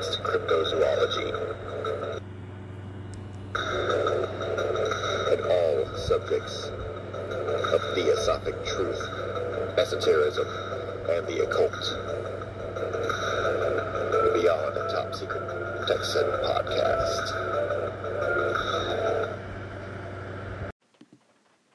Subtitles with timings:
[0.00, 1.28] advanced cryptozoology,
[5.32, 8.98] and all subjects of theosophic truth,
[9.76, 10.46] esotericism,
[11.10, 11.72] and the occult.
[14.32, 15.42] Beyond Top Secret
[16.44, 17.26] Podcast.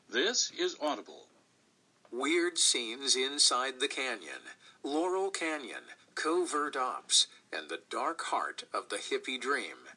[0.10, 1.28] This is Audible.
[2.12, 4.42] Weird scenes inside the canyon,
[4.84, 5.84] Laurel Canyon,
[6.16, 9.88] covert ops, and the dark heart of the hippie dream.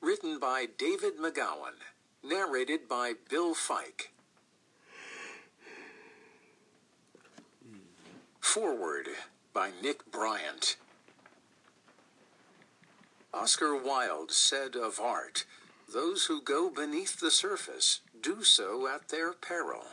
[0.00, 1.78] Written by David McGowan.
[2.24, 4.12] Narrated by Bill Fike.
[8.40, 9.08] Forward
[9.52, 10.76] by Nick Bryant.
[13.34, 15.44] Oscar Wilde said of art,
[15.92, 19.84] Those who go beneath the surface do so at their peril.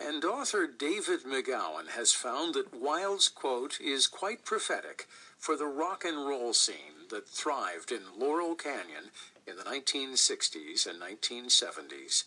[0.00, 5.06] And author David McGowan has found that Wilde's quote is quite prophetic
[5.40, 9.10] for the rock and roll scene that thrived in Laurel Canyon
[9.46, 12.24] in the 1960s and 1970s.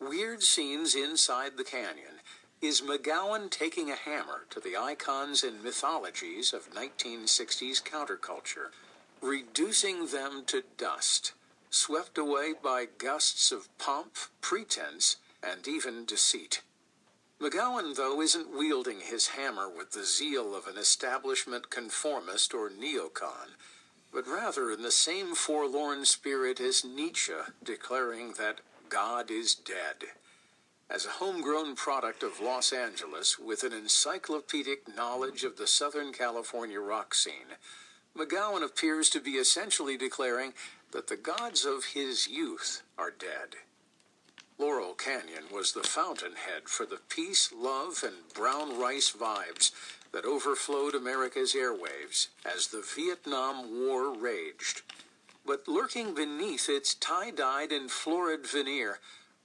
[0.00, 2.20] Weird Scenes Inside the Canyon
[2.62, 8.68] is McGowan taking a hammer to the icons and mythologies of 1960s counterculture,
[9.20, 11.32] reducing them to dust,
[11.70, 16.62] swept away by gusts of pomp, pretense, and even deceit.
[17.44, 23.58] McGowan, though, isn't wielding his hammer with the zeal of an establishment conformist or neocon,
[24.10, 30.08] but rather in the same forlorn spirit as Nietzsche, declaring that God is dead.
[30.88, 36.80] As a homegrown product of Los Angeles with an encyclopedic knowledge of the Southern California
[36.80, 37.58] rock scene,
[38.16, 40.54] McGowan appears to be essentially declaring
[40.92, 43.56] that the gods of his youth are dead.
[44.56, 49.72] Laurel Canyon was the fountainhead for the peace, love, and brown rice vibes
[50.12, 54.82] that overflowed America's airwaves as the Vietnam War raged.
[55.44, 59.00] But lurking beneath its tie dyed and florid veneer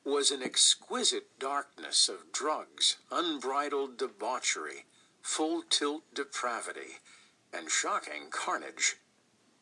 [0.05, 4.85] was an exquisite darkness of drugs, unbridled debauchery,
[5.23, 6.99] full tilt depravity,
[7.51, 8.97] and shocking carnage.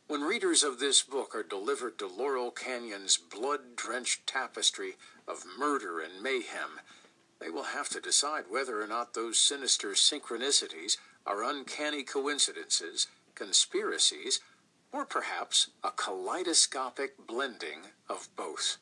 [0.08, 4.96] When readers of this book are delivered to Laurel Canyon's blood drenched tapestry
[5.28, 6.80] of murder and mayhem,
[7.40, 14.40] they will have to decide whether or not those sinister synchronicities are uncanny coincidences, conspiracies,
[14.92, 18.78] or perhaps a kaleidoscopic blending of both.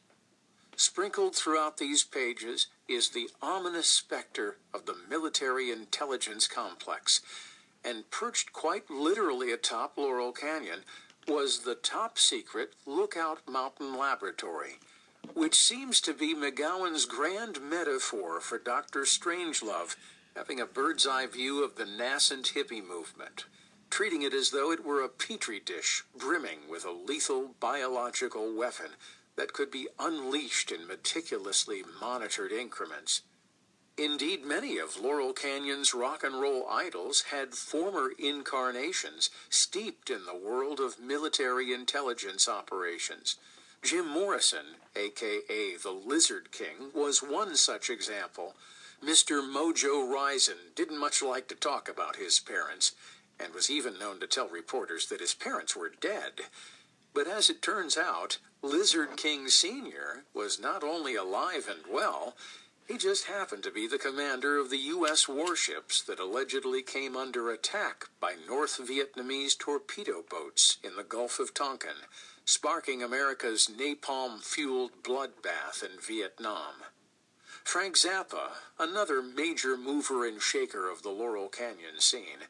[0.78, 7.22] Sprinkled throughout these pages is the ominous specter of the military intelligence complex,
[7.84, 10.82] and perched quite literally atop Laurel Canyon
[11.28, 14.80] was the top secret Lookout Mountain Laboratory,
[15.34, 19.02] which seems to be McGowan's grand metaphor for Dr.
[19.02, 19.96] Strangelove
[20.36, 23.46] having a bird's eye view of the nascent hippie movement,
[23.90, 28.92] treating it as though it were a petri dish brimming with a lethal biological weapon
[29.38, 33.22] that could be unleashed in meticulously monitored increments.
[33.98, 40.36] Indeed, many of Laurel Canyon's rock and roll idols had former incarnations steeped in the
[40.36, 43.38] world of military intelligence operations.
[43.86, 44.66] Jim Morrison,
[44.96, 48.56] aka the Lizard King, was one such example.
[49.04, 49.48] Mr.
[49.48, 52.94] Mojo Risin didn't much like to talk about his parents,
[53.40, 56.32] and was even known to tell reporters that his parents were dead.
[57.14, 60.24] But as it turns out, Lizard King Sr.
[60.34, 62.36] was not only alive and well,
[62.88, 65.28] he just happened to be the commander of the U.S.
[65.28, 71.54] warships that allegedly came under attack by North Vietnamese torpedo boats in the Gulf of
[71.54, 72.08] Tonkin,
[72.46, 76.74] sparking America's napalm fueled bloodbath in Vietnam.
[77.64, 82.46] Frank Zappa, another major mover and shaker of the Laurel Canyon scene,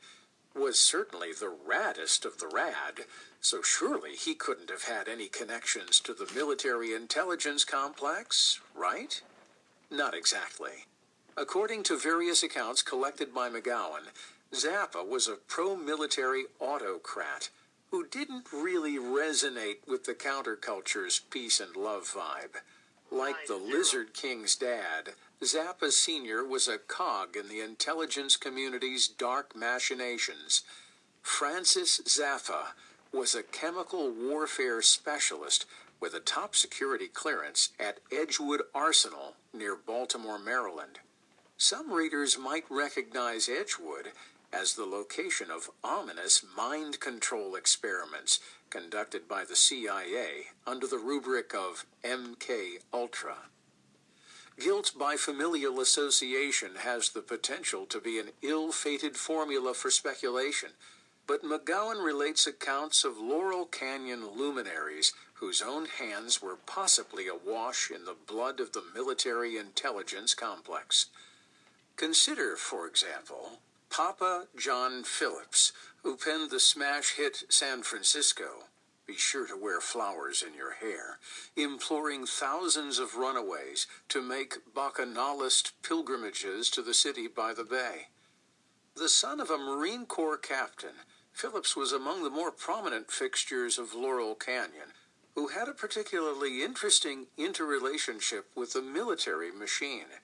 [0.53, 3.05] was certainly the raddest of the rad,
[3.39, 9.21] so surely he couldn't have had any connections to the military intelligence complex, right?
[9.89, 10.85] Not exactly.
[11.37, 14.07] According to various accounts collected by McGowan,
[14.53, 17.49] Zappa was a pro military autocrat
[17.95, 22.59] who didn't really resonate with the counterculture's peace and love vibe.
[23.09, 25.11] Like the Lizard King's dad,
[25.41, 26.43] Zappa Sr.
[26.43, 30.63] was a cog in the intelligence community's dark machinations.
[31.21, 32.73] Francis Zappa
[33.13, 35.65] was a chemical warfare specialist
[36.01, 40.99] with a top security clearance at Edgewood Arsenal near Baltimore, Maryland.
[41.57, 44.11] Some readers might recognize Edgewood
[44.55, 51.53] as the location of ominous mind control experiments conducted by the CIA under the rubric
[51.53, 53.35] of MK Ultra.
[54.57, 60.69] Guilt by familial association has the potential to be an ill-fated formula for speculation,
[61.27, 68.05] but McGowan relates accounts of Laurel Canyon luminaries whose own hands were possibly awash in
[68.05, 71.07] the blood of the military intelligence complex.
[71.97, 73.59] Consider, for example,
[73.95, 75.71] Papa John Phillips,
[76.03, 78.65] who penned the smash hit San Francisco,
[79.07, 81.19] Be Sure to Wear Flowers in Your Hair,
[81.55, 88.07] imploring thousands of runaways to make bacchanalist pilgrimages to the city by the bay.
[88.97, 90.95] The son of a Marine Corps captain,
[91.31, 94.91] Phillips was among the more prominent fixtures of Laurel Canyon,
[95.35, 100.19] who had a particularly interesting interrelationship with the military machine.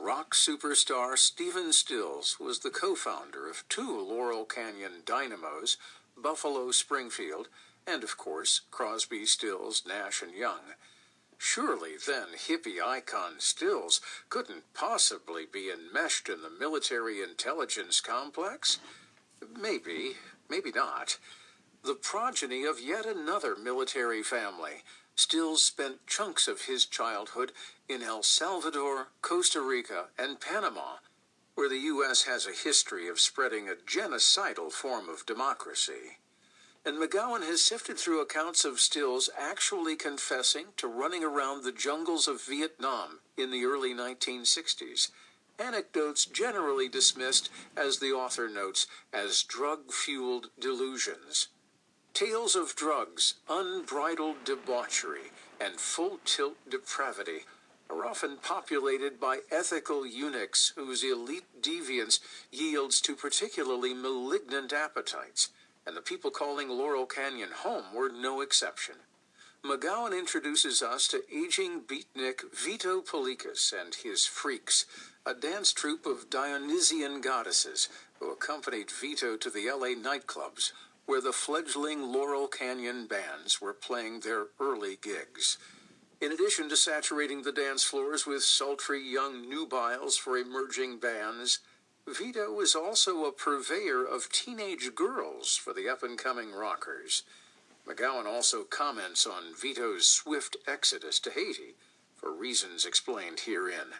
[0.00, 5.76] Rock superstar Stephen Stills was the co-founder of two Laurel Canyon dynamos,
[6.16, 7.48] Buffalo Springfield,
[7.86, 10.60] and of course Crosby, Stills, Nash and Young.
[11.36, 18.78] Surely then hippie icon Stills couldn't possibly be enmeshed in the military intelligence complex?
[19.60, 20.14] Maybe,
[20.48, 21.18] maybe not.
[21.82, 24.84] The progeny of yet another military family,
[25.18, 27.50] Stills spent chunks of his childhood
[27.88, 30.98] in El Salvador, Costa Rica, and Panama,
[31.56, 32.22] where the U.S.
[32.22, 36.18] has a history of spreading a genocidal form of democracy.
[36.86, 42.28] And McGowan has sifted through accounts of Stills actually confessing to running around the jungles
[42.28, 45.10] of Vietnam in the early 1960s.
[45.58, 51.48] Anecdotes generally dismissed, as the author notes, as drug fueled delusions.
[52.18, 55.30] Tales of drugs, unbridled debauchery,
[55.60, 57.42] and full tilt depravity
[57.88, 62.18] are often populated by ethical eunuchs whose elite deviance
[62.50, 65.50] yields to particularly malignant appetites,
[65.86, 68.96] and the people calling Laurel Canyon home were no exception.
[69.64, 74.86] McGowan introduces us to aging beatnik Vito Paulekas and his Freaks,
[75.24, 77.88] a dance troupe of Dionysian goddesses
[78.18, 80.72] who accompanied Vito to the LA nightclubs
[81.08, 85.56] where the fledgling Laurel Canyon bands were playing their early gigs.
[86.20, 91.60] In addition to saturating the dance floors with sultry young nubiles for emerging bands,
[92.06, 97.22] Vito was also a purveyor of teenage girls for the up and coming rockers.
[97.88, 101.74] McGowan also comments on Vito's swift exodus to Haiti,
[102.16, 103.94] for reasons explained herein.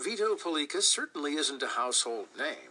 [0.00, 2.67] Vito Paulekas certainly isn't a household name,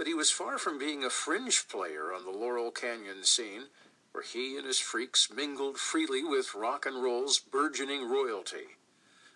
[0.00, 3.64] but he was far from being a fringe player on the Laurel Canyon scene,
[4.12, 8.78] where he and his freaks mingled freely with rock and roll's burgeoning royalty.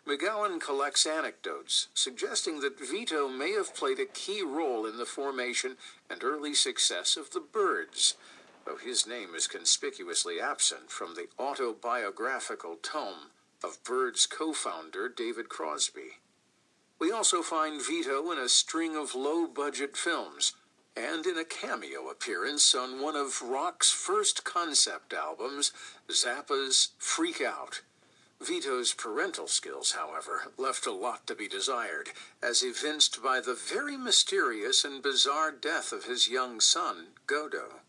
[0.09, 5.77] McGowan collects anecdotes suggesting that Vito may have played a key role in the formation
[6.09, 8.17] and early success of the Byrds,
[8.65, 13.33] though his name is conspicuously absent from the autobiographical tome
[13.63, 16.21] of Byrds co-founder David Crosby.
[17.05, 20.55] We also find Vito in a string of low budget films
[20.97, 25.71] and in a cameo appearance on one of rock's first concept albums,
[26.11, 27.83] Zappa's Freak Out.
[28.41, 32.09] Vito's parental skills, however, left a lot to be desired,
[32.43, 37.81] as evinced by the very mysterious and bizarre death of his young son, Godo.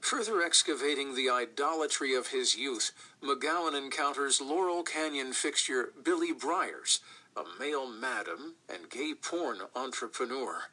[0.00, 7.00] Further excavating the idolatry of his youth, McGowan encounters Laurel Canyon fixture Billy Byars,
[7.36, 10.64] a male madam and gay porn entrepreneur.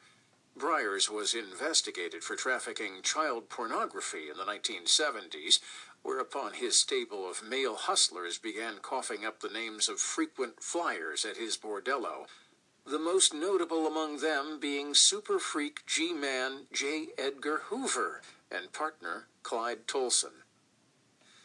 [0.56, 5.60] Byars was investigated for trafficking child pornography in the 1970s,
[6.02, 11.36] whereupon his stable of male hustlers began coughing up the names of frequent flyers at
[11.36, 12.26] his bordello,
[12.84, 17.08] the most notable among them being super freak G Man J.
[17.16, 20.41] Edgar Hoover and partner Clyde Tolson.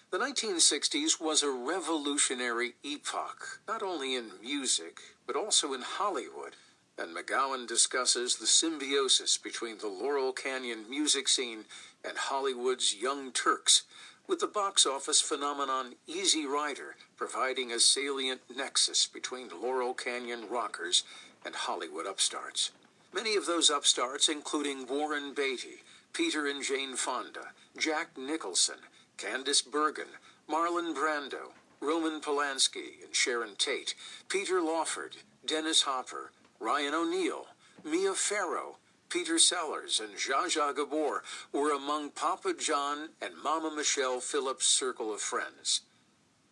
[0.10, 6.56] The 1960s was a revolutionary epoch, not only in music, but also in Hollywood,
[6.98, 11.66] and McGowan discusses the symbiosis between the Laurel Canyon music scene
[12.06, 13.84] and Hollywood's Young Turks,
[14.28, 21.04] with the box office phenomenon Easy Rider providing a salient nexus between Laurel Canyon rockers
[21.46, 22.72] and Hollywood upstarts.
[23.14, 25.84] Many of those upstarts, including Warren Beatty,
[26.14, 28.78] Peter and Jane Fonda, Jack Nicholson,
[29.18, 30.08] Candice Bergen,
[30.48, 33.96] Marlon Brando, Roman Polanski and Sharon Tate,
[34.30, 37.48] Peter Lawford, Dennis Hopper, Ryan O'Neal,
[37.84, 38.78] Mia Farrow,
[39.10, 45.14] Peter Sellers, and Zsa Zsa Gabor were among Papa John and Mama Michelle Phillips' circle
[45.14, 45.82] of friends.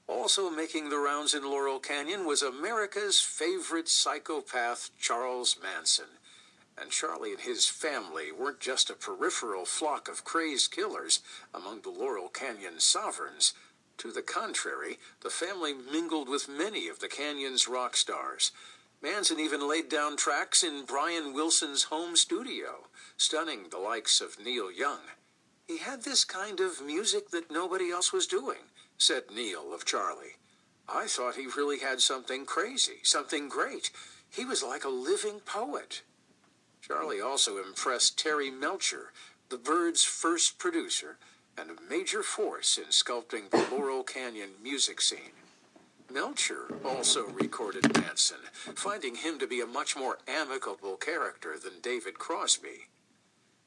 [0.08, 6.06] Also making the rounds in Laurel Canyon was America's favorite psychopath, Charles Manson.
[6.78, 11.22] And Charlie and his family weren't just a peripheral flock of crazed killers
[11.54, 13.54] among the Laurel Canyon sovereigns.
[14.00, 18.52] To the contrary, the family mingled with many of the canyon's rock stars.
[19.02, 24.72] Manson even laid down tracks in Brian Wilson's home studio, stunning the likes of Neil
[24.72, 25.00] Young.
[25.68, 30.38] He had this kind of music that nobody else was doing, said Neil of Charlie.
[30.88, 33.92] I thought he really had something crazy, something great.
[34.30, 36.02] He was like a living poet.
[36.88, 39.12] Charlie also impressed Terry Melcher,
[39.50, 41.18] the Byrds' first producer,
[41.58, 45.34] and a major force in sculpting the Laurel Canyon music scene.
[46.12, 48.38] Melcher also recorded Manson,
[48.76, 52.88] finding him to be a much more amicable character than David Crosby.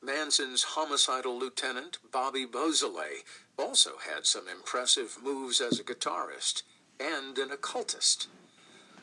[0.01, 3.25] Manson's homicidal lieutenant, Bobby Beausoleil,
[3.59, 6.63] also had some impressive moves as a guitarist
[7.01, 8.29] and an occultist.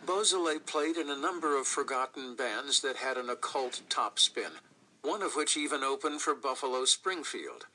[0.05, 4.51] Beausoleil played in a number of forgotten bands that had an occult topspin,
[5.01, 7.65] one of which even opened for Buffalo Springfield.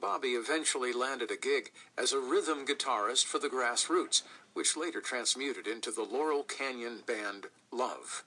[0.00, 4.22] Bobby eventually landed a gig as a rhythm guitarist for the Grassroots,
[4.54, 8.24] which later transmuted into the Laurel Canyon band Love.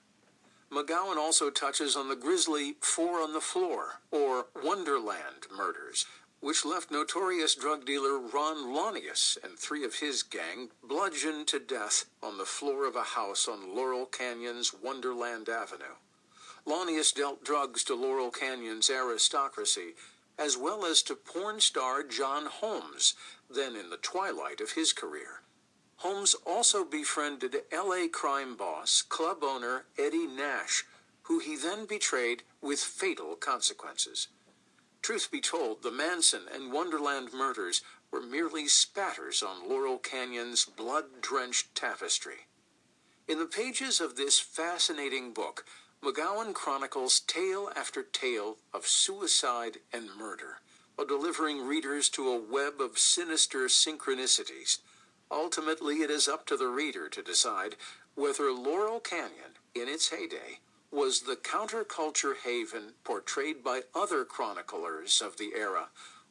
[0.70, 6.06] McGowan also touches on the grisly Four on the Floor, or Wonderland murders,
[6.40, 12.04] which left notorious drug dealer Ron Launius and three of his gang bludgeoned to death
[12.22, 15.96] on the floor of a house on Laurel Canyon's Wonderland Avenue.
[16.66, 19.94] Launius dealt drugs to Laurel Canyon's aristocracy
[20.38, 23.14] as well as to porn star John Holmes,
[23.50, 25.42] then in the twilight of his career.
[25.96, 30.84] Holmes also befriended LA crime boss, club owner Eddie Nash,
[31.22, 34.28] who he then betrayed with fatal consequences.
[35.02, 41.20] Truth be told, the Manson and Wonderland murders were merely spatters on Laurel Canyon's blood
[41.20, 42.46] drenched tapestry.
[43.26, 45.64] In the pages of this fascinating book,
[46.02, 50.60] McGowan chronicles tale after tale of suicide and murder,
[50.94, 54.78] while delivering readers to a web of sinister synchronicities.
[55.30, 57.76] Ultimately, it is up to the reader to decide
[58.14, 65.36] whether Laurel Canyon, in its heyday, was the counterculture haven portrayed by other chroniclers of
[65.36, 65.88] the era,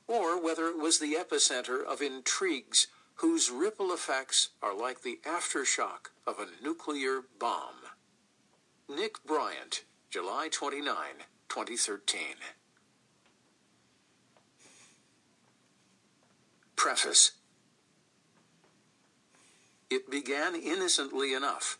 [0.07, 6.11] or whether it was the epicenter of intrigues whose ripple effects are like the aftershock
[6.25, 7.75] of a nuclear bomb.
[8.87, 10.95] Nick Bryant, July 29,
[11.49, 12.21] 2013.
[16.75, 17.31] Preface
[19.89, 21.79] It began innocently enough.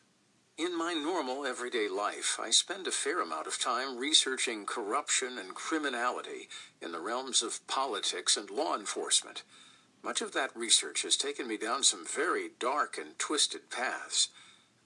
[0.58, 5.54] In my normal everyday life, I spend a fair amount of time researching corruption and
[5.54, 6.50] criminality
[6.82, 9.44] in the realms of politics and law enforcement.
[10.02, 14.30] Much of that research has taken me down some very dark and twisted paths.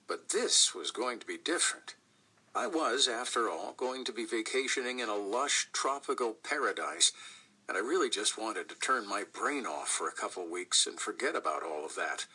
[0.08, 1.96] But this was going to be different.
[2.54, 7.14] I was, after all, going to be vacationing in a lush tropical paradise,
[7.70, 11.00] and I really just wanted to turn my brain off for a couple weeks and
[11.00, 12.26] forget about all of that.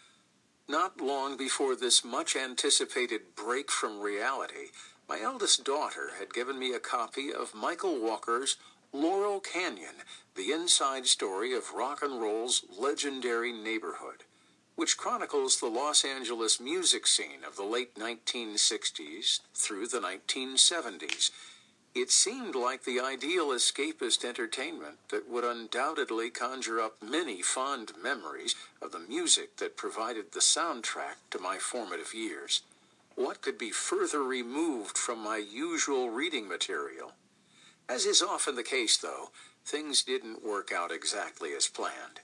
[0.68, 4.70] Not long before this much anticipated break from reality,
[5.08, 8.56] my eldest daughter had given me a copy of Michael Walker's
[8.92, 10.02] Laurel Canyon,
[10.34, 14.24] the inside story of rock and roll's legendary neighborhood
[14.76, 21.30] which chronicles the Los Angeles music scene of the late 1960s through the 1970s.
[21.98, 28.54] It seemed like the ideal escapist entertainment that would undoubtedly conjure up many fond memories
[28.82, 32.60] of the music that provided the soundtrack to my formative years.
[33.14, 37.12] What could be further removed from my usual reading material?
[37.88, 39.30] As is often the case, though,
[39.64, 42.20] things didn't work out exactly as planned.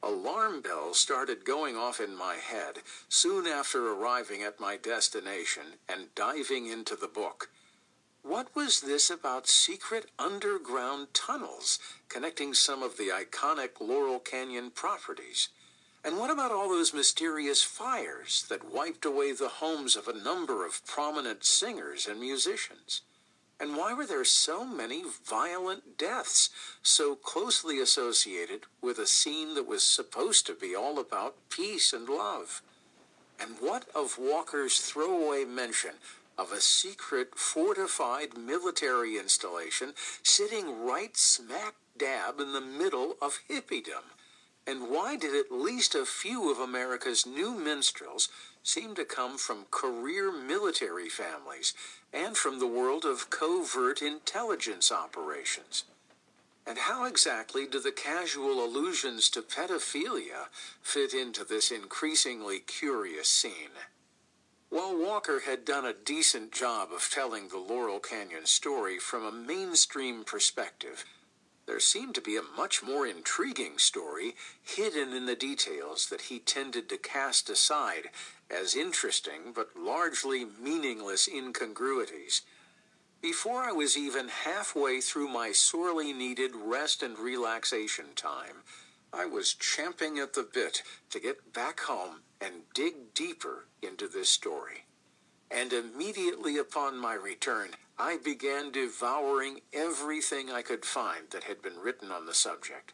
[0.00, 6.14] Alarm bells started going off in my head soon after arriving at my destination and
[6.14, 7.50] diving into the book.
[8.22, 15.48] What was this about secret underground tunnels connecting some of the iconic Laurel Canyon properties?
[16.04, 20.66] And what about all those mysterious fires that wiped away the homes of a number
[20.66, 23.02] of prominent singers and musicians?
[23.60, 26.50] And why were there so many violent deaths
[26.82, 32.08] so closely associated with a scene that was supposed to be all about peace and
[32.08, 32.62] love?
[33.40, 35.94] And what of Walker's throwaway mention
[36.38, 39.92] of a secret fortified military installation
[40.22, 44.04] sitting right smack dab in the middle of hippiedom?
[44.66, 48.28] And why did at least a few of America's new minstrels
[48.68, 51.72] seem to come from career military families
[52.12, 55.84] and from the world of covert intelligence operations.
[56.66, 60.48] And how exactly do the casual allusions to pedophilia
[60.82, 63.72] fit into this increasingly curious scene?
[64.70, 69.32] While Walker had done a decent job of telling the Laurel Canyon story from a
[69.32, 71.06] mainstream perspective,
[71.64, 76.38] there seemed to be a much more intriguing story hidden in the details that he
[76.38, 78.10] tended to cast aside
[78.50, 82.42] as interesting but largely meaningless incongruities.
[83.22, 88.64] Before I was even halfway through my sorely needed rest and relaxation time,
[89.14, 94.28] I was champing at the bit to get back home and dig deeper into this
[94.28, 94.84] story.
[95.50, 101.78] And immediately upon my return, I began devouring everything I could find that had been
[101.78, 102.92] written on the subject.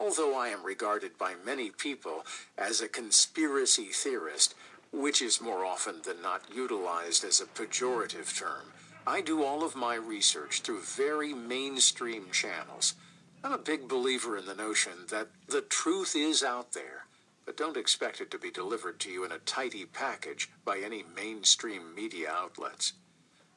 [0.00, 2.24] Although I am regarded by many people
[2.56, 4.54] as a conspiracy theorist,
[4.92, 8.72] which is more often than not utilized as a pejorative term,
[9.06, 12.94] I do all of my research through very mainstream channels.
[13.42, 17.06] I'm a big believer in the notion that the truth is out there,
[17.48, 21.02] but don't expect it to be delivered to you in a tidy package by any
[21.16, 22.92] mainstream media outlets.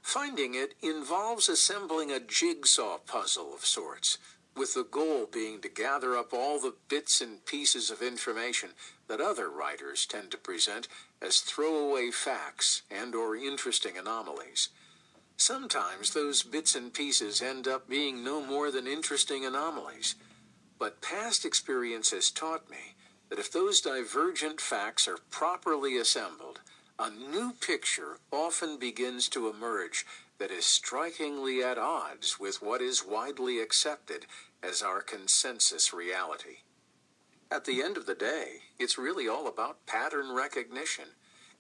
[0.02, 4.18] Finding it involves assembling a jigsaw puzzle of sorts,
[4.56, 8.70] with the goal being to gather up all the bits and pieces of information
[9.10, 10.88] that other writers tend to present
[11.22, 14.70] as throwaway facts and or interesting anomalies.
[15.36, 20.16] Sometimes those bits and pieces end up being no more than interesting anomalies.
[20.80, 22.96] But past experience has taught me
[23.32, 26.60] that if those divergent facts are properly assembled,
[27.00, 30.06] a new picture often begins to emerge
[30.38, 34.26] that is strikingly at odds with what is widely accepted
[34.62, 36.58] as our consensus reality.
[37.50, 41.06] At the end of the day, it's really all about pattern recognition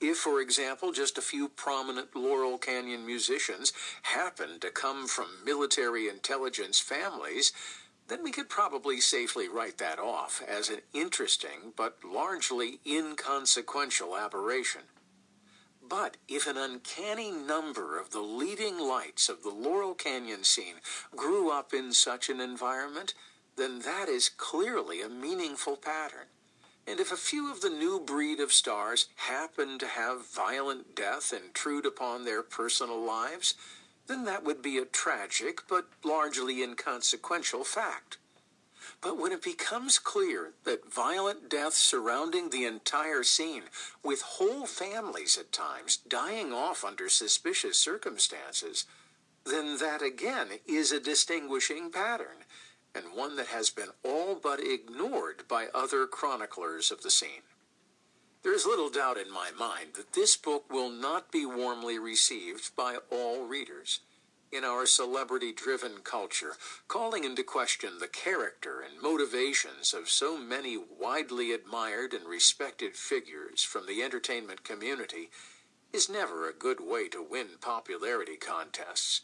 [0.01, 6.09] if, for example, just a few prominent Laurel Canyon musicians happen to come from military
[6.09, 7.53] intelligence families,
[8.11, 14.81] then we could probably safely write that off as an interesting but largely inconsequential aberration.
[15.81, 20.75] But if an uncanny number of the leading lights of the Laurel Canyon scene
[21.15, 23.13] grew up in such an environment,
[23.55, 26.27] then that is clearly a meaningful pattern.
[26.85, 31.31] And if a few of the new breed of stars happen to have violent death
[31.31, 33.53] intrude upon their personal lives,
[34.11, 38.17] then that would be a tragic but largely inconsequential fact.
[38.99, 43.63] But when it becomes clear that violent death surrounding the entire scene,
[44.03, 48.85] with whole families at times dying off under suspicious circumstances,
[49.45, 52.43] then that again is a distinguishing pattern
[52.93, 57.43] and one that has been all but ignored by other chroniclers of the scene.
[58.43, 62.75] There is little doubt in my mind that this book will not be warmly received
[62.75, 63.99] by all readers.
[64.51, 70.75] In our celebrity driven culture, calling into question the character and motivations of so many
[70.75, 75.29] widely admired and respected figures from the entertainment community
[75.93, 79.21] is never a good way to win popularity contests.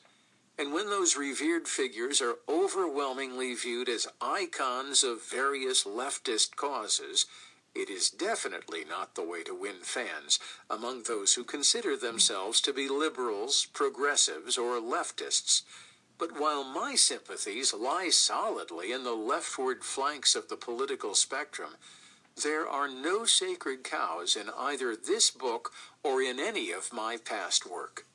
[0.59, 7.25] And when those revered figures are overwhelmingly viewed as icons of various leftist causes,
[7.77, 12.73] it is definitely not the way to win fans among those who consider themselves to
[12.73, 15.61] be liberals, progressives, or leftists.
[16.17, 21.75] But while my sympathies lie solidly in the leftward flanks of the political spectrum,
[22.41, 25.71] there are no sacred cows in either this book
[26.03, 28.05] or in any of my past work.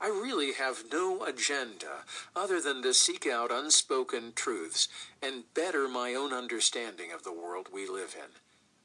[0.00, 2.04] I really have no agenda
[2.36, 4.88] other than to seek out unspoken truths
[5.20, 8.30] and better my own understanding of the world we live in.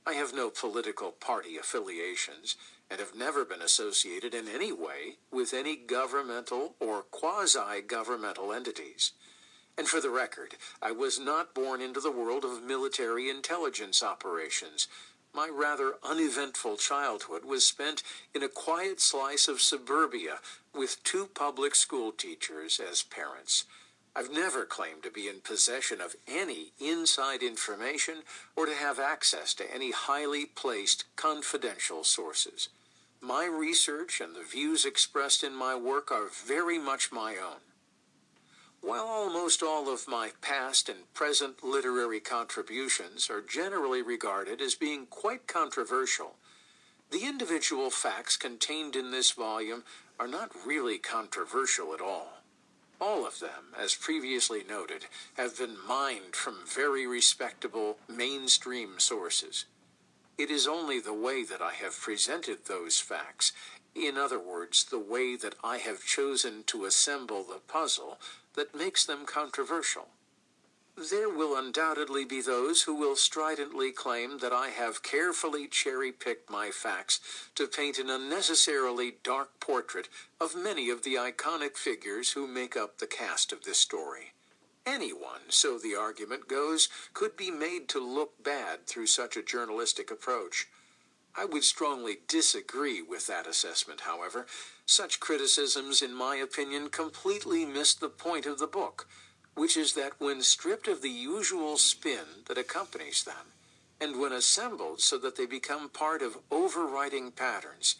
[0.06, 2.58] I have no political party affiliations
[2.90, 9.12] and have never been associated in any way with any governmental or quasi governmental entities.
[9.78, 14.88] And for the record, I was not born into the world of military intelligence operations,
[15.34, 18.04] my rather uneventful childhood was spent
[18.36, 20.40] in a quiet slice of suburbia
[20.76, 23.66] with two public school teachers as parents.
[24.16, 28.22] I've never claimed to be in possession of any inside information
[28.56, 32.70] or to have access to any highly placed confidential sources.
[33.22, 37.62] My research and the views expressed in my work are very much my own.
[38.82, 45.08] While almost all of my past and present literary contributions are generally regarded as being
[45.08, 46.36] quite controversial,
[47.10, 49.86] the individual facts contained in this volume
[50.20, 52.43] are not really controversial at all.
[53.04, 59.66] All of them, as previously noted, have been mined from very respectable mainstream sources.
[60.38, 63.52] It is only the way that I have presented those facts,
[63.94, 68.22] in other words, the way that I have chosen to assemble the puzzle,
[68.54, 70.08] that makes them controversial.
[70.96, 76.52] There will undoubtedly be those who will stridently claim that I have carefully cherry picked
[76.52, 77.20] my facts
[77.56, 80.08] to paint an unnecessarily dark portrait
[80.40, 84.34] of many of the iconic figures who make up the cast of this story.
[84.86, 90.12] Anyone, so the argument goes, could be made to look bad through such a journalistic
[90.12, 90.68] approach.
[91.36, 94.46] I would strongly disagree with that assessment, however.
[94.86, 99.08] Such criticisms, in my opinion, completely miss the point of the book
[99.56, 103.54] which is that when stripped of the usual spin that accompanies them,
[104.00, 107.96] and when assembled so that they become part of overriding patterns,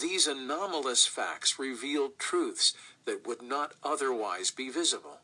[0.00, 5.18] these anomalous facts reveal truths that would not otherwise be visible.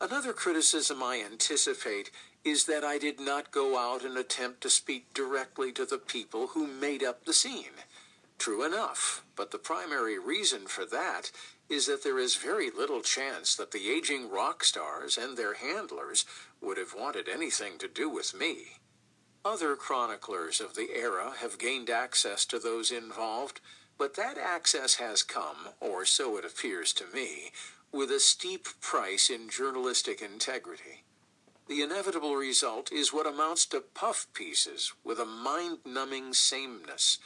[0.00, 2.10] Another criticism I anticipate
[2.44, 6.48] is that I did not go out and attempt to speak directly to the people
[6.48, 7.82] who made up the scene.
[8.38, 11.30] True enough, but the primary reason for that
[11.68, 16.24] is that there is very little chance that the aging rock stars and their handlers
[16.60, 18.78] would have wanted anything to do with me.
[19.44, 23.60] Other chroniclers of the era have gained access to those involved,
[23.98, 27.52] but that access has come, or so it appears to me,
[27.92, 31.04] with a steep price in journalistic integrity.
[31.68, 37.18] The inevitable result is what amounts to puff pieces with a mind numbing sameness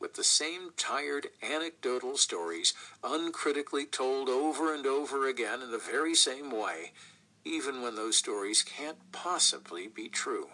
[0.00, 6.14] with the same tired anecdotal stories, uncritically told over and over again in the very
[6.14, 6.92] same way,
[7.44, 10.48] even when those stories can't possibly be true.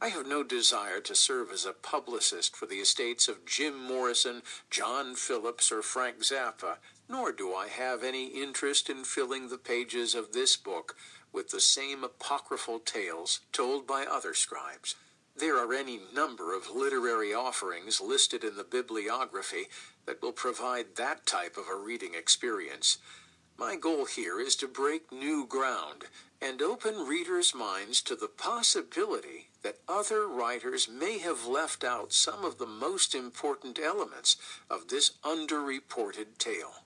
[0.00, 4.42] I have no desire to serve as a publicist for the estates of Jim Morrison,
[4.68, 10.16] John Phillips, or Frank Zappa, nor do I have any interest in filling the pages
[10.16, 10.96] of this book
[11.32, 14.96] with the same apocryphal tales told by other scribes.
[15.34, 19.68] There are any number of literary offerings listed in the bibliography
[20.06, 22.98] that will provide that type of a reading experience.
[23.58, 26.04] My goal here is to break new ground
[26.40, 32.44] and open readers' minds to the possibility that other writers may have left out some
[32.44, 34.36] of the most important elements
[34.68, 36.84] of this underreported tale.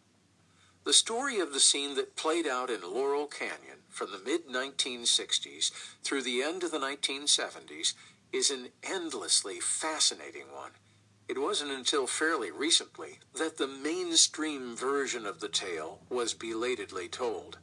[0.85, 5.73] The story of the scene that played out in Laurel Canyon from the mid 1960s
[6.05, 7.95] through the end of the 1970s
[8.37, 10.73] is an endlessly fascinating one.
[11.27, 17.57] It wasn't until fairly recently that the mainstream version of the tale was belatedly told,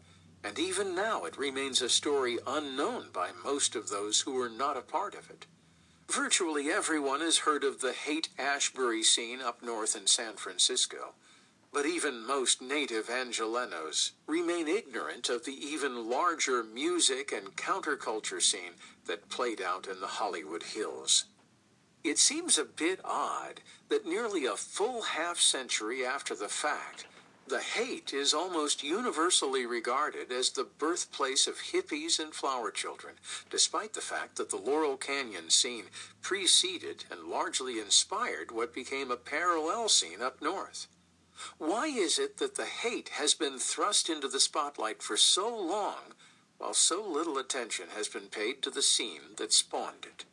[0.44, 4.76] and even now it remains a story unknown by most of those who were not
[4.76, 5.46] a part of it.
[6.10, 11.14] Virtually everyone has heard of the Haight Ashbury scene up north in San Francisco.
[11.74, 18.74] But even most native Angelenos remain ignorant of the even larger music and counterculture scene
[19.08, 21.26] that played out in the Hollywood Hills.
[22.04, 27.08] It seems a bit odd that nearly a full half century after the fact,
[27.48, 33.16] the Haight is almost universally regarded as the birthplace of hippies and flower children,
[33.50, 35.86] despite the fact that the Laurel Canyon scene
[36.22, 40.88] preceded and largely inspired what became a parallel scene up north.
[41.58, 46.14] Why is it that the Haight has been thrust into the spotlight for so long,
[46.58, 50.26] while so little attention has been paid to the scene that spawned it?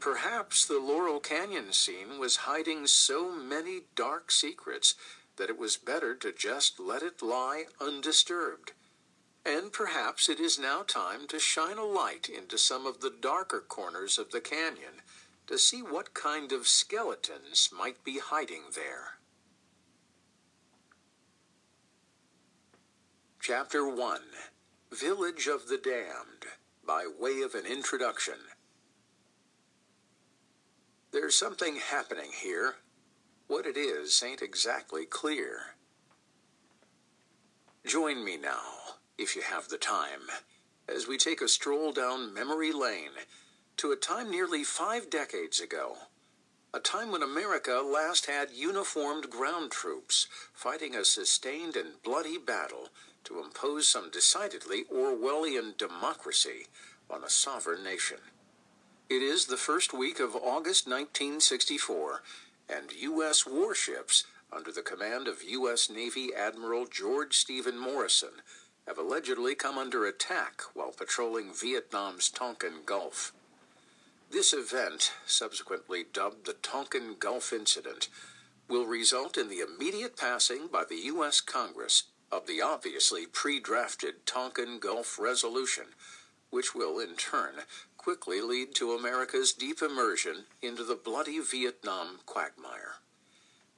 [0.00, 4.94] Perhaps the Laurel Canyon scene was hiding so many dark secrets
[5.36, 8.72] that it was better to just let it lie undisturbed.
[9.44, 13.60] And perhaps it is now time to shine a light into some of the darker
[13.60, 15.02] corners of the canyon
[15.46, 19.17] to see what kind of skeletons might be hiding there.
[23.40, 24.20] Chapter 1
[24.92, 26.44] Village of the Damned
[26.84, 28.34] by way of an introduction.
[31.12, 32.74] There's something happening here.
[33.46, 35.76] What it is ain't exactly clear.
[37.86, 38.60] Join me now,
[39.16, 40.28] if you have the time,
[40.86, 43.16] as we take a stroll down memory lane
[43.78, 45.96] to a time nearly five decades ago.
[46.74, 52.88] A time when America last had uniformed ground troops fighting a sustained and bloody battle
[53.28, 56.66] to impose some decidedly Orwellian democracy
[57.10, 58.16] on a sovereign nation.
[59.10, 62.22] It is the first week of August 1964,
[62.70, 63.46] and U.S.
[63.46, 65.90] warships under the command of U.S.
[65.90, 68.40] Navy Admiral George Stephen Morrison
[68.86, 73.34] have allegedly come under attack while patrolling Vietnam's Tonkin Gulf.
[74.30, 78.08] This event, subsequently dubbed the Tonkin Gulf Incident,
[78.68, 81.42] will result in the immediate passing by the U.S.
[81.42, 85.86] Congress of the obviously pre drafted Tonkin Gulf Resolution,
[86.50, 87.62] which will in turn
[87.96, 92.96] quickly lead to America's deep immersion into the bloody Vietnam quagmire.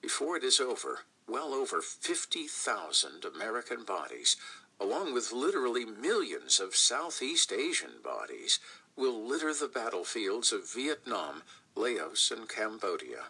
[0.01, 4.37] Before it is over, well over 50,000 American bodies,
[4.81, 8.59] along with literally millions of Southeast Asian bodies,
[8.97, 11.43] will litter the battlefields of Vietnam,
[11.75, 13.27] Laos, and Cambodia.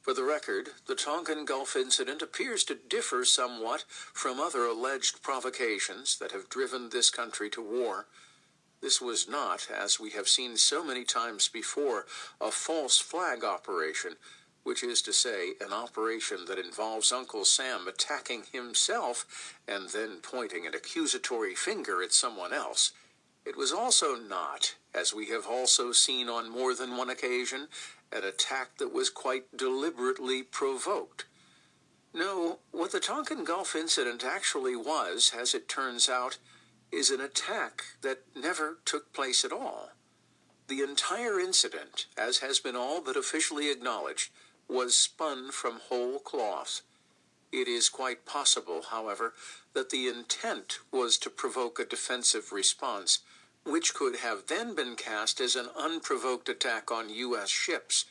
[0.00, 6.18] For the record, the Tonkin Gulf incident appears to differ somewhat from other alleged provocations
[6.18, 8.06] that have driven this country to war.
[8.80, 12.06] This was not, as we have seen so many times before,
[12.40, 14.16] a false flag operation,
[14.62, 20.66] which is to say, an operation that involves Uncle Sam attacking himself and then pointing
[20.66, 22.92] an accusatory finger at someone else.
[23.44, 27.68] It was also not, as we have also seen on more than one occasion,
[28.12, 31.26] an attack that was quite deliberately provoked.
[32.12, 36.38] No, what the Tonkin Gulf incident actually was, as it turns out,
[36.90, 39.90] is an attack that never took place at all.
[40.66, 44.30] The entire incident, as has been all but officially acknowledged,
[44.68, 46.82] was spun from whole cloth.
[47.52, 49.34] It is quite possible, however,
[49.72, 53.20] that the intent was to provoke a defensive response
[53.64, 57.48] which could have then been cast as an unprovoked attack on U.S.
[57.48, 58.06] ships.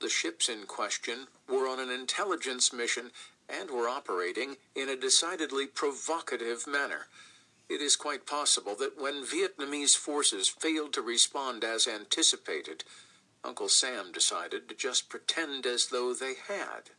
[0.00, 3.10] The ships in question were on an intelligence mission
[3.48, 7.06] and were operating in a decidedly provocative manner.
[7.68, 12.84] It is quite possible that when Vietnamese forces failed to respond as anticipated,
[13.44, 16.90] Uncle Sam decided to just pretend as though they had.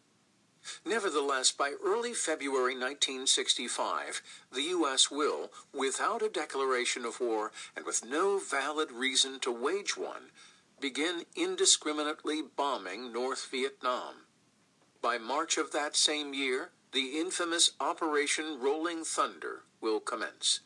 [0.86, 5.10] Nevertheless, by early February 1965, the U.S.
[5.10, 10.32] will, without a declaration of war and with no valid reason to wage one,
[10.80, 14.26] begin indiscriminately bombing North Vietnam.
[15.02, 20.62] By March of that same year, the infamous Operation Rolling Thunder will commence.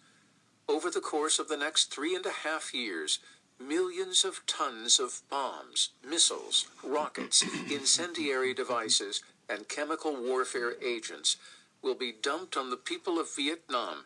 [0.67, 3.19] Over the course of the next three and a half years,
[3.60, 9.21] millions of tons of bombs, missiles, rockets, incendiary devices,
[9.53, 11.37] and chemical warfare agents
[11.83, 14.05] will be dumped on the people of Vietnam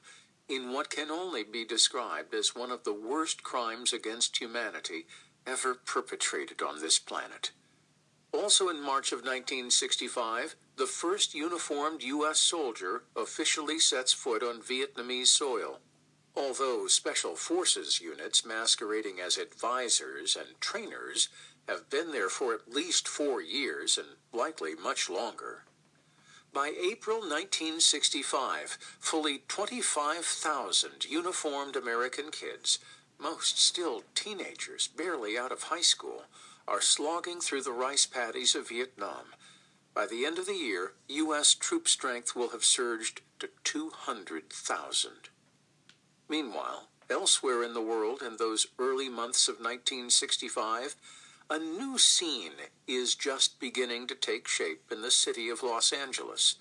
[0.49, 5.05] in what can only be described as one of the worst crimes against humanity
[5.45, 7.51] ever perpetrated on this planet.
[8.33, 12.39] Also in March of 1965, the first uniformed U.S.
[12.39, 15.79] soldier officially sets foot on Vietnamese soil.
[16.36, 21.29] Although Special Forces units masquerading as advisors and trainers
[21.67, 25.63] have been there for at least four years and likely much longer.
[26.54, 32.80] By April 1965, fully 25,000 uniformed American kids,
[33.19, 36.23] most still teenagers barely out of high school,
[36.67, 39.34] are slogging through the rice paddies of Vietnam.
[39.93, 41.56] By the end of the year, U.S.
[41.56, 45.12] troop strength will have surged to 200,000.
[46.30, 50.95] Meanwhile, elsewhere in the world in those early months of 1965,
[51.49, 52.51] a new scene
[52.88, 56.55] is just beginning to take shape in the city of Los Angeles.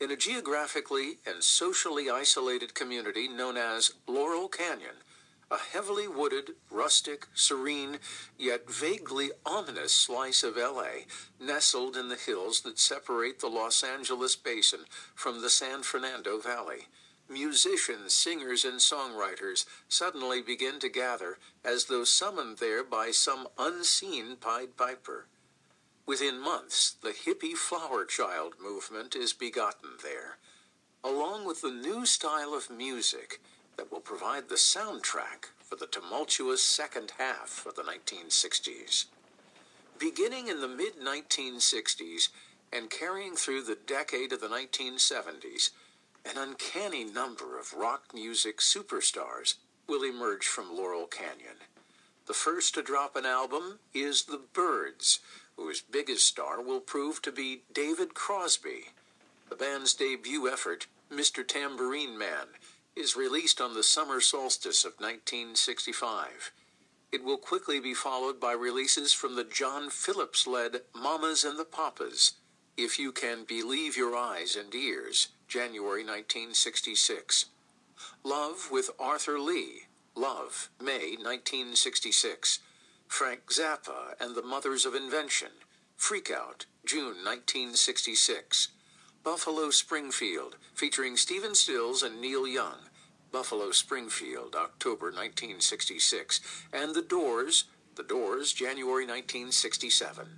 [0.00, 4.96] In a geographically and socially isolated community known as Laurel Canyon,
[5.50, 7.98] a heavily wooded, rustic, serene,
[8.36, 11.06] yet vaguely ominous slice of LA,
[11.40, 14.80] nestled in the hills that separate the Los Angeles basin
[15.14, 16.86] from the San Fernando Valley
[17.28, 24.36] musicians, singers, and songwriters suddenly begin to gather as though summoned there by some unseen
[24.36, 25.26] Pied Piper.
[26.06, 30.38] Within months, the hippie flower child movement is begotten there,
[31.04, 33.40] along with the new style of music
[33.76, 39.04] that will provide the soundtrack for the tumultuous second half of the 1960s.
[39.98, 42.28] Beginning in the mid 1960s
[42.72, 45.70] and carrying through the decade of the 1970s,
[46.28, 49.54] an uncanny number of rock music superstars
[49.86, 51.56] will emerge from Laurel Canyon.
[52.26, 55.20] The first to drop an album is The Byrds,
[55.56, 58.88] whose biggest star will prove to be David Crosby.
[59.48, 61.46] The band's debut effort, Mr.
[61.46, 62.48] Tambourine Man,
[62.94, 66.52] is released on the summer solstice of 1965.
[67.10, 71.64] It will quickly be followed by releases from the John Phillips led Mamas and the
[71.64, 72.32] Papas,
[72.76, 77.46] If You Can Believe Your Eyes and Ears, January 1966.
[78.22, 79.84] Love with Arthur Lee,
[80.14, 82.60] Love, May 1966.
[83.06, 85.48] Frank Zappa and the Mothers of Invention,
[85.96, 88.68] Freak Out, June 1966.
[89.24, 92.78] Buffalo Springfield, featuring Stephen Stills and Neil Young,
[93.32, 96.40] Buffalo Springfield, October 1966.
[96.72, 97.64] And The Doors,
[97.96, 100.28] The Doors, January 1967.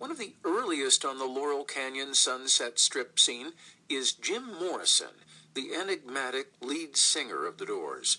[0.00, 3.52] One of the earliest on the Laurel Canyon Sunset Strip scene
[3.86, 5.12] is Jim Morrison,
[5.52, 8.16] the enigmatic lead singer of The Doors.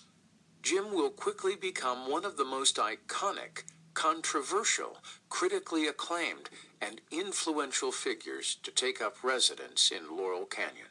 [0.62, 3.64] Jim will quickly become one of the most iconic,
[3.94, 10.86] controversial, critically acclaimed, and influential figures to take up residence in Laurel Canyon.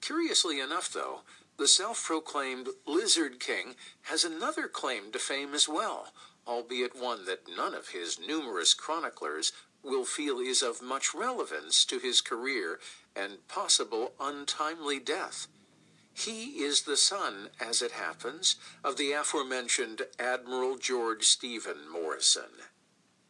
[0.00, 1.22] Curiously enough, though,
[1.58, 6.12] the self proclaimed Lizard King has another claim to fame as well,
[6.46, 9.50] albeit one that none of his numerous chroniclers
[9.86, 12.78] will feel is of much relevance to his career
[13.14, 15.46] and possible untimely death.
[16.12, 22.64] He is the son, as it happens, of the aforementioned Admiral George Stephen Morrison.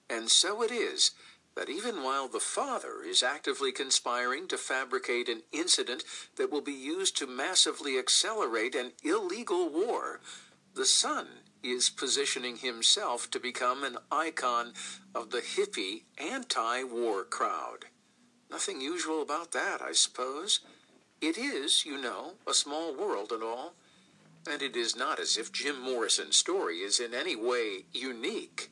[0.09, 1.11] And so it is
[1.57, 6.05] that even while the father is actively conspiring to fabricate an incident
[6.37, 10.21] that will be used to massively accelerate an illegal war,
[10.75, 11.27] the son
[11.63, 14.73] is positioning himself to become an icon
[15.15, 17.87] of the hippie anti war crowd.
[18.51, 20.61] Nothing usual about that, I suppose.
[21.21, 23.75] It is, you know, a small world and all.
[24.49, 28.71] And it is not as if Jim Morrison's story is in any way unique.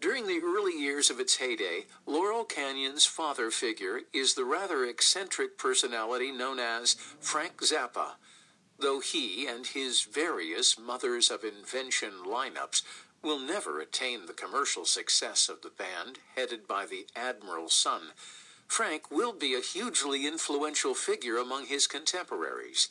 [0.00, 5.56] During the early years of its heyday, Laurel Canyon's father figure is the rather eccentric
[5.56, 8.12] personality known as Frank Zappa,
[8.78, 12.82] though he and his various Mothers of Invention lineups
[13.22, 18.12] will never attain the commercial success of the band headed by the Admiral's son.
[18.68, 22.88] Frank will be a hugely influential figure among his contemporaries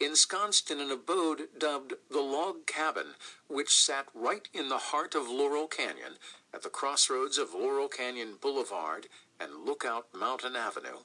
[0.00, 3.14] ensconced in an abode dubbed the Log Cabin,
[3.48, 6.14] which sat right in the heart of Laurel Canyon,
[6.52, 9.06] at the crossroads of Laurel Canyon Boulevard
[9.38, 10.98] and Lookout Mountain Avenue.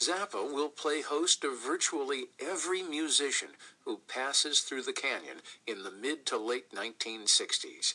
[0.00, 3.50] Zappa will play host to virtually every musician
[3.84, 7.94] who passes through the canyon in the mid to late 1960s.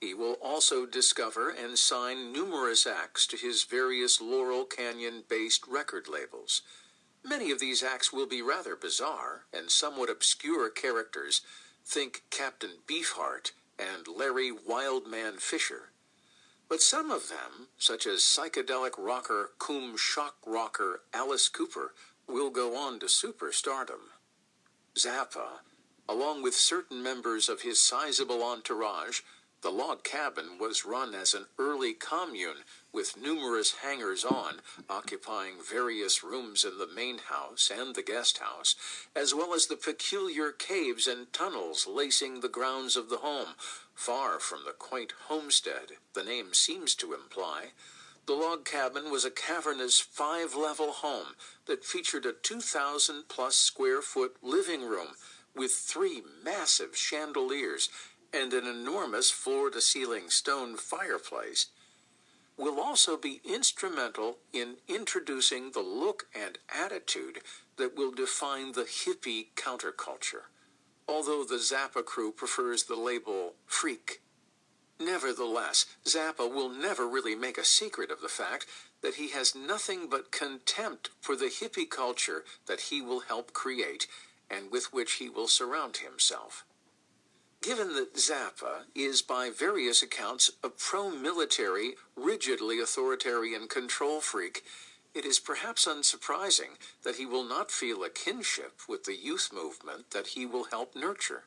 [0.00, 6.08] He will also discover and sign numerous acts to his various Laurel Canyon based record
[6.08, 6.62] labels.
[7.24, 11.42] Many of these acts will be rather bizarre and somewhat obscure characters.
[11.84, 15.91] Think Captain Beefheart and Larry Wildman Fisher.
[16.72, 21.92] But some of them, such as psychedelic rocker cum shock rocker Alice Cooper,
[22.26, 24.08] will go on to superstardom.
[24.96, 25.60] Zappa,
[26.08, 29.20] along with certain members of his sizable entourage,
[29.60, 36.24] the log cabin was run as an early commune with numerous hangers on occupying various
[36.24, 38.76] rooms in the main house and the guest house,
[39.14, 43.54] as well as the peculiar caves and tunnels lacing the grounds of the home,
[43.94, 47.72] far from the quaint homestead the name seems to imply.
[48.26, 51.34] The log cabin was a cavernous five level home
[51.66, 55.08] that featured a 2,000 plus square foot living room
[55.54, 57.88] with three massive chandeliers
[58.32, 61.66] and an enormous floor to ceiling stone fireplace,
[62.56, 67.40] will also be instrumental in introducing the look and attitude
[67.76, 70.44] that will define the hippie counterculture,
[71.08, 74.20] although the Zappa crew prefers the label freak.
[75.00, 78.66] Nevertheless, Zappa will never really make a secret of the fact
[79.02, 84.06] that he has nothing but contempt for the hippie culture that he will help create
[84.48, 86.64] and with which he will surround himself.
[87.62, 94.64] Given that Zappa is, by various accounts, a pro military, rigidly authoritarian control freak,
[95.14, 100.10] it is perhaps unsurprising that he will not feel a kinship with the youth movement
[100.10, 101.44] that he will help nurture.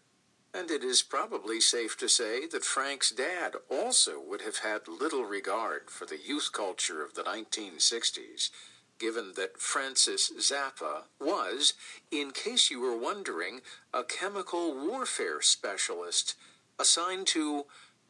[0.54, 5.26] And it is probably safe to say that Frank's dad also would have had little
[5.26, 8.52] regard for the youth culture of the 1960s
[9.00, 11.74] given that Francis Zappa was,
[12.12, 13.62] in case you were wondering,
[13.94, 16.36] a chemical warfare specialist
[16.80, 17.66] assigned to,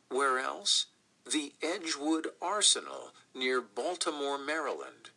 [0.10, 0.88] where else?
[1.30, 5.10] The Edgewood Arsenal near Baltimore, Maryland.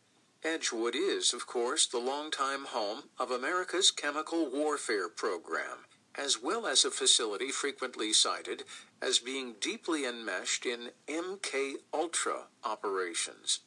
[0.44, 6.84] Edgewood is, of course, the longtime home of America's chemical warfare program, as well as
[6.84, 8.62] a facility frequently cited
[9.02, 13.60] as being deeply enmeshed in MK Ultra operations.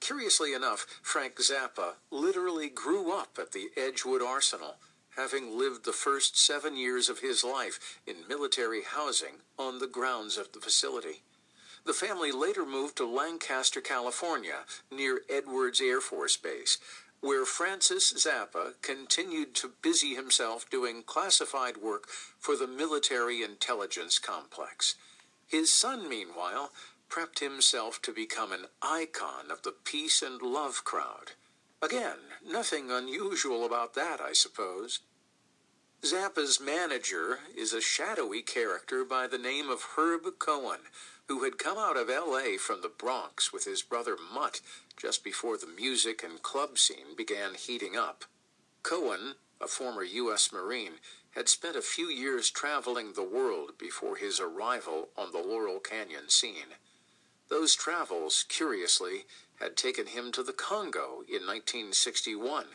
[0.00, 4.76] Curiously enough, Frank Zappa literally grew up at the Edgewood Arsenal,
[5.16, 10.38] having lived the first seven years of his life in military housing on the grounds
[10.38, 11.22] of the facility.
[11.84, 16.78] The family later moved to Lancaster, California, near Edwards Air Force Base,
[17.20, 22.08] where Francis Zappa continued to busy himself doing classified work
[22.38, 24.94] for the military intelligence complex.
[25.46, 26.72] His son, meanwhile,
[27.10, 31.32] prepped himself to become an icon of the peace and love crowd.
[31.82, 32.16] Again,
[32.46, 35.00] nothing unusual about that, I suppose.
[36.02, 40.80] Zappa's manager is a shadowy character by the name of Herb Cohen,
[41.28, 42.56] who had come out of L.A.
[42.56, 44.60] from the Bronx with his brother Mutt
[44.96, 48.24] just before the music and club scene began heating up.
[48.82, 50.50] Cohen, a former U.S.
[50.52, 50.94] Marine,
[51.34, 56.28] had spent a few years traveling the world before his arrival on the Laurel Canyon
[56.28, 56.76] scene.
[57.48, 59.24] Those travels, curiously,
[59.60, 62.66] had taken him to the Congo in 1961,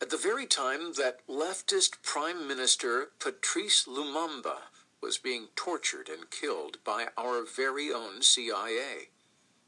[0.00, 4.58] at the very time that leftist Prime Minister Patrice Lumumba
[5.02, 9.08] was being tortured and killed by our very own CIA.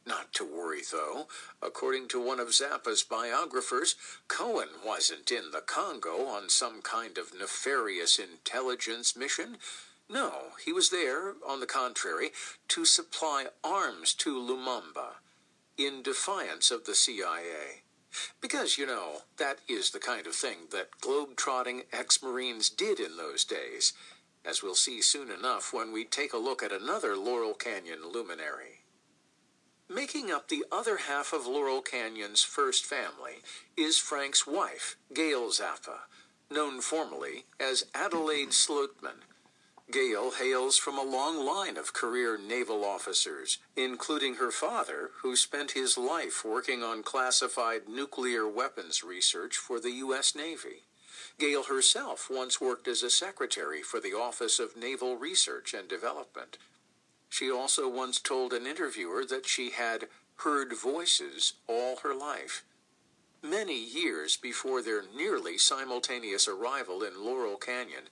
[0.07, 1.29] Not to worry, though.
[1.63, 3.95] According to one of Zappa's biographers,
[4.27, 9.59] Cohen wasn't in the Congo on some kind of nefarious intelligence mission.
[10.09, 12.31] No, he was there, on the contrary,
[12.69, 15.17] to supply arms to Lumumba
[15.77, 17.83] in defiance of the CIA.
[18.41, 23.45] Because, you know, that is the kind of thing that globe-trotting ex-Marines did in those
[23.45, 23.93] days,
[24.49, 28.83] as we'll see soon enough when we take a look at another Laurel Canyon luminary.
[29.89, 33.43] Making up the other half of Laurel Canyon's first family
[33.77, 36.01] is Frank's wife, Gail Zappa,
[36.51, 39.23] known formally as Adelaide Sloatman,
[39.91, 45.71] Gail hails from a long line of career naval officers, including her father, who spent
[45.71, 50.35] his life working on classified nuclear weapons research for the U.S.
[50.35, 50.88] Navy.
[51.39, 56.59] Gail herself once worked as a secretary for the Office of Naval Research and Development.
[57.29, 60.09] She also once told an interviewer that she had
[60.39, 62.65] heard voices all her life.
[63.41, 68.09] Many years before their nearly simultaneous arrival in Laurel Canyon,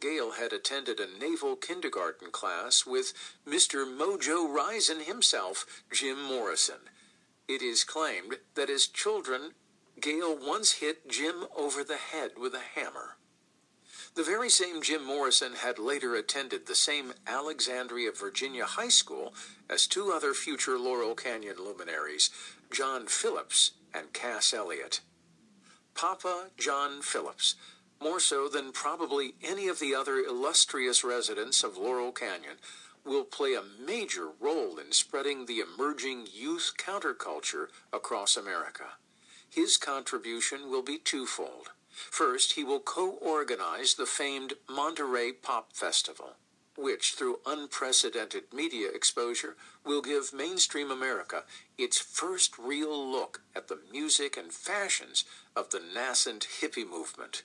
[0.00, 3.12] Gail had attended a naval kindergarten class with
[3.46, 3.84] Mr.
[3.84, 6.88] Mojo Risin himself, Jim Morrison.
[7.46, 9.52] It is claimed that as children,
[10.00, 13.16] Gail once hit Jim over the head with a hammer.
[14.14, 19.34] The very same Jim Morrison had later attended the same Alexandria, Virginia high school
[19.68, 22.30] as two other future Laurel Canyon luminaries,
[22.72, 25.00] John Phillips and Cass Elliot.
[25.94, 27.54] Papa John Phillips
[28.00, 32.56] more so than probably any of the other illustrious residents of Laurel Canyon,
[33.04, 38.84] will play a major role in spreading the emerging youth counterculture across America.
[39.50, 41.70] His contribution will be twofold.
[41.90, 46.36] First, he will co-organize the famed Monterey Pop Festival,
[46.76, 51.42] which, through unprecedented media exposure, will give mainstream America
[51.76, 55.24] its first real look at the music and fashions
[55.56, 57.42] of the nascent hippie movement.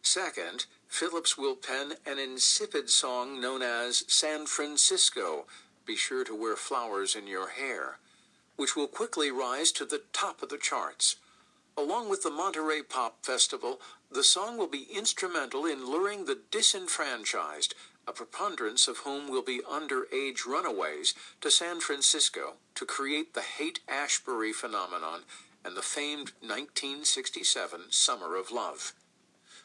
[0.00, 5.46] Second, Phillips will pen an insipid song known as San Francisco,
[5.84, 7.98] Be Sure to Wear Flowers in Your Hair,
[8.56, 11.16] which will quickly rise to the top of the charts.
[11.78, 17.74] Along with the Monterey Pop Festival, the song will be instrumental in luring the disenfranchised,
[18.08, 21.12] a preponderance of whom will be underage runaways,
[21.42, 25.24] to San Francisco to create the Haight Ashbury phenomenon
[25.62, 28.94] and the famed 1967 Summer of Love.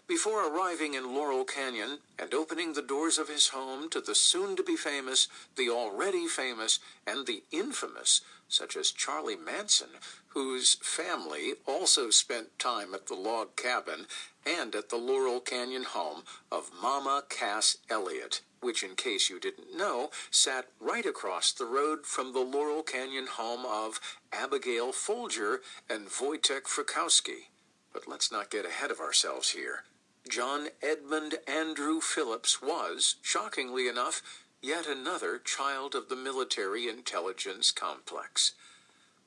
[0.06, 4.58] Before arriving in Laurel Canyon and opening the doors of his home to the soon
[4.58, 8.20] to be famous, the already famous, and the infamous,
[8.52, 9.90] such as Charlie Manson,
[10.30, 14.06] whose family also spent time at the log cabin
[14.46, 19.76] and at the Laurel Canyon home of Mama Cass Elliot, which, in case you didn't
[19.76, 24.00] know, sat right across the road from the Laurel Canyon home of
[24.34, 27.48] Abigail Folger and Wojtek Frykowski.
[27.94, 29.84] But let's not get ahead of ourselves here.
[30.30, 34.22] John Edmund Andrew Phillips was, shockingly enough,
[34.62, 38.54] yet another child of the military intelligence complex.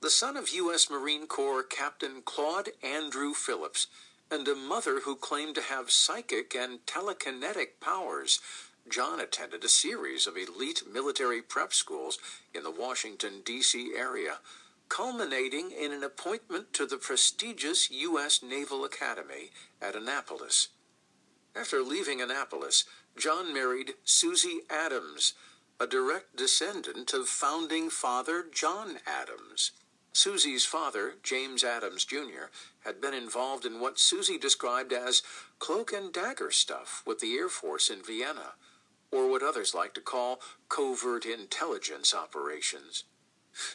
[0.01, 0.89] The son of U.S.
[0.89, 3.89] Marine Corps Captain Claude Andrew Phillips
[4.31, 8.41] and a mother who claimed to have psychic and telekinetic powers,
[8.89, 12.19] John attended a series of elite military prep schools
[12.55, 13.93] in the Washington, D.C.
[13.97, 14.39] area,
[14.89, 18.43] culminating in an appointment to the prestigious U.S.
[18.43, 20.69] Naval Academy at Annapolis.
[21.57, 22.85] After leaving Annapolis,
[23.17, 25.35] John married Susie Adams,
[25.79, 29.71] a direct descendant of founding father John Adams.
[30.13, 32.51] Susie's father, James Adams Jr.,
[32.85, 35.23] had been involved in what Susie described as
[35.61, 38.55] cloak and dagger stuff with the Air Force in Vienna,
[39.13, 43.05] or what others like to call covert intelligence operations.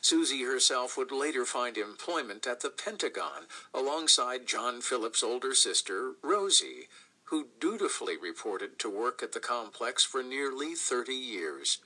[0.01, 6.89] Susie herself would later find employment at the Pentagon alongside John Phillips' older sister, Rosie,
[7.30, 11.77] who dutifully reported to work at the complex for nearly 30 years.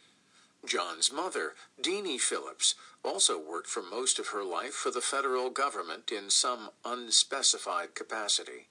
[0.65, 6.11] John's mother, Deanie Phillips, also worked for most of her life for the federal government
[6.11, 8.67] in some unspecified capacity.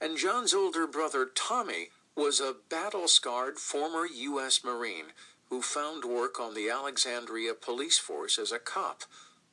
[0.00, 4.64] And John's older brother, Tommy, was a battle-scarred former U.S.
[4.64, 5.12] Marine
[5.50, 9.02] who found work on the Alexandria police force as a cop,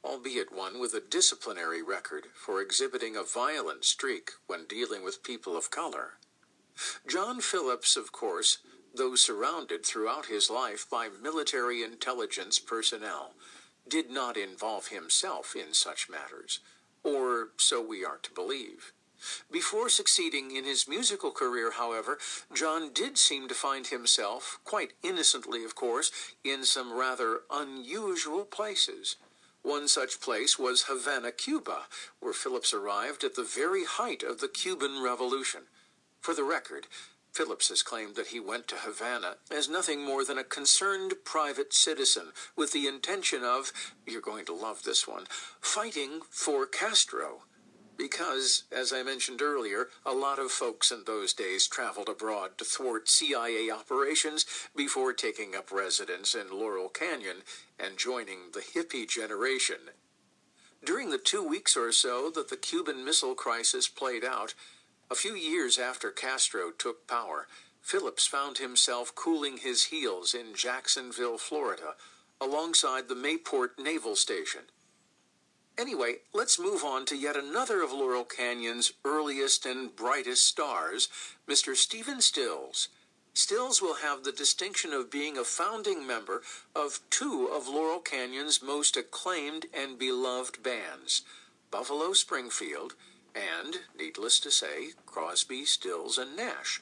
[0.03, 5.57] albeit one with a disciplinary record for exhibiting a violent streak when dealing with people
[5.57, 6.13] of color.
[7.07, 8.59] John Phillips, of course,
[8.93, 13.33] though surrounded throughout his life by military intelligence personnel,
[13.87, 16.59] did not involve himself in such matters,
[17.03, 18.91] or so we are to believe.
[19.49, 22.19] Before succeeding in his musical career, however,
[22.53, 26.11] John did seem to find himself, quite innocently of course,
[26.43, 29.15] in some rather unusual places.
[29.63, 31.87] One such place was Havana, Cuba,
[32.19, 35.63] where Phillips arrived at the very height of the Cuban Revolution.
[36.19, 36.87] For the record,
[37.31, 41.73] Phillips has claimed that he went to Havana as nothing more than a concerned private
[41.73, 43.71] citizen with the intention of,
[44.05, 45.25] you're going to love this one,
[45.61, 47.43] fighting for Castro
[47.97, 52.63] because, as I mentioned earlier, a lot of folks in those days traveled abroad to
[52.63, 54.45] thwart CIA operations
[54.75, 57.37] before taking up residence in Laurel Canyon
[57.79, 59.77] and joining the hippie generation.
[60.85, 64.53] During the two weeks or so that the Cuban Missile Crisis played out,
[65.09, 67.47] a few years after Castro took power,
[67.81, 71.95] Phillips found himself cooling his heels in Jacksonville, Florida,
[72.41, 74.63] alongside the Mayport Naval Station.
[75.77, 81.07] Anyway, let's move on to yet another of Laurel Canyon's earliest and brightest stars,
[81.47, 81.75] Mr.
[81.75, 82.89] Stephen Stills.
[83.33, 86.41] Stills will have the distinction of being a founding member
[86.75, 91.21] of two of Laurel Canyon's most acclaimed and beloved bands,
[91.69, 92.95] Buffalo Springfield
[93.37, 96.81] and, needless to say, Crosby, Stills, and Nash.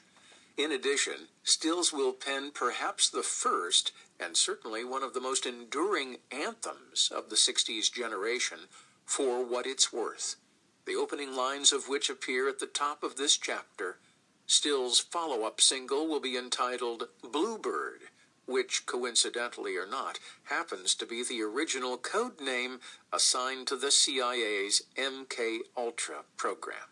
[0.56, 6.16] In addition, Stills will pen perhaps the first and certainly one of the most enduring
[6.30, 8.60] anthems of the 60s generation,
[9.04, 10.36] For What It's Worth,
[10.86, 13.98] the opening lines of which appear at the top of this chapter.
[14.46, 18.08] Stills' follow up single will be entitled Bluebird,
[18.46, 22.80] which, coincidentally or not, happens to be the original code name
[23.12, 26.88] assigned to the CIA's MK Ultra program.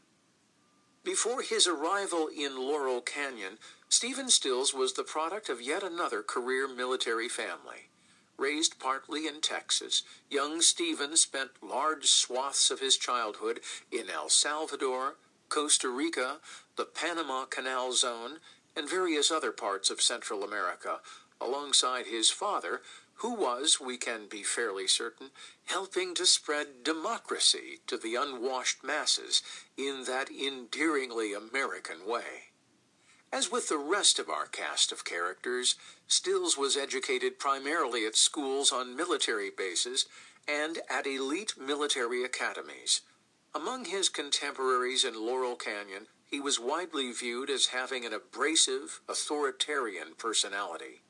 [1.04, 6.66] Before his arrival in Laurel Canyon, Stephen Stills was the product of yet another career
[6.66, 7.90] military family.
[8.36, 13.60] Raised partly in Texas, young Stephen spent large swaths of his childhood
[13.92, 15.16] in El Salvador,
[15.48, 16.38] Costa Rica,
[16.76, 18.38] the Panama Canal Zone,
[18.74, 20.98] and various other parts of Central America,
[21.40, 22.82] alongside his father,
[23.18, 25.30] who was, we can be fairly certain,
[25.66, 29.42] helping to spread democracy to the unwashed masses
[29.76, 32.50] in that endearingly American way.
[33.32, 35.76] As with the rest of our cast of characters,
[36.06, 40.06] Stills was educated primarily at schools on military bases
[40.46, 43.00] and at elite military academies.
[43.54, 50.14] Among his contemporaries in Laurel Canyon, he was widely viewed as having an abrasive, authoritarian
[50.18, 51.03] personality.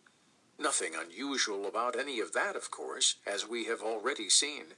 [0.58, 4.74] Nothing unusual about any of that, of course, as we have already seen.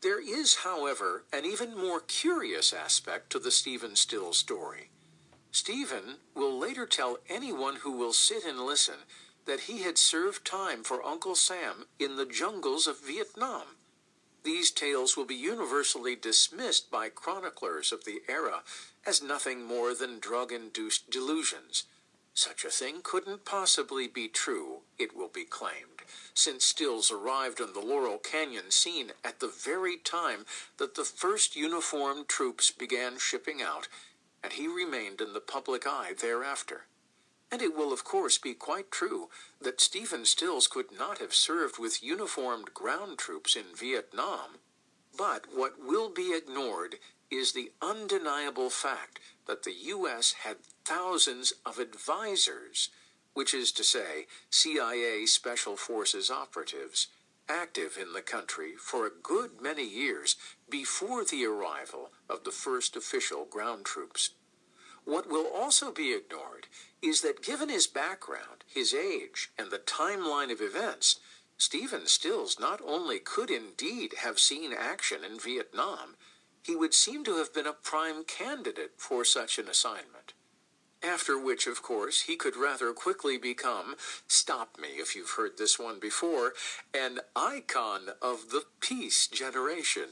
[0.00, 4.90] There is, however, an even more curious aspect to the Stephen Still story.
[5.52, 9.04] Stephen will later tell anyone who will sit and listen
[9.44, 13.76] that he had served time for Uncle Sam in the jungles of Vietnam.
[14.44, 18.62] These tales will be universally dismissed by chroniclers of the era
[19.06, 21.84] as nothing more than drug induced delusions.
[22.34, 26.02] Such a thing couldn't possibly be true, it will be claimed,
[26.32, 30.46] since Stills arrived on the Laurel Canyon scene at the very time
[30.78, 33.88] that the first uniformed troops began shipping out,
[34.42, 36.86] and he remained in the public eye thereafter.
[37.50, 39.28] And it will, of course, be quite true
[39.60, 44.58] that Stephen Stills could not have served with uniformed ground troops in Vietnam.
[45.14, 46.96] But what will be ignored
[47.30, 50.34] is the undeniable fact that the U.S.
[50.44, 52.90] had thousands of advisors,
[53.34, 57.08] which is to say, CIA Special Forces operatives,
[57.48, 60.36] active in the country for a good many years
[60.70, 64.30] before the arrival of the first official ground troops.
[65.04, 66.68] What will also be ignored
[67.02, 71.18] is that given his background, his age, and the timeline of events,
[71.58, 76.16] Stephen Stills not only could indeed have seen action in Vietnam,
[76.62, 80.32] he would seem to have been a prime candidate for such an assignment.
[81.02, 83.96] After which, of course, he could rather quickly become,
[84.28, 86.52] stop me if you've heard this one before,
[86.94, 90.10] an icon of the peace generation.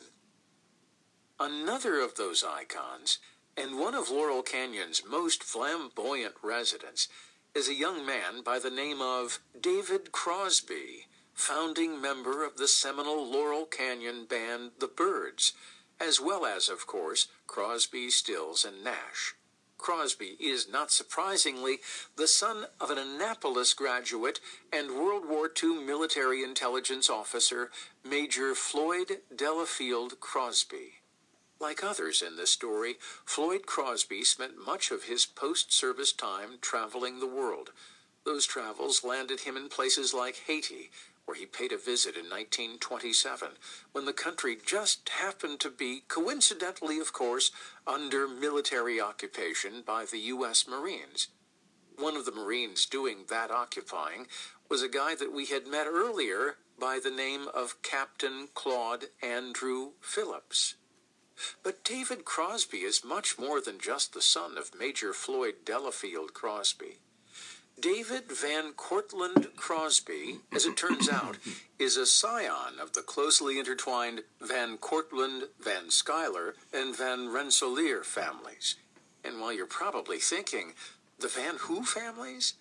[1.38, 3.18] Another of those icons,
[3.56, 7.06] and one of Laurel Canyon's most flamboyant residents,
[7.54, 13.30] is a young man by the name of David Crosby, founding member of the seminal
[13.30, 15.52] Laurel Canyon band The Byrds,
[16.00, 19.34] as well as, of course, Crosby, Stills, and Nash.
[19.76, 21.78] Crosby is, not surprisingly,
[22.16, 24.38] the son of an Annapolis graduate
[24.72, 27.70] and World War II military intelligence officer,
[28.04, 31.00] Major Floyd Delafield Crosby.
[31.58, 37.20] Like others in this story, Floyd Crosby spent much of his post service time traveling
[37.20, 37.70] the world.
[38.24, 40.90] Those travels landed him in places like Haiti,
[41.30, 43.50] where he paid a visit in 1927,
[43.92, 47.52] when the country just happened to be, coincidentally of course,
[47.86, 50.66] under military occupation by the U.S.
[50.66, 51.28] Marines.
[51.96, 54.26] One of the Marines doing that occupying
[54.68, 59.90] was a guy that we had met earlier by the name of Captain Claude Andrew
[60.00, 60.74] Phillips.
[61.62, 66.98] But David Crosby is much more than just the son of Major Floyd Delafield Crosby.
[67.80, 71.38] David Van Cortlandt Crosby, as it turns out,
[71.78, 78.76] is a scion of the closely intertwined Van Cortlandt, Van Schuyler, and Van Rensselaer families.
[79.24, 80.74] And while you're probably thinking,
[81.18, 82.54] the Van Who families?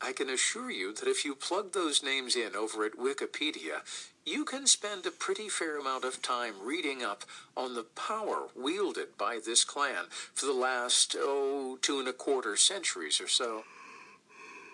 [0.00, 3.80] I can assure you that if you plug those names in over at Wikipedia,
[4.24, 7.24] you can spend a pretty fair amount of time reading up
[7.56, 10.04] on the power wielded by this clan
[10.34, 13.64] for the last, oh, two and a quarter centuries or so.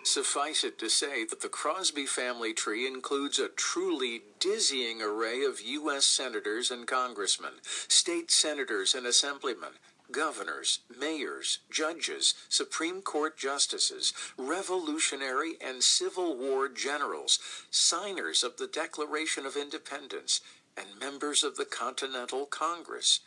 [0.07, 5.61] Suffice it to say that the Crosby family tree includes a truly dizzying array of
[5.61, 6.07] U.S.
[6.07, 7.55] senators and congressmen,
[7.89, 9.73] state senators and assemblymen,
[10.13, 17.41] governors, mayors, judges, Supreme Court justices, Revolutionary and Civil War generals,
[17.73, 20.41] signers of the Declaration of Independence,
[20.77, 23.19] and members of the Continental Congress.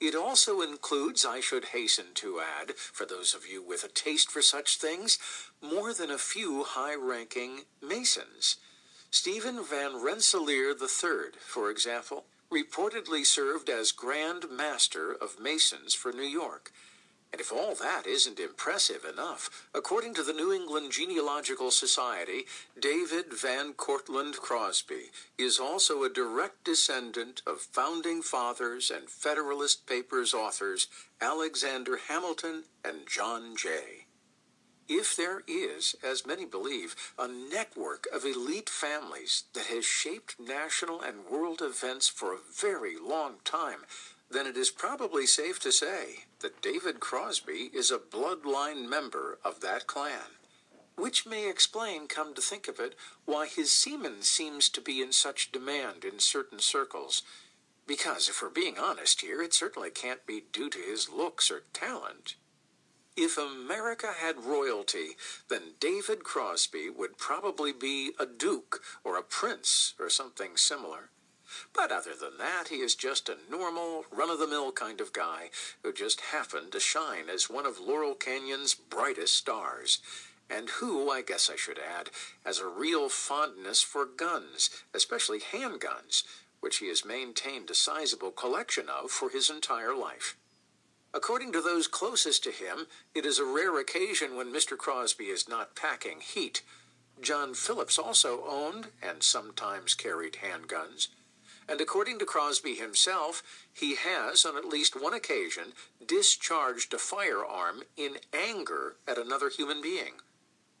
[0.00, 4.30] It also includes, I should hasten to add, for those of you with a taste
[4.30, 5.18] for such things,
[5.60, 8.56] more than a few high ranking Masons.
[9.10, 16.22] Stephen Van Rensselaer III, for example, reportedly served as Grand Master of Masons for New
[16.22, 16.72] York.
[17.32, 22.44] And if all that isn't impressive enough, according to the New England Genealogical Society,
[22.78, 30.34] David Van Cortlandt Crosby is also a direct descendant of founding fathers and Federalist Papers
[30.34, 30.88] authors
[31.20, 34.06] Alexander Hamilton and John Jay.
[34.88, 41.00] If there is, as many believe, a network of elite families that has shaped national
[41.00, 43.84] and world events for a very long time,
[44.30, 49.60] then it is probably safe to say that David Crosby is a bloodline member of
[49.60, 50.36] that clan.
[50.96, 55.12] Which may explain, come to think of it, why his semen seems to be in
[55.12, 57.22] such demand in certain circles.
[57.86, 61.62] Because, if we're being honest here, it certainly can't be due to his looks or
[61.72, 62.36] talent.
[63.16, 65.16] If America had royalty,
[65.48, 71.10] then David Crosby would probably be a duke or a prince or something similar.
[71.74, 75.12] But other than that, he is just a normal, run of the mill kind of
[75.12, 75.50] guy
[75.82, 79.98] who just happened to shine as one of Laurel Canyon's brightest stars.
[80.48, 82.10] And who, I guess I should add,
[82.44, 86.24] has a real fondness for guns, especially handguns,
[86.60, 90.36] which he has maintained a sizable collection of for his entire life.
[91.12, 94.76] According to those closest to him, it is a rare occasion when Mr.
[94.76, 96.62] Crosby is not packing heat.
[97.20, 101.08] John Phillips also owned and sometimes carried handguns.
[101.70, 105.72] And according to Crosby himself, he has, on at least one occasion,
[106.04, 110.14] discharged a firearm in anger at another human being.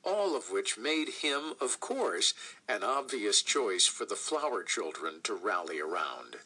[0.02, 2.34] All of which made him, of course,
[2.68, 6.38] an obvious choice for the flower children to rally around.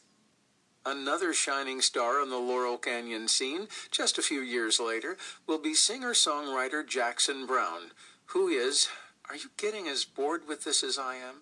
[0.85, 5.17] Another shining star on the Laurel Canyon scene, just a few years later,
[5.47, 7.93] will be singer songwriter Jackson Browne,
[8.27, 8.89] who is,
[9.31, 11.37] are you getting as bored with this as I am?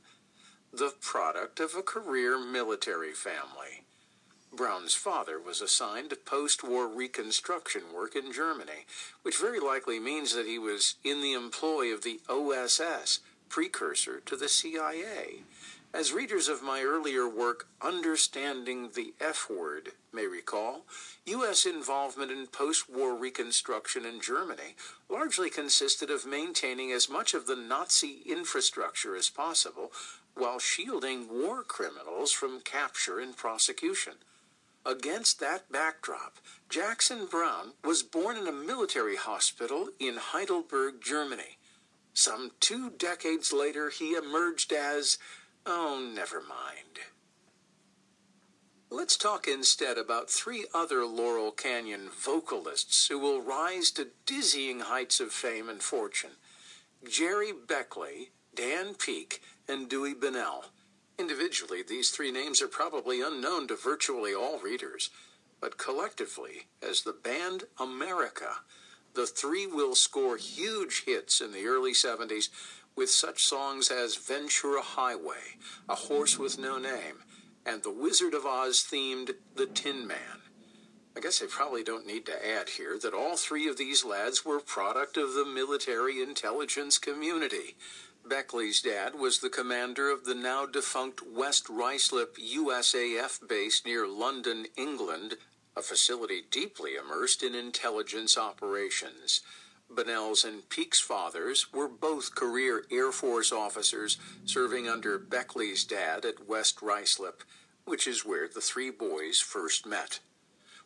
[0.75, 3.83] The product of a career military family.
[4.51, 8.87] Browne's father was assigned to post war reconstruction work in Germany,
[9.20, 13.20] which very likely means that he was in the employ of the OSS,
[13.51, 15.43] precursor to the CIA.
[15.93, 20.87] As readers of my earlier work, Understanding the F Word, may recall,
[21.27, 21.66] U.S.
[21.66, 24.75] involvement in post war reconstruction in Germany
[25.11, 29.93] largely consisted of maintaining as much of the Nazi infrastructure as possible
[30.35, 34.14] while shielding war criminals from capture and prosecution.
[34.85, 41.59] Against that backdrop, Jackson Browne was born in a military hospital in Heidelberg, Germany.
[42.14, 45.18] Some two decades later, he emerged as,
[45.64, 46.99] oh, never mind.
[48.91, 55.18] Let's talk instead about three other Laurel Canyon vocalists who will rise to dizzying heights
[55.18, 56.33] of fame and fortune
[57.09, 60.66] Gerry Beckley, Dan Peek, and Dewey Bunnell.
[61.18, 65.10] Individually, these three names are probably unknown to virtually all readers,
[65.60, 68.56] but collectively, as the band America,
[69.14, 72.48] the three will score huge hits in the early 70s
[72.96, 75.56] with such songs as Ventura Highway,
[75.88, 77.22] A Horse with No Name,
[77.64, 80.42] and the Wizard of Oz themed The Tin Man.
[81.16, 84.44] I guess I probably don't need to add here that all three of these lads
[84.44, 87.76] were product of the military intelligence community.
[88.25, 94.66] Beckley's dad was the commander of the now defunct West Ruislip USAF base near London,
[94.77, 95.37] England,
[95.77, 99.41] a facility deeply immersed in intelligence operations.
[99.91, 106.49] Bunnell's and Peek's fathers were both career Air Force officers serving under Beckley's dad at
[106.49, 107.43] West Ruislip,
[107.85, 110.20] which is where the three boys first met.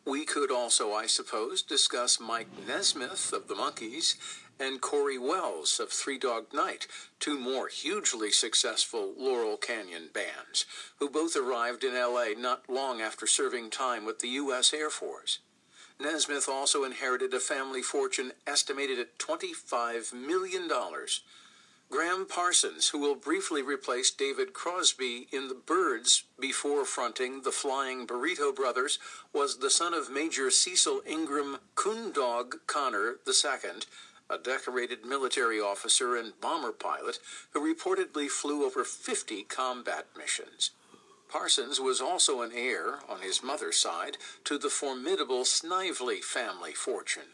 [0.05, 4.15] We could also, I suppose, discuss Mike Nesmith of the Monkees
[4.59, 6.87] and Cory Wells of Three Dog Night,
[7.19, 10.65] two more hugely successful Laurel Canyon bands,
[10.99, 14.73] who both arrived in LA not long after serving time with the U.S.
[14.73, 15.39] Air Force.
[15.99, 20.69] Nesmith also inherited a family fortune estimated at $25 million.
[21.89, 28.05] Gram Parsons, who will briefly replace David Crosby in The Byrds before fronting the Flying
[28.05, 28.99] Burrito Brothers,
[29.31, 33.69] was the son of Major Cecil Ingram Coondog Connor II,
[34.29, 37.19] a decorated military officer and bomber pilot
[37.51, 40.71] who reportedly flew over 50 combat missions.
[41.29, 47.33] Parsons was also an heir, on his mother's side, to the formidable Snively family fortune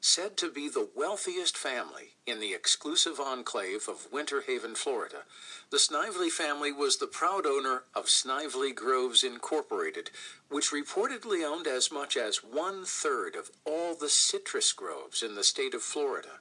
[0.00, 5.24] said to be the wealthiest family in the exclusive enclave of Winter Haven, Florida.
[5.70, 10.10] The Snively family was the proud owner of Snively Groves Incorporated,
[10.48, 15.44] which reportedly owned as much as one third of all the citrus groves in the
[15.44, 16.38] state of Florida.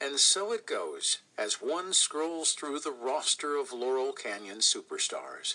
[0.00, 5.54] And so it goes as one scrolls through the roster of Laurel Canyon superstars.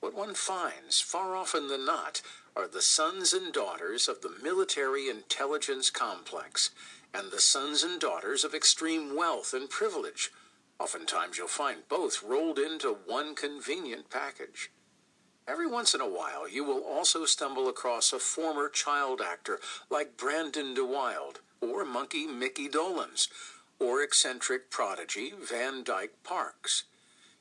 [0.00, 2.22] What one finds, far often than not,
[2.54, 6.70] are the sons and daughters of the military intelligence complex
[7.14, 10.30] and the sons and daughters of extreme wealth and privilege.
[10.78, 14.70] Oftentimes you'll find both rolled into one convenient package.
[15.48, 19.58] Every once in a while, you will also stumble across a former child actor
[19.90, 23.28] like Brandon deWilde or Monkee Mickey Dolenz
[23.78, 26.84] or eccentric prodigy Van Dyke Parks.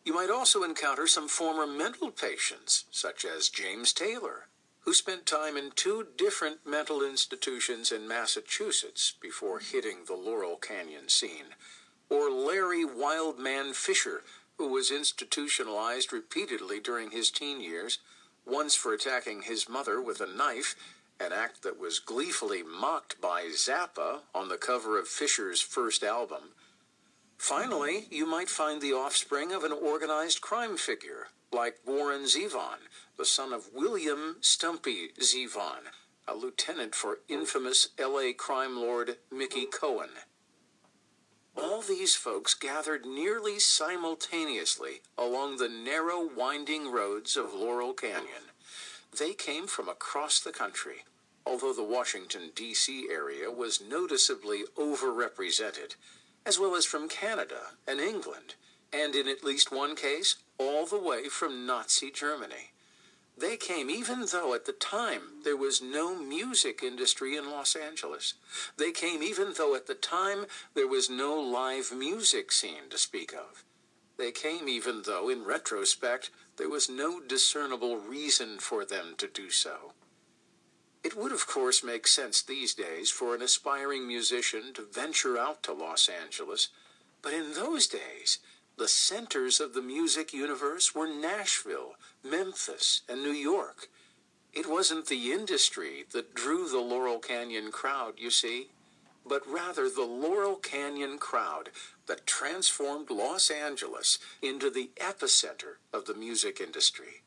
[0.03, 4.47] You might also encounter some former mental patients, such as James Taylor
[4.81, 11.07] who spent time in two different mental institutions in Massachusetts before hitting the Laurel Canyon
[11.07, 11.55] scene,
[12.09, 14.23] or Larry Wildman Fisher,
[14.57, 17.99] who was institutionalized repeatedly during his teen years,
[18.45, 20.75] once for attacking his mother with a knife,
[21.19, 26.55] an act that was gleefully mocked by Zappa on the cover of Fisher's first album.
[27.37, 32.77] Finally, you might find the offspring of an organized crime figure, like Warren Zevon,
[33.21, 35.91] the son of William Stumpy Zevon,
[36.27, 40.09] a lieutenant for infamous LA crime lord Mickey Cohen.
[41.55, 48.49] All these folks gathered nearly simultaneously along the narrow, winding roads of Laurel Canyon.
[49.19, 51.05] They came from across the country,
[51.45, 53.07] although the Washington, D.C.
[53.11, 55.95] area was noticeably overrepresented,
[56.43, 58.55] as well as from Canada and England,
[58.91, 62.71] and in at least one case, all the way from Nazi Germany.
[63.41, 68.35] They came even though at the time there was no music industry in Los Angeles.
[68.77, 73.33] They came even though at the time there was no live music scene to speak
[73.33, 73.63] of.
[74.17, 79.49] They came even though, in retrospect, there was no discernible reason for them to do
[79.49, 79.93] so.
[81.03, 85.63] It would, of course, make sense these days for an aspiring musician to venture out
[85.63, 86.67] to Los Angeles,
[87.23, 88.37] but in those days,
[88.77, 93.89] the centers of the music universe were Nashville, Memphis, and New York.
[94.53, 98.71] It wasn't the industry that drew the Laurel Canyon crowd, you see,
[99.25, 101.69] but rather the Laurel Canyon crowd
[102.07, 107.21] that transformed Los Angeles into the epicenter of the music industry.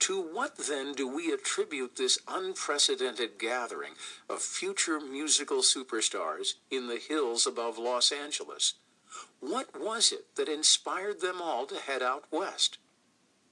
[0.00, 3.94] To what then do we attribute this unprecedented gathering
[4.28, 8.74] of future musical superstars in the hills above Los Angeles?
[9.40, 12.78] What was it that inspired them all to head out west?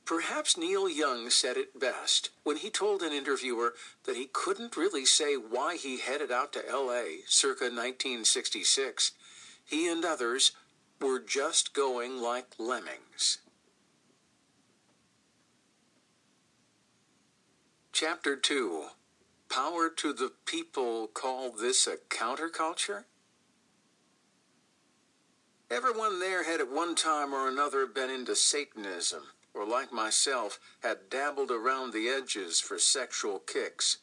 [0.04, 3.74] Perhaps Neil Young said it best when he told an interviewer
[4.04, 9.12] that he couldn't really say why he headed out to LA circa 1966.
[9.64, 10.52] He and others
[11.00, 13.38] were just going like lemmings.
[17.92, 18.86] Chapter 2
[19.48, 23.04] Power to the People Call This a Counterculture?
[25.70, 29.22] Everyone there had at one time or another been into Satanism,
[29.54, 33.98] or like myself, had dabbled around the edges for sexual kicks.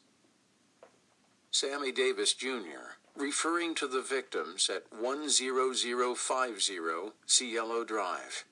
[1.51, 8.45] Sammy Davis Jr., referring to the victims at 10050 Cielo Drive.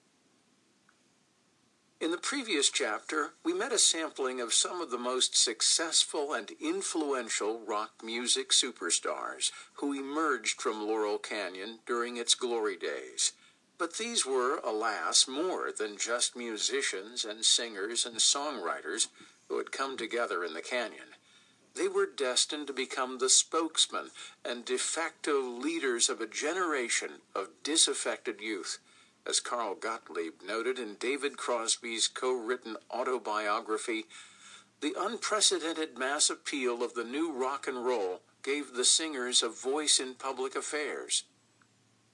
[2.01, 6.51] In the previous chapter, we met a sampling of some of the most successful and
[6.61, 13.33] influential rock music superstars who emerged from Laurel Canyon during its glory days.
[13.79, 19.07] But these were, alas, more than just musicians and singers and songwriters
[19.47, 21.15] who had come together in the canyon.
[21.75, 24.11] They were destined to become the spokesmen
[24.43, 28.79] and de facto leaders of a generation of disaffected youth
[29.25, 34.05] as Carl Gottlieb noted in David Crosby's co written autobiography,
[34.81, 39.99] the unprecedented mass appeal of the new rock and roll gave the singers a voice
[39.99, 41.23] in public affairs.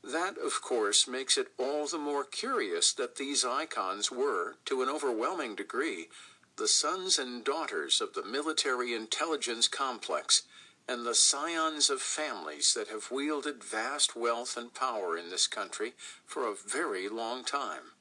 [0.06, 4.89] That, of course, makes it all the more curious that these icons were, to an
[4.89, 6.10] overwhelming degree,
[6.58, 10.43] the sons and daughters of the military intelligence complex
[10.88, 15.93] and the scions of families that have wielded vast wealth and power in this country
[16.24, 17.93] for a very long time.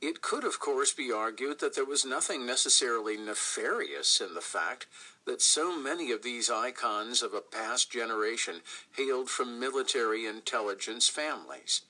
[0.00, 4.86] It could, of course, be argued that there was nothing necessarily nefarious in the fact
[5.28, 8.56] that so many of these icons of a past generation
[8.96, 11.82] hailed from military intelligence families.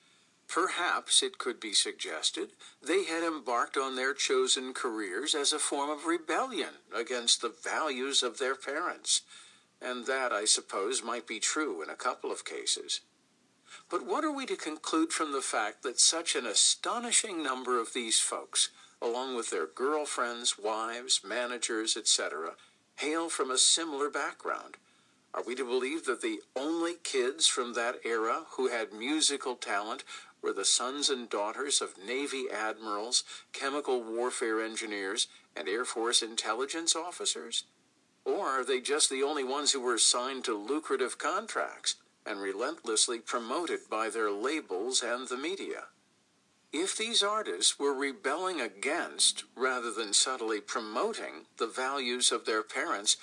[0.47, 2.49] Perhaps it could be suggested
[2.81, 8.23] they had embarked on their chosen careers as a form of rebellion against the values
[8.23, 9.21] of their parents
[9.81, 13.01] and that, I suppose, might be true in a couple of cases.
[13.89, 17.93] But what are we to conclude from the fact that such an astonishing number of
[17.93, 18.69] these folks,
[19.01, 22.55] along with their girlfriends, wives, managers, etc.,
[22.99, 24.75] hail from a similar background?
[25.33, 30.03] Are we to believe that the only kids from that era who had musical talent
[30.41, 33.23] were the sons and daughters of Navy admirals,
[33.53, 37.63] chemical warfare engineers, and Air Force intelligence officers?
[38.25, 41.95] Or are they just the only ones who were assigned to lucrative contracts
[42.25, 45.85] and relentlessly promoted by their labels and the media?
[46.71, 53.17] If these artists were rebelling against, rather than subtly promoting, the values of their parents,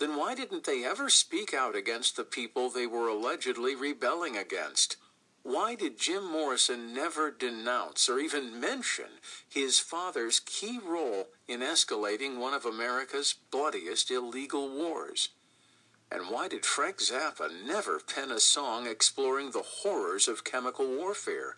[0.00, 4.96] then why didn't they ever speak out against the people they were allegedly rebelling against?
[5.44, 12.38] Why did Jim Morrison never denounce or even mention his father's key role in escalating
[12.38, 15.28] one of America's bloodiest illegal wars?
[16.10, 21.56] And why did Frank Zappa never pen a song exploring the horrors of chemical warfare,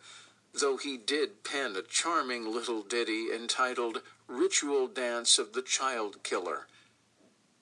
[0.52, 6.66] though he did pen a charming little ditty entitled Ritual Dance of the Child Killer?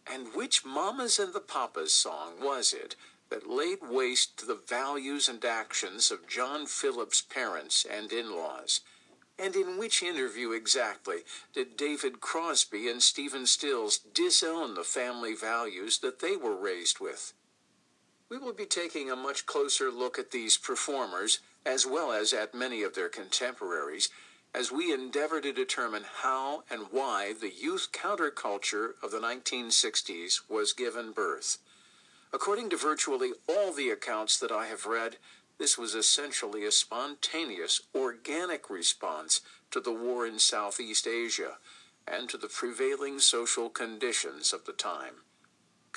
[0.07, 2.97] And which Mamas and the Papas song was it
[3.29, 8.81] that laid waste to the values and actions of John Phillips' parents and in laws?
[9.39, 11.19] And in which interview exactly
[11.53, 17.35] did David Crosby and Stephen Stills disown the family values that they were raised with?
[18.29, 22.55] We will be taking a much closer look at these performers, as well as at
[22.55, 24.09] many of their contemporaries,
[24.55, 30.73] as we endeavor to determine how and why the youth counterculture of the 1960s was
[30.73, 31.59] given birth.
[32.33, 35.17] According to virtually all the accounts that I have read,
[35.59, 39.41] this was essentially a spontaneous, organic response
[39.71, 41.59] to the war in Southeast Asia
[42.07, 45.25] and to the prevailing social conditions of the time.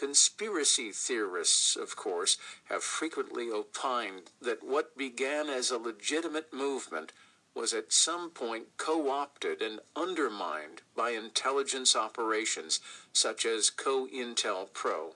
[0.02, 7.14] Conspiracy theorists, of course, have frequently opined that what began as a legitimate movement
[7.54, 12.80] was at some point co opted and undermined by intelligence operations
[13.14, 15.14] such as COINTELPRO.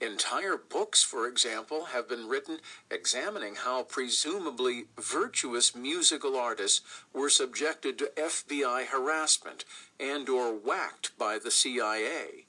[0.00, 6.80] Entire books, for example, have been written examining how presumably virtuous musical artists
[7.12, 9.64] were subjected to FBI harassment
[9.98, 12.45] and or whacked by the CIA.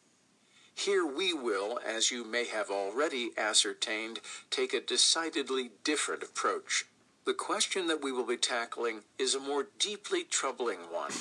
[0.78, 4.20] Here we will, as you may have already ascertained,
[4.52, 6.86] take a decidedly different approach.
[7.26, 11.12] The question that we will be tackling is a more deeply troubling one.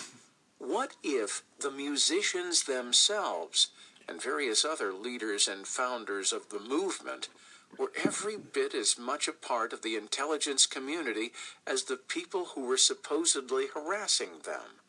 [0.59, 3.69] What if the musicians themselves
[4.07, 7.31] and various other leaders and founders of the movement
[7.79, 11.33] were every bit as much a part of the intelligence community
[11.67, 14.81] as the people who were supposedly harassing them.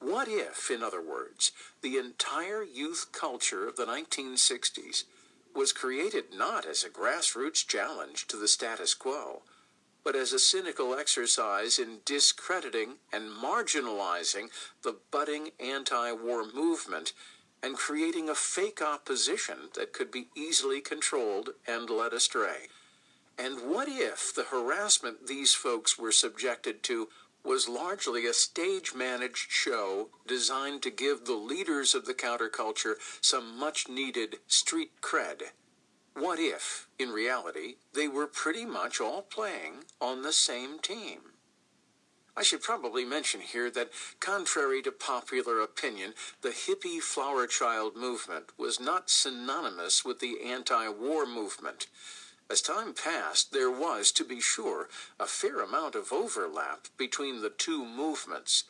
[0.00, 5.04] What if, in other words, the entire youth culture of the 1960s
[5.54, 9.42] was created not as a grassroots challenge to the status quo,
[10.02, 14.48] but as a cynical exercise in discrediting and marginalizing
[14.82, 17.12] the budding anti war movement
[17.62, 22.68] and creating a fake opposition that could be easily controlled and led astray.
[23.38, 27.08] And what if the harassment these folks were subjected to
[27.44, 33.58] was largely a stage managed show designed to give the leaders of the counterculture some
[33.58, 35.42] much needed street cred?
[36.14, 41.20] What if, in reality, they were pretty much all playing on the same team?
[42.36, 48.46] I should probably mention here that, contrary to popular opinion, the hippie flower child movement
[48.56, 51.86] was not synonymous with the anti war movement.
[52.50, 54.88] As time passed, there was, to be sure,
[55.20, 58.64] a fair amount of overlap between the two movements,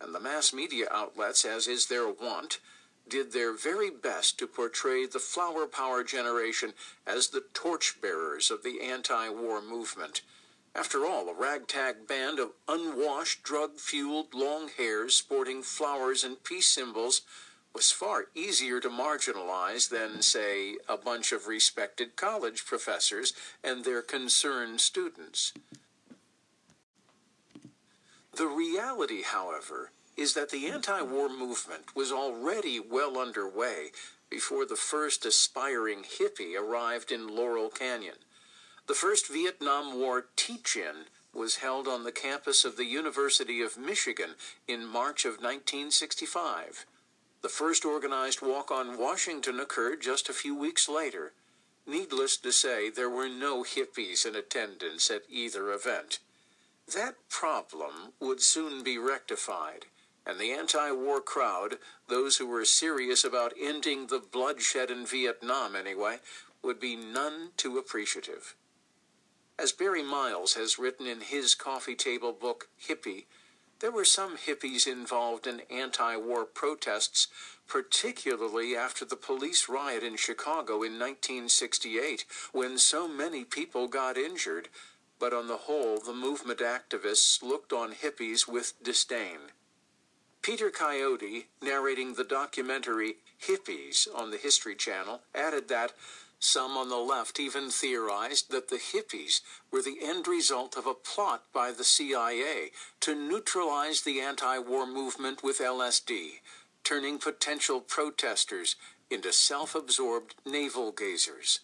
[0.00, 2.58] and the mass media outlets, as is their wont,
[3.06, 6.72] did their very best to portray the flower power generation
[7.06, 10.22] as the torchbearers of the anti war movement.
[10.74, 16.68] After all, a ragtag band of unwashed, drug fueled long hairs sporting flowers and peace
[16.68, 17.20] symbols
[17.78, 24.02] was far easier to marginalize than, say, a bunch of respected college professors and their
[24.02, 25.52] concerned students.
[28.36, 33.92] The reality, however, is that the anti war movement was already well underway
[34.28, 38.16] before the first aspiring hippie arrived in Laurel Canyon.
[38.88, 43.78] The first Vietnam War teach in was held on the campus of the University of
[43.78, 44.30] Michigan
[44.66, 46.84] in March of 1965.
[47.40, 51.32] The first organized walk on Washington occurred just a few weeks later.
[51.86, 56.18] Needless to say, there were no hippies in attendance at either event.
[56.92, 59.86] That problem would soon be rectified,
[60.26, 61.78] and the anti war crowd,
[62.08, 66.18] those who were serious about ending the bloodshed in Vietnam anyway,
[66.62, 68.56] would be none too appreciative.
[69.58, 73.26] As Barry Miles has written in his coffee table book, Hippie,
[73.80, 77.28] there were some hippies involved in anti war protests,
[77.66, 84.68] particularly after the police riot in Chicago in 1968, when so many people got injured.
[85.20, 89.52] But on the whole, the movement activists looked on hippies with disdain.
[90.42, 95.92] Peter Coyote, narrating the documentary Hippies on the History Channel, added that
[96.40, 99.40] some on the left even theorized that the hippies
[99.72, 102.70] were the end result of a plot by the CIA
[103.00, 106.40] to neutralize the anti war movement with LSD,
[106.84, 108.76] turning potential protesters
[109.10, 111.60] into self absorbed navel gazers.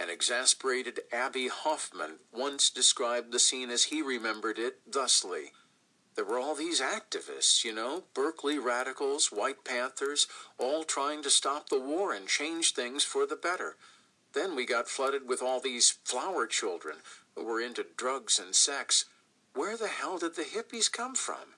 [0.00, 5.52] An exasperated Abbie Hoffman once described the scene as he remembered it thusly.
[6.16, 10.26] There were all these activists, you know, Berkeley radicals, White Panthers,
[10.58, 13.76] all trying to stop the war and change things for the better.
[14.34, 16.96] Then we got flooded with all these flower children
[17.34, 19.04] who were into drugs and sex.
[19.54, 21.54] Where the hell did the hippies come from?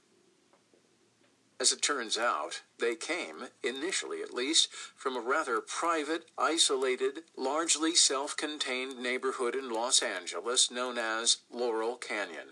[1.58, 7.94] As it turns out, they came, initially at least, from a rather private, isolated, largely
[7.94, 12.48] self contained neighborhood in Los Angeles known as Laurel Canyon.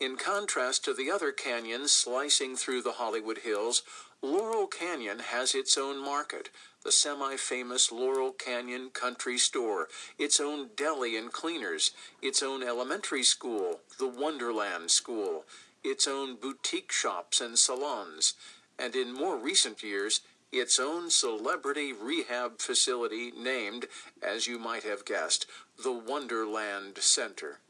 [0.00, 3.82] In contrast to the other canyons slicing through the Hollywood Hills,
[4.22, 6.48] Laurel Canyon has its own market,
[6.82, 13.22] the semi famous Laurel Canyon Country Store, its own deli and cleaners, its own elementary
[13.22, 15.44] school, the Wonderland School,
[15.84, 18.34] its own boutique shops and salons,
[18.78, 20.20] and in more recent years,
[20.52, 23.86] its own celebrity rehab facility named,
[24.22, 25.46] as you might have guessed,
[25.82, 27.60] the Wonderland Center.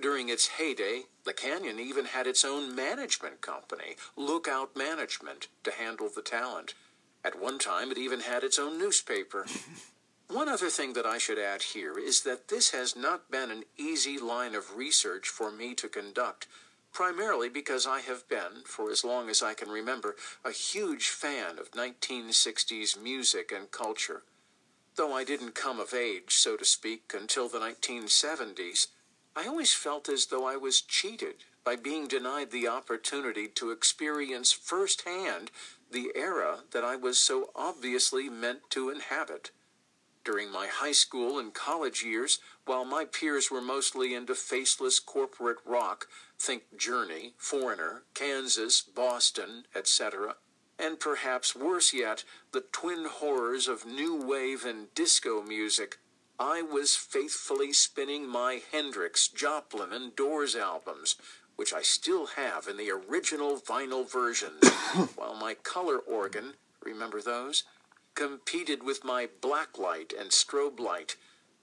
[0.00, 6.08] During its heyday, the canyon even had its own management company, Lookout Management, to handle
[6.14, 6.74] the talent.
[7.24, 9.46] At one time, it even had its own newspaper.
[10.28, 13.64] One other thing that I should add here is that this has not been an
[13.76, 16.48] easy line of research for me to conduct,
[16.90, 21.58] primarily because I have been, for as long as I can remember, a huge fan
[21.58, 24.22] of 1960s music and culture.
[24.96, 28.86] Though I didn't come of age, so to speak, until the 1970s,
[29.36, 34.50] I always felt as though I was cheated by being denied the opportunity to experience
[34.50, 35.50] firsthand
[35.92, 39.50] the era that I was so obviously meant to inhabit.
[40.24, 45.58] During my high school and college years, while my peers were mostly into faceless corporate
[45.64, 46.06] rock,
[46.38, 50.36] think Journey, Foreigner, Kansas, Boston, etc.,
[50.78, 55.98] and perhaps worse yet, the twin horrors of new wave and disco music,
[56.38, 61.16] I was faithfully spinning my Hendrix, Joplin, and Doors albums,
[61.62, 64.54] which I still have in the original vinyl version,
[65.14, 67.62] while my color organ, remember those,
[68.16, 71.14] competed with my blacklight and strobe light.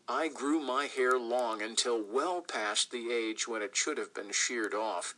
[0.07, 4.31] I grew my hair long until well past the age when it should have been
[4.31, 5.15] sheared off.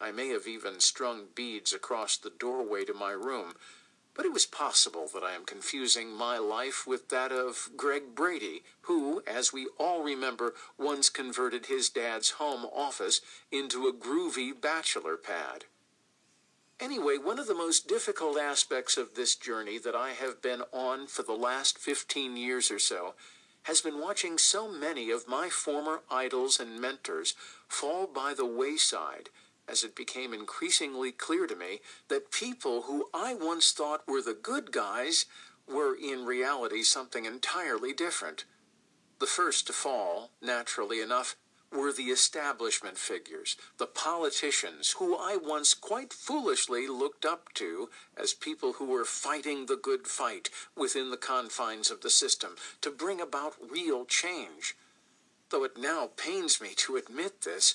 [0.00, 3.54] I may have even strung beads across the doorway to my room,
[4.16, 8.62] but it was possible that I am confusing my life with that of Greg Brady,
[8.82, 13.20] who, as we all remember, once converted his dad's home office
[13.52, 15.66] into a groovy bachelor pad.
[16.80, 21.06] Anyway, one of the most difficult aspects of this journey that I have been on
[21.06, 23.14] for the last 15 years or so
[23.64, 27.34] has been watching so many of my former idols and mentors
[27.68, 29.28] fall by the wayside
[29.68, 34.34] as it became increasingly clear to me that people who I once thought were the
[34.34, 35.26] good guys
[35.68, 38.44] were in reality something entirely different.
[39.18, 41.36] The first to fall, naturally enough,
[41.72, 48.34] were the establishment figures, the politicians who I once quite foolishly looked up to as
[48.34, 53.20] people who were fighting the good fight within the confines of the system to bring
[53.20, 54.76] about real change.
[55.50, 57.74] Though it now pains me to admit this,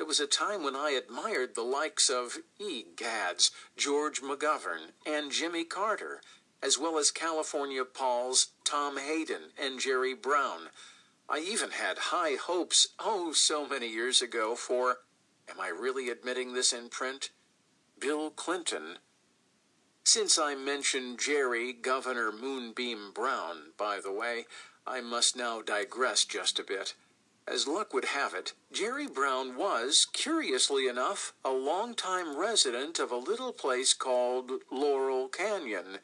[0.00, 2.84] there was a time when I admired the likes of E.
[2.96, 6.22] Gads, George McGovern, and Jimmy Carter,
[6.62, 10.70] as well as California Paul's Tom Hayden and Jerry Brown.
[11.28, 15.00] I even had high hopes, oh, so many years ago, for,
[15.50, 17.28] am I really admitting this in print?
[17.98, 19.00] Bill Clinton.
[20.02, 24.46] Since I mentioned Jerry Governor Moonbeam Brown, by the way,
[24.86, 26.94] I must now digress just a bit.
[27.50, 33.16] As luck would have it, Jerry Brown was, curiously enough, a longtime resident of a
[33.16, 35.98] little place called Laurel Canyon.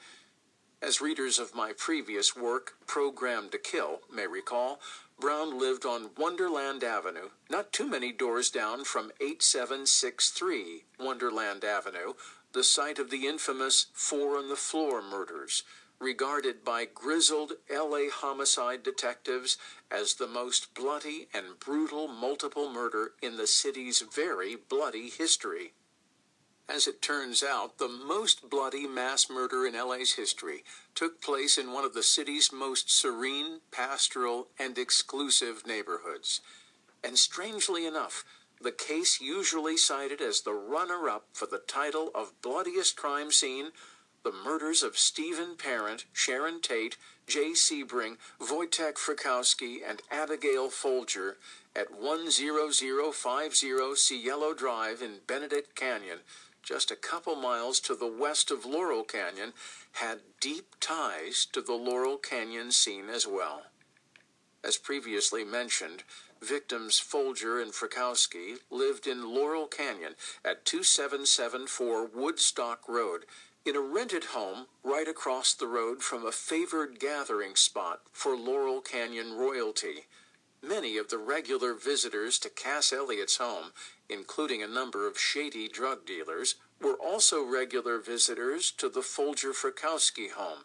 [0.83, 4.81] As readers of my previous work, Programmed to Kill, may recall,
[5.21, 12.15] Brown lived on Wonderland Avenue, not too many doors down from 8763 Wonderland Avenue,
[12.55, 15.63] the site of the infamous Four on the Floor murders
[15.99, 19.57] regarded by grizzled LA homicide detectives
[19.91, 25.73] as the most bloody and brutal multiple murder in the city's very bloody history.
[26.69, 31.73] As it turns out, the most bloody mass murder in LA's history took place in
[31.73, 36.41] one of the city's most serene, pastoral, and exclusive neighborhoods.
[37.05, 38.25] And strangely enough,
[38.61, 43.71] the case usually cited as the runner up for the title of bloodiest crime scene
[44.27, 46.97] the murders of Stephen Parent, Sharon Tate,
[47.29, 51.37] Jay Sebring, Wojtek Frykowski, and Abigail Folger
[51.77, 56.19] at 10050 Cielo Drive in Benedict Canyon,
[56.61, 59.53] just a couple miles to the west of Laurel Canyon,
[59.93, 63.67] had deep ties to the Laurel Canyon scene as well.
[64.65, 66.03] As previously mentioned,
[66.43, 73.25] victims Folger and Frykowski lived in Laurel Canyon at 2774 Woodstock Road
[73.67, 78.81] in a rented home right across the road from a favored gathering spot for Laurel
[78.81, 80.07] Canyon royalty.
[80.63, 83.73] Many of the regular visitors to Cass Elliott's home,
[84.09, 90.31] including a number of shady drug dealers, were also regular visitors to the Folger Frykowski
[90.31, 90.61] home.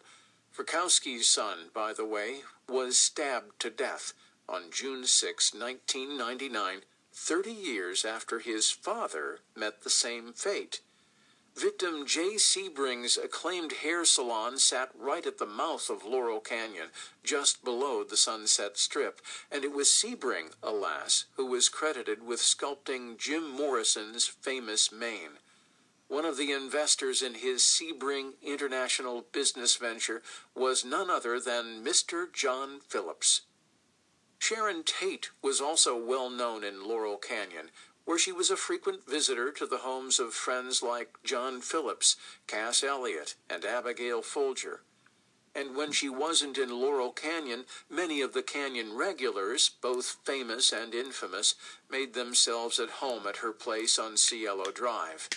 [0.56, 4.12] Frykowski's son, by the way, was stabbed to death
[4.48, 6.82] on June 6, 1999,
[7.12, 10.80] 30 years after his father met the same fate.
[11.54, 16.88] Victim Jay Sebring's acclaimed hair salon sat right at the mouth of Laurel Canyon,
[17.22, 23.18] just below the Sunset Strip, and it was Sebring, alas, who was credited with sculpting
[23.18, 25.38] Jim Morrison's famous mane.
[26.08, 30.22] One of the investors in his Sebring International business venture
[30.54, 32.32] was none other than Mr.
[32.32, 33.42] John Phillips.
[34.38, 37.70] Sharon Tate was also well known in Laurel Canyon,
[38.04, 42.82] where she was a frequent visitor to the homes of friends like John Phillips, Cass
[42.82, 44.80] Elliott, and Abigail Folger.
[45.54, 50.94] And when she wasn't in Laurel Canyon, many of the canyon regulars, both famous and
[50.94, 51.54] infamous,
[51.90, 55.28] made themselves at home at her place on Cielo Drive.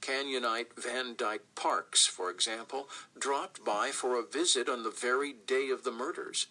[0.00, 2.88] Canyonite Van Dyke Parks, for example,
[3.18, 6.46] dropped by for a visit on the very day of the murders.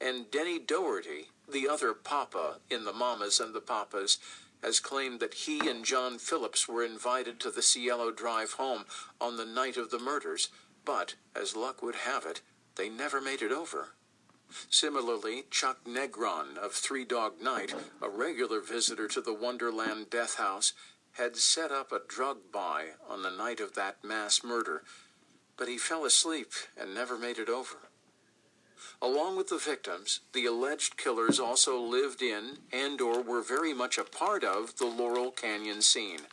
[0.00, 4.18] And Denny Doherty, the other Papa in the Mamas and the Papas,
[4.62, 8.84] has claimed that he and John Phillips were invited to the Cielo Drive home
[9.20, 10.48] on the night of the murders,
[10.84, 12.40] but, as luck would have it,
[12.76, 13.88] they never made it over.
[14.70, 20.72] Similarly, Chuck Negron of Three Dog Night, a regular visitor to the Wonderland Death House,
[21.12, 24.84] had set up a drug buy on the night of that mass murder,
[25.56, 27.85] but he fell asleep and never made it over.
[29.00, 33.98] Along with the victims, the alleged killers also lived in and or were very much
[33.98, 36.26] a part of the Laurel Canyon scene.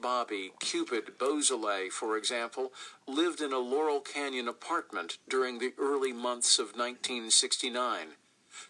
[0.00, 2.72] Bobby Cupid Beausoleil, for example,
[3.06, 8.16] lived in a Laurel Canyon apartment during the early months of 1969.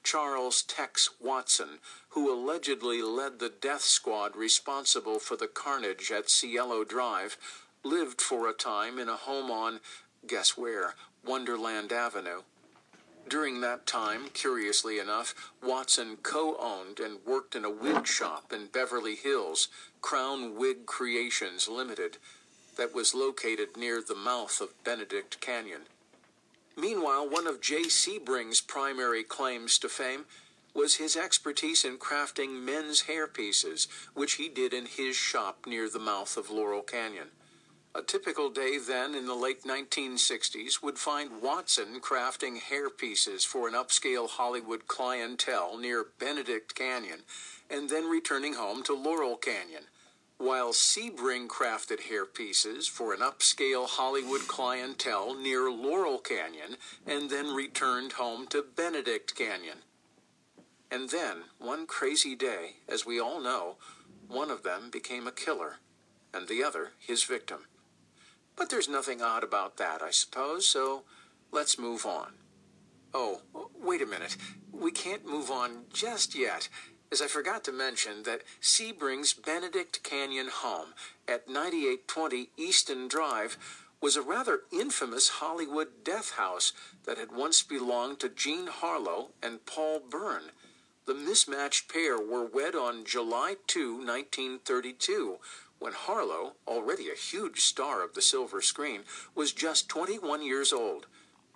[0.02, 1.78] Charles Tex Watson,
[2.10, 7.36] who allegedly led the death squad responsible for the carnage at Cielo Drive,
[7.82, 9.80] lived for a time in a home on,
[10.26, 10.94] guess where,
[11.24, 12.42] Wonderland Avenue.
[13.30, 18.66] During that time, curiously enough, Watson co owned and worked in a wig shop in
[18.66, 19.68] Beverly Hills,
[20.02, 22.16] Crown Wig Creations Limited,
[22.76, 25.82] that was located near the mouth of Benedict Canyon.
[26.76, 30.24] Meanwhile, one of Jay Sebring's primary claims to fame
[30.74, 36.00] was his expertise in crafting men's hairpieces, which he did in his shop near the
[36.00, 37.28] mouth of Laurel Canyon.
[37.92, 43.74] A typical day then in the late 1960s would find Watson crafting hairpieces for an
[43.74, 47.22] upscale Hollywood clientele near Benedict Canyon
[47.68, 49.86] and then returning home to Laurel Canyon,
[50.38, 56.76] while Sebring crafted hairpieces for an upscale Hollywood clientele near Laurel Canyon
[57.08, 59.78] and then returned home to Benedict Canyon.
[60.92, 63.78] And then, one crazy day, as we all know,
[64.28, 65.78] one of them became a killer,
[66.32, 67.66] and the other his victim.
[68.60, 71.04] But there's nothing odd about that, I suppose, so
[71.50, 72.32] let's move on.
[73.14, 73.40] Oh,
[73.82, 74.36] wait a minute.
[74.70, 76.68] We can't move on just yet,
[77.10, 80.88] as I forgot to mention that Sebring's Benedict Canyon home
[81.26, 83.56] at 9820 Easton Drive
[84.02, 86.74] was a rather infamous Hollywood death house
[87.06, 90.50] that had once belonged to Jean Harlow and Paul Bern.
[91.06, 95.38] The mismatched pair were wed on July 2, 1932,
[95.80, 99.02] when Harlow, already a huge star of the silver screen,
[99.34, 101.06] was just 21 years old.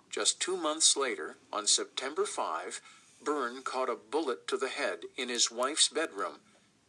[0.09, 2.81] Just two months later, on September 5,
[3.23, 6.39] Bern caught a bullet to the head in his wife's bedroom.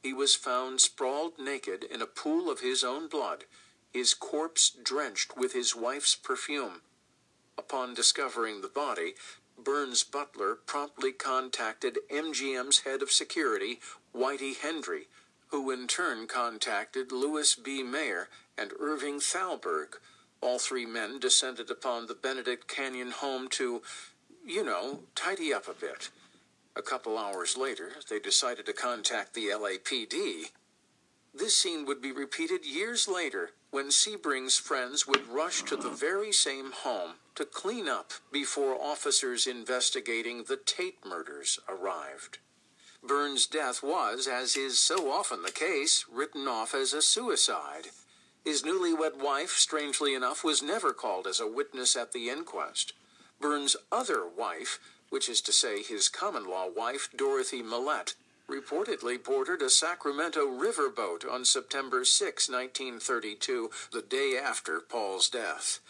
[0.03, 3.45] He was found sprawled naked in a pool of his own blood,
[3.93, 6.83] his corpse drenched with his wife's perfume.
[7.59, 9.15] Upon discovering the body,
[9.59, 13.81] Bern's butler promptly contacted MGM's head of security,
[14.15, 15.09] Whitey Hendry,
[15.49, 17.83] who in turn contacted Louis B.
[17.83, 18.29] Mayer
[18.59, 19.99] and Irving Thalberg.
[20.41, 23.83] All three men descended upon the Benedict Canyon home to,
[24.45, 26.11] you know, tidy up a bit.
[26.77, 30.51] A couple hours later, they decided to contact the LAPD.
[31.35, 36.33] This scene would be repeated years later when Sebring's friends would rush to the very
[36.33, 42.39] same home to clean up before officers investigating the Tate murders arrived.
[43.07, 47.89] Bern's death was, as is so often the case, written off as a suicide.
[48.45, 52.93] His newlywed wife, strangely enough, was never called as a witness at the inquest.
[53.41, 54.79] Bern's other wife,
[55.11, 58.15] which is to say his common law wife, Dorothy Millette,
[58.49, 65.81] reportedly boarded a Sacramento riverboat on September 6, 1932, the day after Paul's death.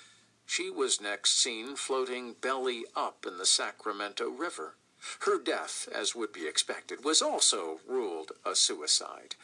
[0.46, 4.76] She was next seen floating belly up in the Sacramento River.
[5.20, 9.34] Her death, as would be expected, was also ruled a suicide.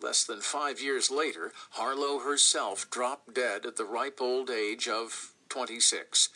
[0.00, 5.32] Less than five years later, Harlow herself dropped dead at the ripe old age of
[5.48, 6.28] 26.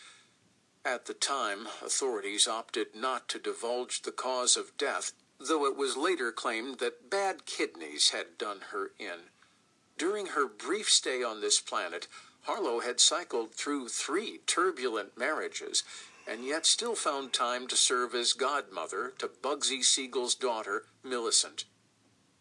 [0.85, 5.97] At the time, authorities opted not to divulge the cause of death, though it was
[5.97, 9.31] later claimed that bad kidneys had done her in.
[9.97, 12.09] During her brief stay on this planet,
[12.43, 15.85] Harlow had cycled through three turbulent marriages
[16.33, 21.67] and yet still found time to serve as godmother to Bugsy Siegel's daughter, Millicent.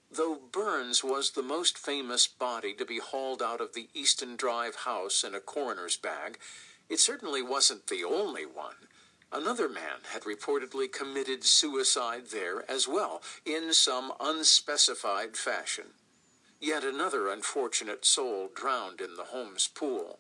[0.09, 4.75] Though Bern's was the most famous body to be hauled out of the Easton Drive
[4.75, 6.39] house in a coroner's bag,
[6.87, 8.87] it certainly wasn't the only one.
[9.29, 15.87] Another man had reportedly committed suicide there as well, in some unspecified fashion.
[16.61, 20.19] Yet another unfortunate soul drowned in the Holmes pool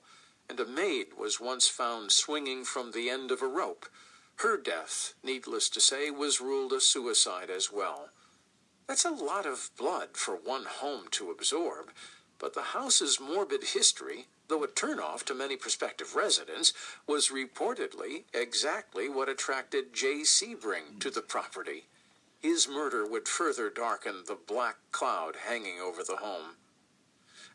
[0.51, 3.85] and a maid was once found swinging from the end of a rope.
[4.35, 8.09] Her death, needless to say, was ruled a suicide as well.
[8.85, 11.91] That's a lot of blood for one home to absorb,
[12.37, 16.73] but the house's morbid history, though a turnoff to many prospective residents,
[17.07, 21.85] was reportedly exactly what attracted Jay Sebring to the property.
[22.39, 26.57] His murder would further darken the black cloud hanging over the home.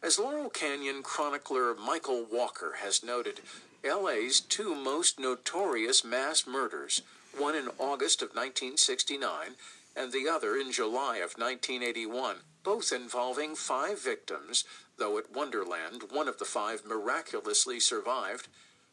[0.02, 3.40] As Laurel Canyon chronicler Michael Walker has noted,
[3.82, 7.01] LA's two most notorious mass murders,
[7.36, 9.56] one in August of 1969
[9.97, 14.64] and the other in July of 1981, both involving five victims,
[14.98, 18.48] though at Wonderland one of the five miraculously survived,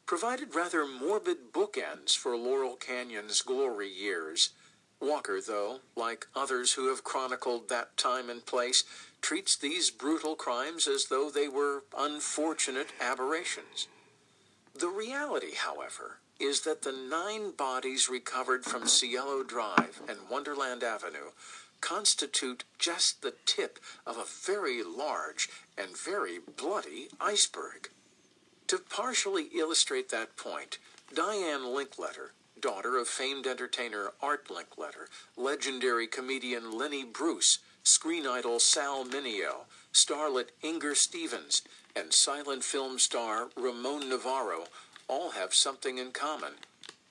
[0.05, 4.51] provided rather morbid bookends for Laurel Canyon's glory years.
[5.01, 8.85] Walker, though, like others who have chronicled that time and place,
[9.23, 13.87] treats these brutal crimes as though they were unfortunate aberrations.
[14.77, 21.31] The reality, however, is that the nine bodies recovered from Cielo Drive and Wonderland Avenue
[21.79, 25.47] constitute just the tip of a very large
[25.77, 27.89] and very bloody iceberg.
[28.67, 30.79] To partially illustrate that point,
[31.13, 39.05] Diane Linkletter, daughter of famed entertainer Art Linkletter, legendary comedian Lenny Bruce, screen idol Sal
[39.05, 41.61] Mineo, starlet Inger Stevens,
[41.95, 44.68] and silent film star Ramon Novarro
[45.07, 46.53] all have something in common.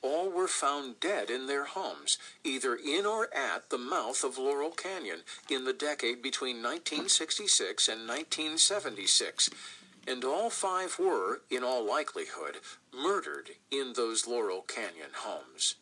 [0.03, 4.71] all were found dead in their homes, either in or at the mouth of Laurel
[4.73, 9.49] Canyon in the decade between 1966 and 1976.
[10.07, 12.57] And all five were, in all likelihood,
[12.93, 15.77] murdered in those Laurel Canyon homes.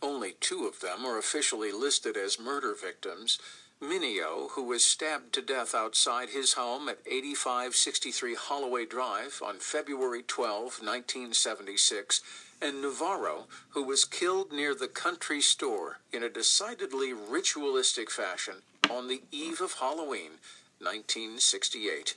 [0.00, 3.38] Only two of them are officially listed as murder victims.
[3.82, 10.22] Mineo, who was stabbed to death outside his home at 8563 Holloway Drive on February
[10.22, 12.20] 12, 1976,
[12.60, 18.56] and Novarro, who was killed near the country store in a decidedly ritualistic fashion
[18.90, 20.32] on the eve of Halloween,
[20.78, 22.16] 1968.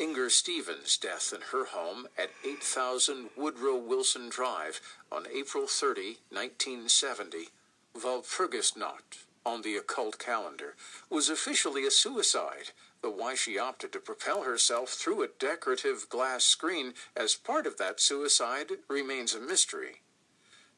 [0.00, 4.80] Inger Stevens' death in her home at 8000 Woodrow Wilson Drive
[5.12, 7.50] on April 30, 1970.
[7.94, 10.74] Walpurgisnacht on the occult calendar
[11.10, 12.70] was officially a suicide,
[13.02, 17.76] though why she opted to propel herself through a decorative glass screen as part of
[17.78, 20.02] that suicide remains a mystery.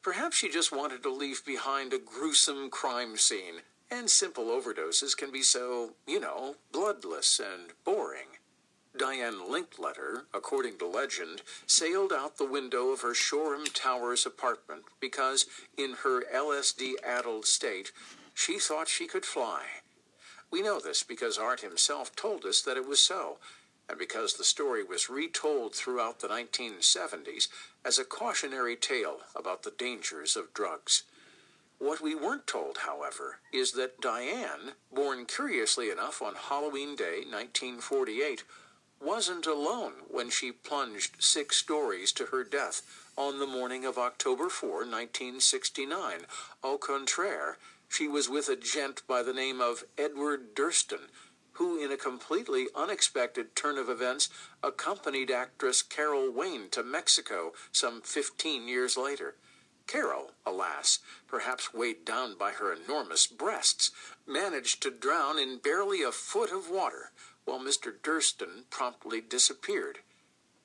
[0.01, 5.31] Perhaps she just wanted to leave behind a gruesome crime scene, and simple overdoses can
[5.31, 8.37] be so, you know, bloodless and boring.
[8.97, 15.47] Diane Linkletter, according to legend, sailed out the window of her Shoreham Towers apartment because,
[15.77, 17.91] in her LSD addled state,
[18.35, 19.63] she thought she could fly.
[20.51, 23.37] We know this because Art himself told us that it was so,
[23.89, 27.47] and because the story was retold throughout the 1970s
[27.83, 31.03] as a cautionary tale about the dangers of drugs.
[31.79, 38.43] What we weren't told, however, is that Diane, born curiously enough on Halloween Day 1948,
[39.01, 42.81] wasn't alone when she plunged six stories to her death
[43.17, 46.25] on the morning of October 4, 1969.
[46.63, 47.57] Au contraire,
[47.95, 51.07] she was with a gent by the name of Edward Durston,
[51.53, 54.27] who, in a completely unexpected turn of events,
[54.61, 59.35] accompanied actress Carol Wayne to Mexico some 15 years later.
[59.87, 63.91] Carol, alas, perhaps weighed down by her enormous breasts,
[64.27, 67.11] managed to drown in barely a foot of water,
[67.45, 67.93] while Mr.
[67.97, 69.99] Durston promptly disappeared.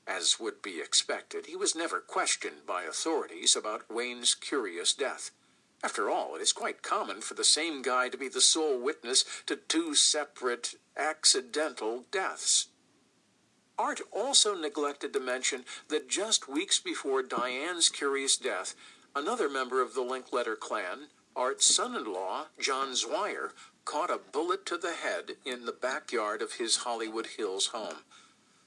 [0.05, 5.31] As would be expected, he was never questioned by authorities about Wayne's curious death.
[5.82, 9.24] After all, it is quite common for the same guy to be the sole witness
[9.47, 12.69] to two separate accidental deaths.
[13.78, 18.74] Art also neglected to mention that just weeks before Diane's curious death,
[19.16, 23.52] another member of the Linkletter clan, Art's son in law, John Zwyer,
[23.86, 28.05] caught a bullet to the head in the backyard of his Hollywood Hills home.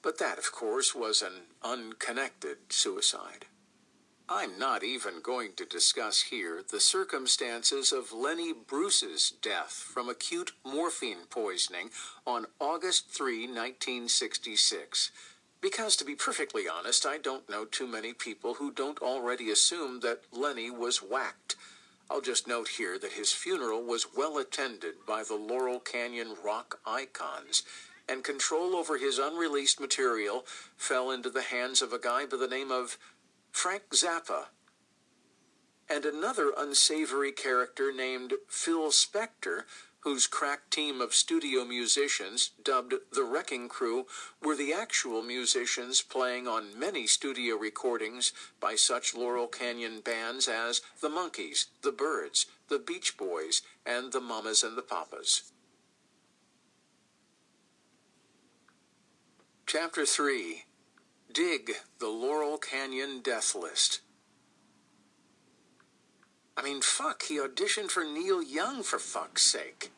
[0.02, 3.46] But that, of course, was an unconnected suicide.
[4.30, 10.54] I'm not even going to discuss here the circumstances of Lenny Bruce's death from acute
[10.66, 11.90] morphine poisoning
[12.26, 15.12] on August 3, 1966.
[15.60, 20.00] Because, to be perfectly honest, I don't know too many people who don't already assume
[20.00, 21.58] that Lenny was whacked.
[22.10, 26.80] I'll just note here that his funeral was well attended by the Laurel Canyon rock
[26.86, 27.64] icons,
[28.08, 30.46] and control over his unreleased material
[30.76, 32.98] fell into the hands of a guy by the name of
[33.54, 34.48] Frank Zappa,
[35.88, 39.62] and another unsavory character named Phil Spector,
[40.00, 44.06] whose crack team of studio musicians, dubbed the Wrecking Crew,
[44.42, 50.82] were the actual musicians playing on many studio recordings by such Laurel Canyon bands as
[51.00, 55.54] the Monkees, the Byrds, the Beach Boys, and the Mamas and the Papas.
[59.68, 60.66] Chapter 3
[61.34, 64.02] Dig the Laurel Canyon Death List.
[66.56, 69.92] I mean, fuck, he auditioned for Neil Young for fuck's sake.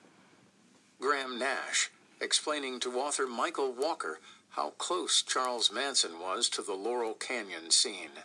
[1.02, 1.92] Graham Nash,
[2.22, 4.20] explaining to author Michael Walker
[4.52, 8.24] how close Charles Manson was to the Laurel Canyon scene.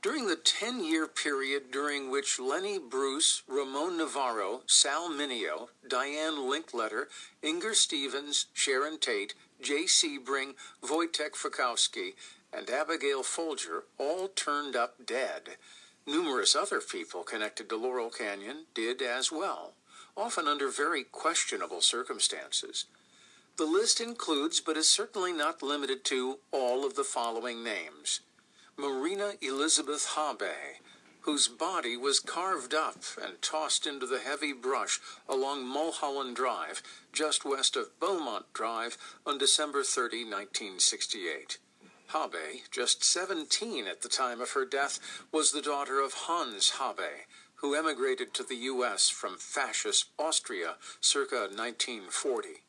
[0.00, 7.06] During the 10 year period during which Lenny Bruce, Ramon Novarro, Sal Mineo, Diane Linkletter,
[7.42, 12.14] Inger Stevens, Sharon Tate, Jay Sebring, Wojtek Frykowski,
[12.52, 15.56] and Abigail Folger all turned up dead.
[16.06, 19.74] Numerous other people connected to Laurel Canyon did as well,
[20.16, 22.86] often under very questionable circumstances.
[23.56, 28.20] The list includes, but is certainly not limited to, all of the following names
[28.76, 30.78] Marina Elizabeth Habe,
[31.22, 36.82] whose body was carved up and tossed into the heavy brush along Mulholland Drive,
[37.12, 41.58] just west of Beaumont Drive, on December 30, 1968.
[42.08, 44.98] Habe, just 17 at the time of her death,
[45.30, 47.26] was the daughter of Hans Habe,
[47.56, 49.08] who emigrated to the U.S.
[49.08, 52.62] from fascist Austria circa 1940.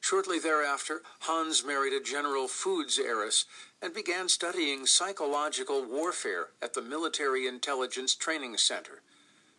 [0.00, 3.46] Shortly thereafter, Hans married a General Foods heiress
[3.84, 9.02] and began studying psychological warfare at the Military Intelligence Training Center.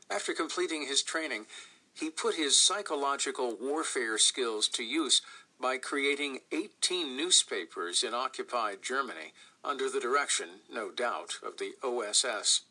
[0.09, 1.45] After completing his training,
[1.93, 5.21] he put his psychological warfare skills to use
[5.61, 9.33] by creating 18 newspapers in occupied Germany
[9.63, 12.61] under the direction, no doubt, of the OSS.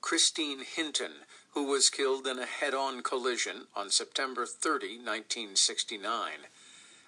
[0.00, 1.12] Christine Hinton,
[1.50, 6.30] who was killed in a head on collision on September 30, 1969.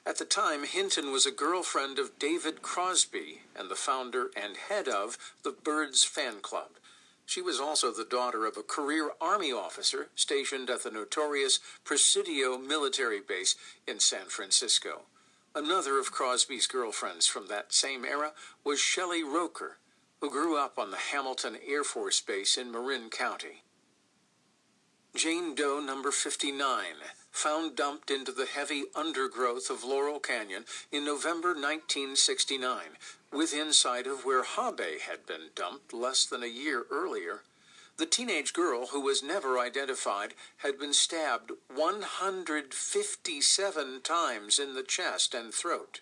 [0.07, 4.89] At the time, Hinton was a girlfriend of David Crosby and the founder and head
[4.89, 6.71] of the Byrds Fan Club.
[7.27, 12.59] She was also the daughter of a career Army officer stationed at the notorious Presidio
[12.59, 13.55] military base
[13.87, 15.03] in San Francisco.
[15.55, 18.33] Another of Crosby's girlfriends from that same era
[18.65, 19.77] was Shelley Roker,
[20.21, 23.63] who grew up on the Hamilton Air Force Base in Marin County.
[25.15, 26.85] Jane Doe number 59,
[27.31, 32.97] found dumped into the heavy undergrowth of Laurel Canyon in November 1969,
[33.33, 37.43] within sight of where Habe had been dumped less than a year earlier.
[37.97, 45.35] The teenage girl, who was never identified, had been stabbed 157 times in the chest
[45.35, 46.01] and throat.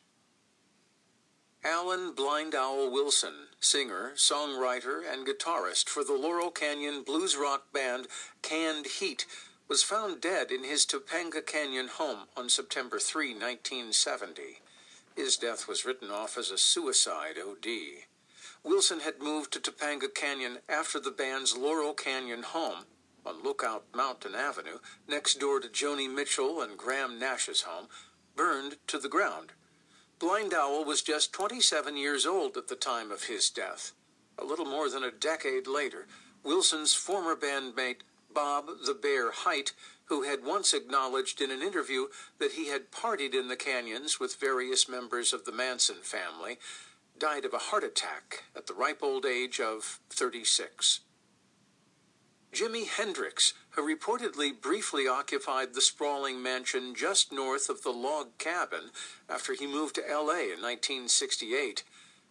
[1.65, 8.07] Alan Blind Owl Wilson, singer, songwriter, and guitarist for the Laurel Canyon blues rock band
[8.43, 9.27] Canned Heat,
[9.69, 14.61] was found dead in his Topanga Canyon home on September 3, 1970.
[15.15, 18.07] His death was written off as a suicide OD.
[18.65, 22.85] Wilson had moved to Topanga Canyon after the band's Laurel Canyon home
[23.27, 27.89] on Lookout Mountain Avenue, next door to Joni Mitchell and Graham Nash's home,
[28.37, 29.53] burned to the ground.
[30.19, 33.93] Blind Owl was just 27 years old at the time of his death.
[34.39, 36.07] A little more than a decade later,
[36.43, 38.01] Wilson's former bandmate,
[38.39, 39.73] Bob the Bear Hite,
[40.05, 42.07] who had once acknowledged in an interview
[42.39, 46.61] that he had partied in the canyons with various members of the Manson family,
[47.19, 51.01] died of a heart attack at the ripe old age of 36.
[52.53, 58.93] Jimi Hendrix, who reportedly briefly occupied the sprawling mansion just north of the log cabin
[59.29, 61.83] after he moved to LA in 1968,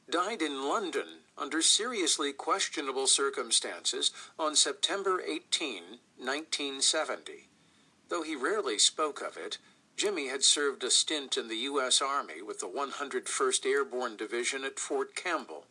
[0.09, 7.47] died in London under seriously questionable circumstances on September 18, 1970.
[8.09, 9.57] Though he rarely spoke of it,
[9.97, 12.01] Jimi had served a stint in the U.S.
[12.01, 15.65] Army with the 101st Airborne Division at Fort Campbell.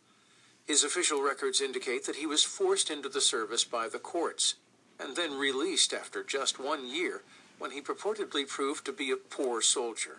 [0.66, 4.56] His official records indicate that he was forced into the service by the courts
[4.98, 7.22] and then released after just one year
[7.59, 10.18] when he purportedly proved to be a poor soldier.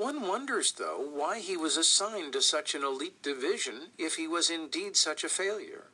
[0.00, 4.48] One wonders, though, why he was assigned to such an elite division if he was
[4.48, 5.88] indeed such a failure.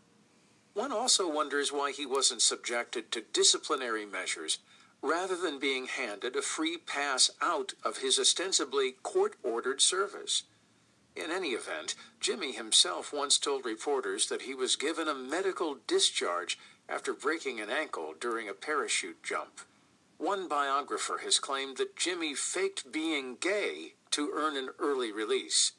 [0.74, 4.60] One also wonders why he wasn't subjected to disciplinary measures
[5.02, 10.44] rather than being handed a free pass out of his ostensibly court ordered service.
[11.16, 16.60] In any event, Jimi himself once told reporters that he was given a medical discharge
[16.88, 19.62] after breaking an ankle during a parachute jump.
[20.18, 25.72] One biographer has claimed that Jimi faked being gay to earn an early release.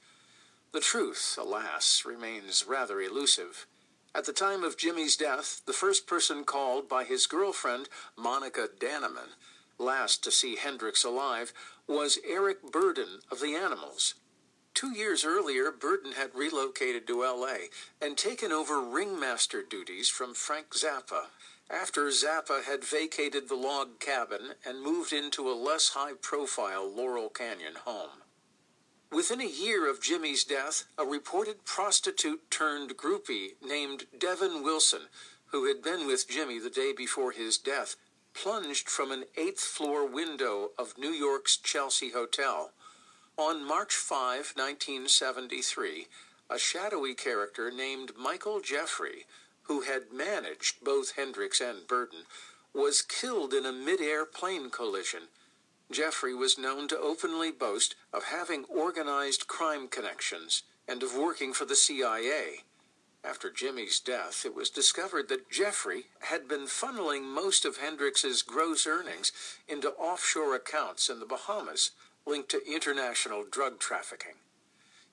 [0.71, 3.65] The truth, alas, remains rather elusive.
[4.13, 9.33] At the time of Jimi's death, the first person called by his girlfriend, Monica Dannemann,
[9.79, 11.51] last to see Hendrix alive,
[11.87, 14.13] was Eric Burdon of the Animals.
[14.75, 17.69] Two years earlier, Burdon had relocated to LA
[17.99, 21.29] and taken over ringmaster duties from Frank Zappa
[21.69, 27.29] after Zappa had vacated the log cabin and moved into a less high profile Laurel
[27.29, 28.21] Canyon home.
[29.11, 35.07] Within a year of Jimi's death, a reported prostitute turned groupie named Devon Wilson,
[35.47, 37.95] who had been with Jimmy the day before his death,
[38.33, 42.71] plunged from an eighth floor window of New York's Chelsea Hotel.
[43.37, 46.07] On March 5, 1973,
[46.49, 49.25] a shadowy character named Michael Jeffery,
[49.63, 52.25] who had managed both Hendrix and Burdon,
[52.73, 55.29] was killed in a mid-air plane collision.
[55.91, 61.65] Jeffery was known to openly boast of having organized crime connections and of working for
[61.65, 62.63] the CIA.
[63.23, 68.85] After Jimi's death, it was discovered that Jeffery had been funneling most of Hendrix's gross
[68.85, 69.31] earnings
[69.67, 71.91] into offshore accounts in the Bahamas
[72.25, 74.35] linked to international drug trafficking.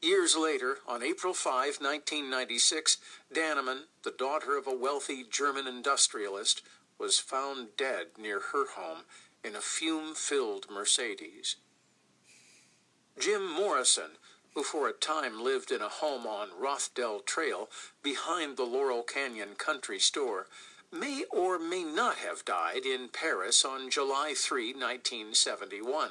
[0.02, 2.98] Years later, on April 5, 1996,
[3.32, 6.62] Dannemann, the daughter of a wealthy German industrialist,
[6.98, 9.04] was found dead near her home
[9.44, 11.56] in a fume filled Mercedes.
[13.18, 14.12] Jim Morrison,
[14.54, 17.68] who for a time lived in a home on Rothdell Trail
[18.02, 20.46] behind the Laurel Canyon Country Store,
[20.90, 26.10] may or may not have died in Paris on July 3, 1971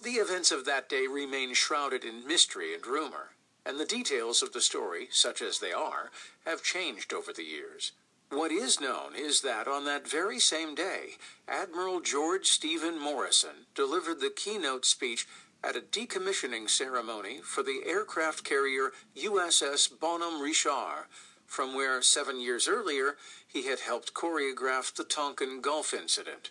[0.00, 3.30] The events of that day remain shrouded in mystery and rumor,
[3.66, 6.10] and the details of the story, such as they are,
[6.46, 7.92] have changed over the years.
[8.30, 11.16] What is known is that on that very same day,
[11.48, 15.26] Admiral George Stephen Morrison delivered the keynote speech
[15.64, 21.06] at a decommissioning ceremony for the aircraft carrier USS Bonhomme Richard,
[21.46, 26.50] from where seven years earlier he had helped choreograph the Tonkin Gulf incident.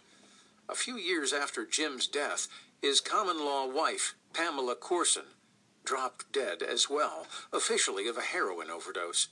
[0.67, 2.47] A few years after Jim's death,
[2.81, 5.25] his common law wife, Pamela Courson,
[5.85, 9.27] dropped dead as well, officially of a heroin overdose.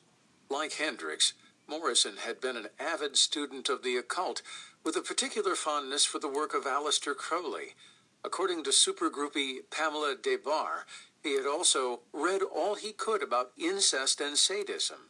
[0.48, 1.34] Like Hendrix,
[1.68, 4.42] Morrison had been an avid student of the occult,
[4.84, 7.76] with a particular fondness for the work of Aleister Crowley.
[8.24, 10.86] According to supergroupie Pamela Des Barres,
[11.22, 15.10] he had also read all he could about incest and sadism.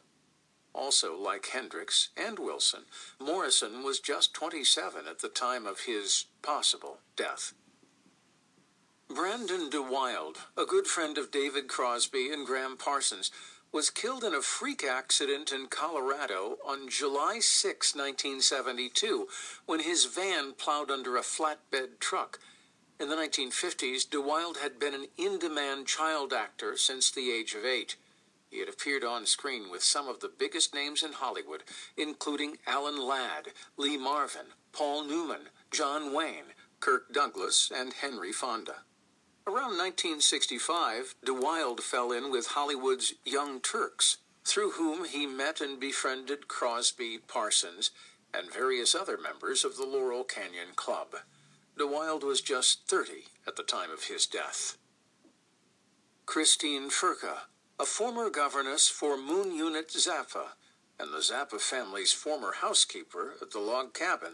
[0.74, 2.82] Also, like Hendrix and Wilson,
[3.18, 7.54] Morrison was just 27 at the time of his possible death.
[9.08, 13.30] Brandon deWilde, a good friend of David Crosby and Gram Parsons,
[13.76, 19.28] was killed in a freak accident in Colorado on July 6, 1972,
[19.66, 22.38] when his van plowed under a flatbed truck.
[22.98, 27.66] In the 1950s, deWilde had been an in demand child actor since the age of
[27.66, 27.96] eight.
[28.48, 31.62] He had appeared on screen with some of the biggest names in Hollywood,
[31.98, 38.85] including Alan Ladd, Lee Marvin, Paul Newman, John Wayne, Kirk Douglas, and Henry Fonda.
[39.48, 46.48] Around 1965, deWilde fell in with Hollywood's Young Turks, through whom he met and befriended
[46.48, 47.92] Crosby, Parsons,
[48.34, 51.14] and various other members of the Laurel Canyon Club.
[51.78, 54.78] deWilde was just 30 at the time of his death.
[56.26, 57.42] Christine Frka,
[57.78, 60.54] a former governess for Moon Unit Zappa,
[60.98, 64.32] and the Zappa family's former housekeeper at the log cabin,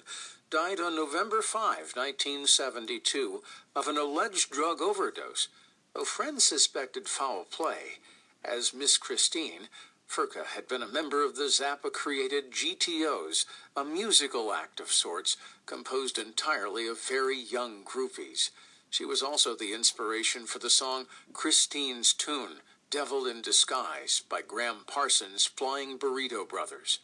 [0.53, 3.43] died on November 5, 1972,
[3.75, 5.49] of an alleged drug overdose,
[5.95, 8.01] though friends suspected foul play,
[8.45, 9.69] as Miss Christine,
[10.07, 15.39] Frka had been a member of the Zappa created GTOs, a musical act of sorts
[15.65, 18.51] composed entirely of very young groupies.
[18.91, 22.57] She was also the inspiration for the song Christine's Tune,
[22.91, 26.99] Devil in Disguise by Gram Parsons' Flying Burrito Brothers.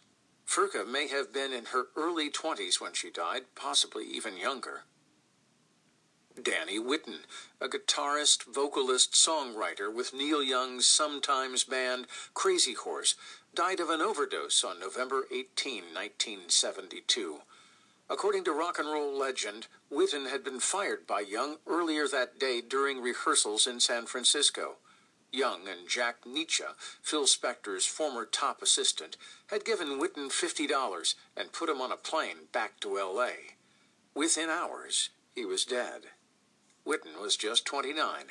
[0.49, 4.85] Frka may have been in her early 20s when she died, possibly even younger.
[6.43, 7.27] Danny Whitten,
[7.61, 13.15] a guitarist, vocalist, songwriter with Neil Young's sometimes band Crazy Horse,
[13.55, 17.43] died of an overdose on November 18, 1972.
[18.09, 22.63] According to rock and roll legend, Whitten had been fired by Young earlier that day
[22.63, 24.77] during rehearsals in San Francisco.
[25.31, 29.17] Young and Jack Nitzsche, Phil Spector's former top assistant,
[29.49, 33.57] had given Whitten $50 and put him on a plane back to L.A.
[34.15, 36.03] Within hours, he was dead.
[36.87, 38.27] Whitten was just 29.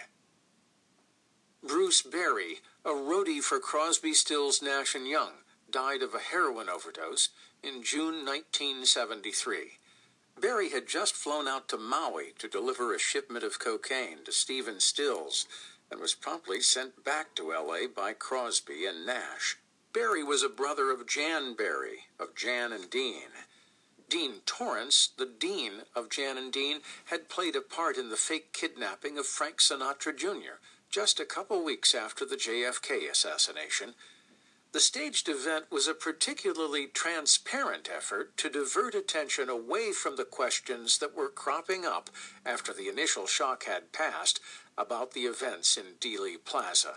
[1.63, 5.33] Bruce Berry, a roadie for Crosby, Stills, Nash and Young,
[5.69, 7.29] died of a heroin overdose
[7.61, 9.79] in June 1973.
[10.39, 14.79] Berry had just flown out to Maui to deliver a shipment of cocaine to Stephen
[14.79, 15.47] Stills
[15.91, 17.87] and was promptly sent back to L.A.
[17.87, 19.57] by Crosby and Nash.
[19.93, 23.29] Berry was a brother of Jan Berry, of Jan and Dean.
[24.09, 28.53] Dean Torrence, the dean of Jan and Dean, had played a part in the fake
[28.53, 30.59] kidnapping of Frank Sinatra Jr.
[30.89, 33.95] just a couple weeks after the JFK assassination.
[34.71, 40.99] The staged event was a particularly transparent effort to divert attention away from the questions
[40.99, 42.09] that were cropping up
[42.45, 44.39] after the initial shock had passed
[44.77, 46.95] about the events in Dealey Plaza.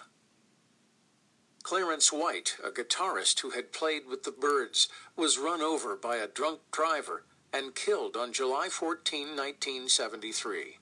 [1.63, 6.27] Clarence White, a guitarist who had played with the Byrds, was run over by a
[6.27, 10.79] drunk driver and killed on July 14, 1973.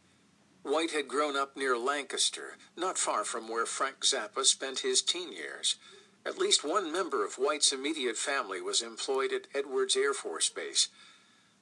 [0.63, 5.33] White had grown up near Lancaster, not far from where Frank Zappa spent his teen
[5.33, 5.77] years.
[6.27, 10.89] At least one member of White's immediate family was employed at Edwards Air Force Base.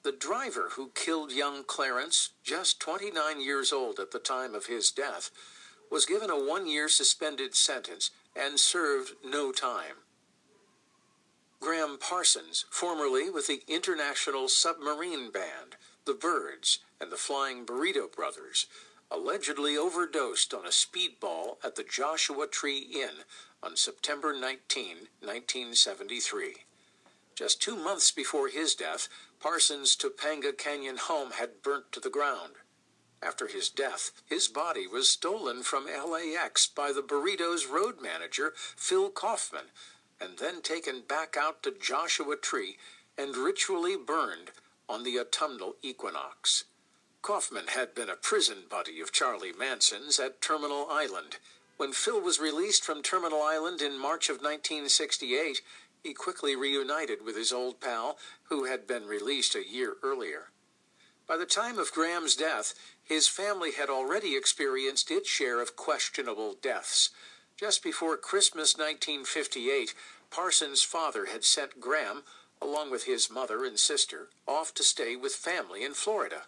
[0.06, 4.92] The driver who killed young Clarence, just 29 years old at the time of his
[4.92, 5.32] death,
[5.90, 10.04] was given a one year suspended sentence and served no time.
[11.58, 15.74] Gram Parsons, formerly with the International Submarine Band,
[16.04, 18.66] the Byrds, and the Flying Burrito Brothers,
[19.10, 23.24] allegedly overdosed on a speedball at the Joshua Tree Inn
[23.60, 26.58] on September 19, 1973.
[27.34, 29.08] Just two months before his death,
[29.40, 32.54] Parsons' Topanga Canyon home had burnt to the ground.
[33.22, 39.10] After his death, his body was stolen from LAX by the Burritos road manager, Phil
[39.10, 39.70] Kaufman,
[40.20, 42.76] and then taken back out to Joshua Tree
[43.18, 44.52] and ritually burned
[44.88, 46.64] on the autumnal equinox.
[47.22, 51.38] Kaufman had been a prison buddy of Charlie Manson's at Terminal Island.
[51.76, 55.60] When Phil was released from Terminal Island in March of 1968,
[56.06, 60.50] he quickly reunited with his old pal, who had been released a year earlier.
[61.26, 66.54] By the time of Gram's death, his family had already experienced its share of questionable
[66.62, 67.10] deaths.
[67.56, 69.94] Just before Christmas 1958,
[70.30, 72.22] Parsons' father had sent Gram,
[72.62, 76.42] along with his mother and sister, off to stay with family in Florida.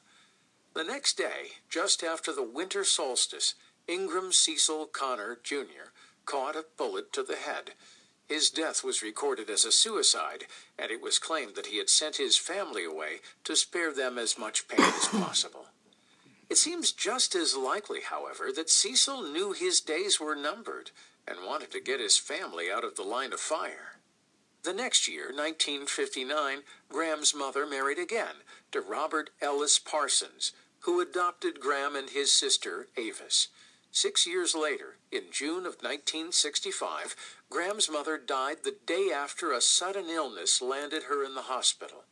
[0.75, 3.57] The next day, just after the winter solstice,
[3.89, 5.91] Ingram Cecil Connor, Jr.,
[6.27, 7.73] caught a bullet to the head.
[8.29, 10.45] His death was recorded as a suicide,
[10.79, 14.39] and it was claimed that he had sent his family away to spare them as
[14.39, 15.67] much pain as possible.
[16.51, 20.91] It seems just as likely, however, that Cecil knew his days were numbered
[21.27, 23.97] and wanted to get his family out of the line of fire.
[24.63, 28.43] The next year, 1959, Gram's mother married again
[28.73, 33.49] to Robert Ellis Parsons, who adopted Gram and his sister, Avis.
[33.91, 37.17] Six years later, in June of 1965,
[37.51, 42.05] Gram's mother died the day after a sudden illness landed her in the hospital.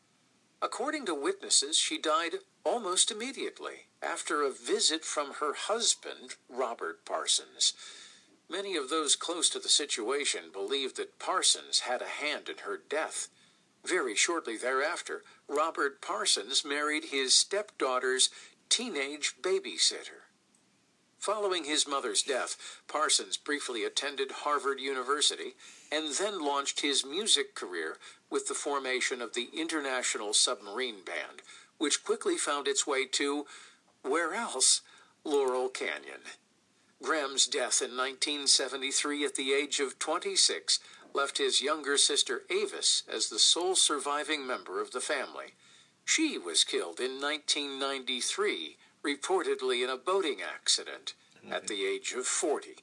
[0.63, 7.75] According to witnesses, she died almost immediately after a visit from her husband, Robert Parsons.
[8.49, 12.81] Many of those close to the situation believed that Parsons had a hand in her
[12.89, 13.29] death.
[13.85, 18.31] Very shortly thereafter, Robert Parsons married his stepdaughter's
[18.69, 20.26] teenage babysitter.
[21.19, 22.57] Following his mother's death,
[22.87, 25.55] Parsons briefly attended Harvard University
[25.91, 27.97] and then launched his music career
[28.31, 31.43] with the formation of the International Submarine Band,
[31.79, 33.47] which quickly found its way to,
[34.03, 34.83] where else?
[35.25, 36.21] Laurel Canyon.
[37.03, 40.79] Gram's death in 1973 at the age of 26
[41.13, 45.55] left his younger sister Avis as the sole surviving member of the family.
[46.05, 48.77] She was killed in 1993
[49.07, 51.15] reportedly in a boating accident
[51.51, 52.77] at the age of 40.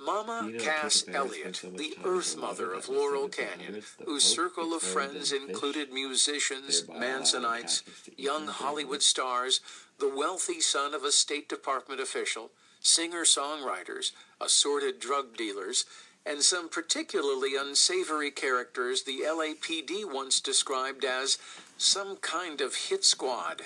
[0.00, 6.82] Mama Cass Elliott, the Earth Mother of Laurel Canyon, whose circle of friends included musicians,
[6.82, 7.82] Mansonites,
[8.16, 9.60] young Hollywood stars,
[9.98, 15.84] the wealthy son of a State Department official, singer songwriters, assorted drug dealers,
[16.24, 21.38] and some particularly unsavory characters the LAPD once described as
[21.76, 23.62] some kind of hit squad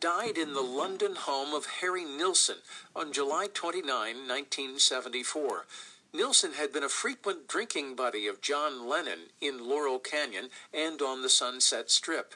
[0.00, 2.58] died in the London home of Harry Nilsson
[2.94, 5.64] on July 29, 1974.
[6.12, 11.22] Nilsson had been a frequent drinking buddy of John Lennon in Laurel Canyon and on
[11.22, 12.34] the Sunset Strip.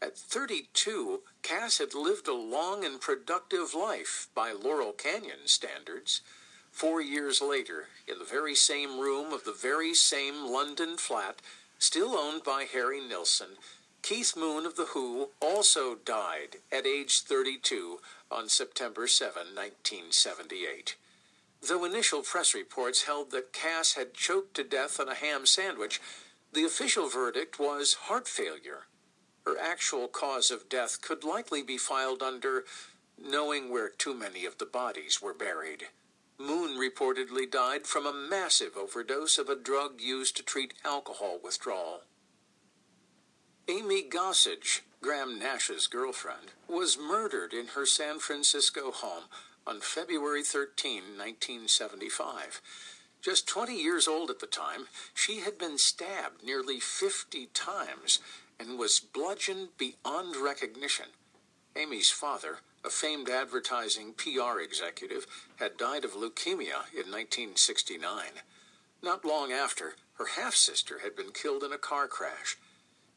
[0.00, 6.20] At 32, Cass had lived a long and productive life by Laurel Canyon standards.
[6.70, 11.42] Four years later, in the very same room of the very same London flat,
[11.78, 13.56] still owned by Harry Nilsson,
[14.08, 20.96] Keith Moon of The Who also died at age 32 on September 7, 1978.
[21.60, 26.00] Though initial press reports held that Cass had choked to death on a ham sandwich,
[26.54, 28.86] the official verdict was heart failure.
[29.44, 32.64] Her actual cause of death could likely be filed under
[33.22, 35.88] knowing where too many of the bodies were buried.
[36.38, 42.04] Moon reportedly died from a massive overdose of a drug used to treat alcohol withdrawal.
[43.70, 49.24] Amy Gossage, Graham Nash's girlfriend, was murdered in her San Francisco home
[49.66, 52.62] on February 13, 1975.
[53.20, 58.20] Just 20 years old at the time, she had been stabbed nearly 50 times
[58.58, 61.08] and was bludgeoned beyond recognition.
[61.76, 65.26] Amy's father, a famed advertising PR executive,
[65.56, 68.40] had died of leukemia in 1969.
[69.02, 72.56] Not long after, her half sister had been killed in a car crash.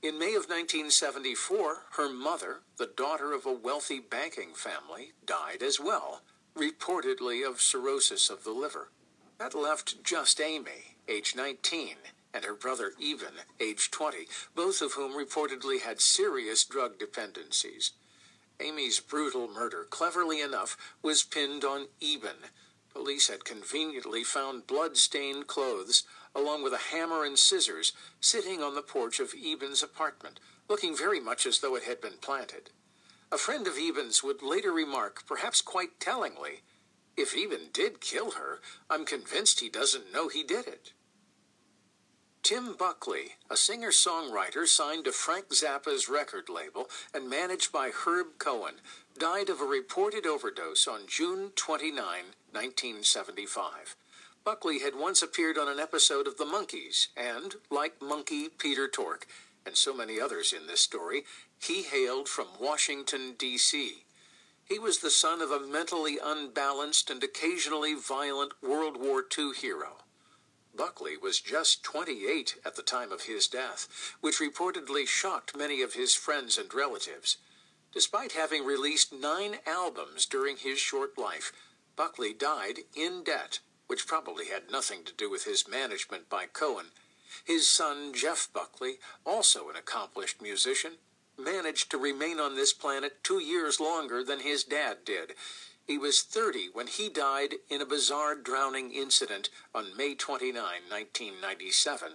[0.02, 5.80] In May of 1974, her mother, the daughter of a wealthy banking family, died as
[5.80, 6.24] well,
[6.56, 8.90] reportedly of cirrhosis of the liver.
[9.38, 11.98] That left just Amy, age 19,
[12.34, 17.92] and her brother Eben, age 20, both of whom reportedly had serious drug dependencies.
[18.60, 22.50] Amy's brutal murder, cleverly enough, was pinned on Eben.
[22.92, 26.06] Police had conveniently found blood-stained clothes,
[26.36, 30.40] along with a hammer and scissors, sitting on the porch of Eben's apartment,
[30.70, 32.70] looking very much as though it had been planted.
[33.32, 36.64] A friend of Eben's would later remark, perhaps quite tellingly,
[37.18, 40.94] If Eben did kill her, I'm convinced he doesn't know he did it.
[42.44, 48.40] Tim Buckley, a singer songwriter signed to Frank Zappa's record label and managed by Herb
[48.40, 48.82] Cohen,
[49.18, 51.96] died of a reported overdose on June 29,
[52.52, 53.96] 1975.
[54.44, 59.28] Buckley had once appeared on an episode of The Monkees, and, like Monkee Peter Tork,
[59.68, 61.26] and so many others in this story,
[61.60, 64.04] He hailed from Washington, D.C.
[64.66, 69.98] He was the son of a mentally unbalanced and occasionally violent World War II hero.
[70.74, 75.94] Buckley was just 28 at the time of his death, which reportedly shocked many of
[75.94, 77.38] his friends and relatives.
[77.94, 81.52] Despite having released nine albums during his short life,
[81.96, 83.60] Buckley died in debt,
[83.92, 86.86] which probably had nothing to do with his management by Cohen.
[87.44, 90.94] His son, Jeff Buckley, also an accomplished musician,
[91.38, 95.34] managed to remain on this planet two years longer than his dad did.
[95.86, 102.14] He was 30 when he died in a bizarre drowning incident on May 29, 1997.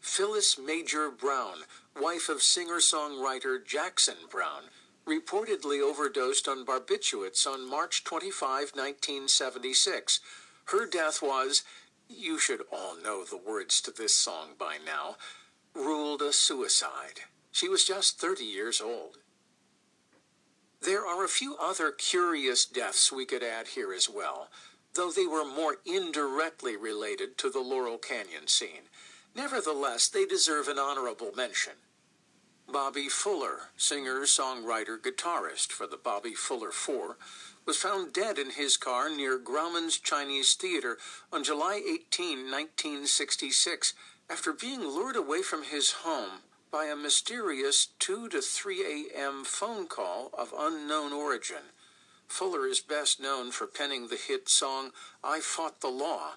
[0.00, 1.60] Phyllis Major Browne,
[2.00, 4.70] wife of singer-songwriter Jackson Browne,
[5.10, 10.20] reportedly overdosed on barbiturates on March 25, 1976.
[10.66, 11.64] Her death was,
[12.08, 15.16] you should all know the words to this song by now,
[15.74, 17.22] ruled a suicide.
[17.50, 19.18] She was just 30 years old.
[20.80, 24.48] There are a few other curious deaths we could add here as well,
[24.94, 28.88] though they were more indirectly related to the Laurel Canyon scene.
[29.34, 31.74] Nevertheless, they deserve an honorable mention.
[32.72, 37.16] Bobby Fuller, singer, songwriter, guitarist for the Bobby Fuller Four,
[37.66, 40.96] was found dead in his car near Grauman's Chinese Theater
[41.32, 43.94] on July 18, 1966,
[44.28, 49.42] after being lured away from his home by a mysterious 2 to 3 a.m.
[49.44, 51.74] phone call of unknown origin.
[52.28, 54.92] Fuller is best known for penning the hit song
[55.24, 56.34] I Fought the Law,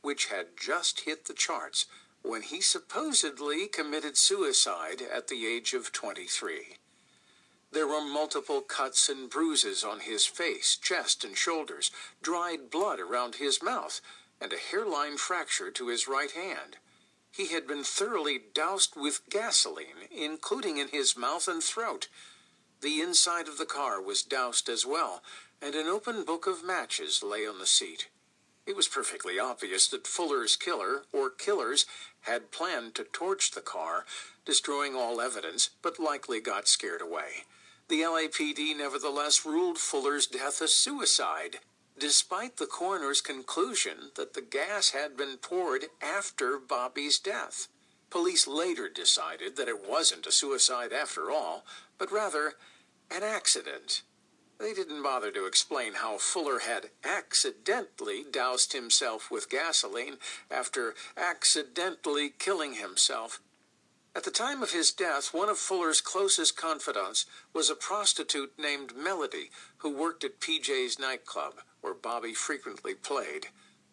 [0.00, 1.84] which had just hit the charts
[2.24, 6.78] when he supposedly committed suicide at the age of 23.
[7.70, 11.90] There were multiple cuts and bruises on his face, chest, and shoulders,
[12.22, 14.00] dried blood around his mouth,
[14.40, 16.78] and a hairline fracture to his right hand.
[17.30, 22.08] He had been thoroughly doused with gasoline, including in his mouth and throat.
[22.80, 25.22] The inside of the car was doused as well,
[25.60, 28.08] and an open book of matches lay on the seat.
[28.66, 31.84] It was perfectly obvious that Fuller's killer, or killers,
[32.24, 34.04] had planned to torch the car,
[34.44, 37.44] destroying all evidence, but likely got scared away.
[37.88, 41.60] The LAPD nevertheless ruled Fuller's death a suicide
[41.98, 47.68] despite the coroner's conclusion that the gas had been poured after Bobby's death.
[48.10, 51.64] Police later decided that it wasn't a suicide after all,
[51.98, 52.54] but rather
[53.10, 54.02] an accident.
[54.64, 60.16] They didn't bother to explain how Fuller had accidentally doused himself with gasoline
[60.50, 63.42] after accidentally killing himself.
[64.16, 68.96] At the time of his death, one of Fuller's closest confidants was a prostitute named
[68.96, 73.48] Melody who worked at PJ's nightclub where Bobby frequently played.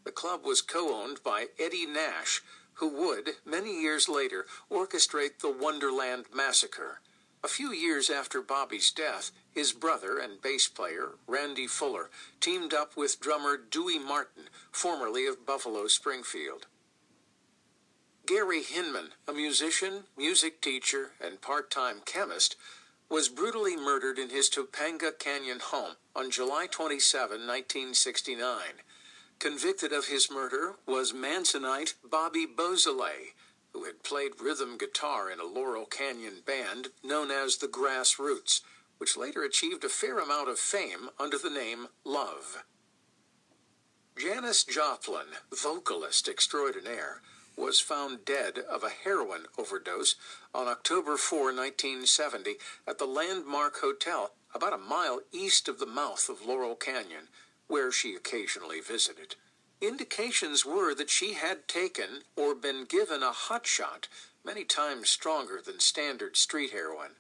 [0.06, 2.42] The club was co-owned by Eddie Nash,
[2.76, 7.02] who would, many years later, orchestrate the Wonderland Massacre.
[7.44, 12.96] A few years after Bobby's death, his brother and bass player, Randy Fuller, teamed up
[12.96, 16.68] with drummer Dewey Martin, formerly of Buffalo Springfield.
[18.28, 22.56] Gary Hinman, a musician, music teacher, and part-time chemist,
[23.10, 28.62] was brutally murdered in his Topanga Canyon home on July 27, 1969.
[29.40, 33.34] Convicted of his murder was Mansonite Bobby Beausoleil,
[33.74, 38.62] who had played rhythm guitar in a Laurel Canyon band known as the Grassroots,
[38.98, 42.64] which later achieved a fair amount of fame under the name Love.
[44.18, 47.22] Janis Joplin, vocalist extraordinaire,
[47.58, 50.16] was found dead of a heroin overdose
[50.54, 52.56] on October 4, 1970,
[52.88, 57.28] at the Landmark Hotel, about a mile east of the mouth of Laurel Canyon,
[57.68, 59.36] where she occasionally visited.
[59.82, 64.08] Indications were that she had taken or been given a hot shot,
[64.46, 67.12] many times stronger than standard street heroin.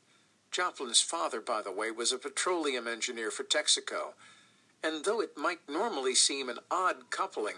[0.51, 4.13] Joplin's father, by the way, was a petroleum engineer for Texaco,
[4.83, 7.57] and though it might normally seem an odd coupling,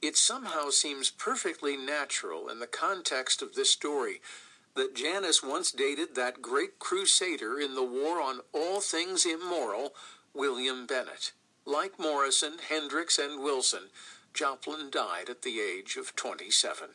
[0.00, 4.20] it somehow seems perfectly natural in the context of this story
[4.76, 9.94] that Janis once dated that great crusader in the war on all things immoral,
[10.34, 11.32] William Bennett.
[11.64, 13.88] Like Morrison, Hendrix, and Wilson,
[14.36, 16.88] Joplin died at the age of 27.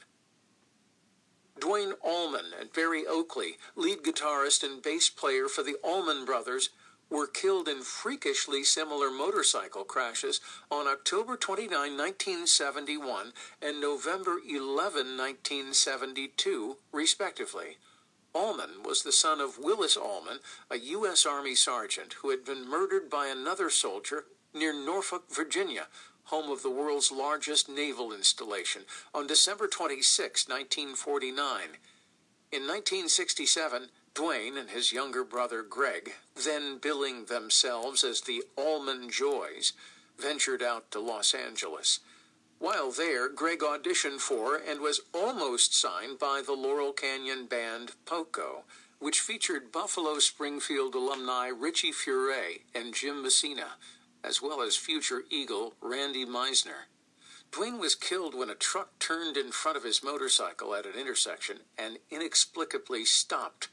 [1.59, 6.69] Duane Allman and Berry Oakley, lead guitarist and bass player for the Allman Brothers,
[7.09, 10.39] were killed in freakishly similar motorcycle crashes
[10.69, 17.77] on October 29, 1971 and November 11, 1972, respectively.
[18.35, 21.25] Allman was the son of Willis Allman, a U.S.
[21.25, 25.87] Army sergeant who had been murdered by another soldier near Norfolk, Virginia,
[26.25, 28.83] home of the world's largest naval installation,
[29.13, 31.61] on December 26, 1949.
[32.51, 39.73] In 1967, Duane and his younger brother Gregg, then billing themselves as the Allman Joys,
[40.19, 41.99] ventured out to Los Angeles.
[42.59, 48.65] While there, Gregg auditioned for and was almost signed by the Laurel Canyon band Poco,
[48.99, 53.77] which featured Buffalo Springfield alumni Richie Furay and Jim Messina,
[54.23, 56.87] as well as future Eagle Randy Meisner.
[57.51, 61.59] Duane was killed when a truck turned in front of his motorcycle at an intersection
[61.77, 63.67] and inexplicably stopped.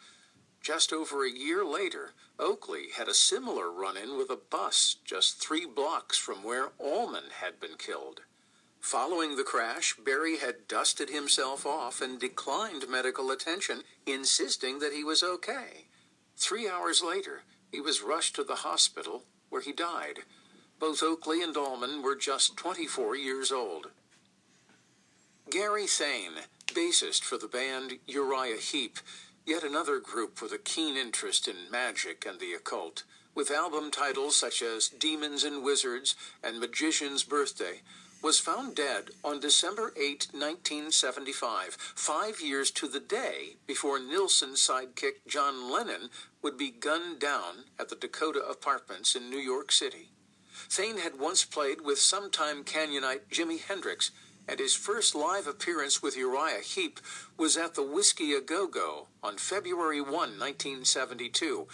[0.61, 5.41] Just over a year later, Oakley had a similar run in with a bus just
[5.41, 8.23] three blocks from where Allman had been killed.
[8.81, 15.05] Following the crash, Berry had dusted himself off and declined medical attention, insisting that he
[15.05, 15.87] was okay.
[16.37, 20.21] Three hours later, he was rushed to the hospital where he died.
[20.79, 23.89] Both Oakley and Allman were just 24 years old.
[25.51, 26.33] Gary Thain,
[26.67, 28.99] bassist for the band Uriah Heep,
[29.45, 33.03] yet another group with a keen interest in magic and the occult,
[33.35, 36.15] with album titles such as Demons and Wizards
[36.45, 37.81] and Magician's Birthday,
[38.23, 45.27] was found dead on December 8, 1975, five years to the day before Nilsson's sidekick
[45.27, 46.11] John Lennon
[46.43, 50.11] would be gunned down at the Dakota Apartments in New York City.
[50.69, 54.11] Thain had once played with sometime Canyonite Jimi Hendrix,
[54.49, 57.01] and his first live appearance with Uriah Heep
[57.37, 61.69] was at the Whisky A Go Go on February 1, 1972.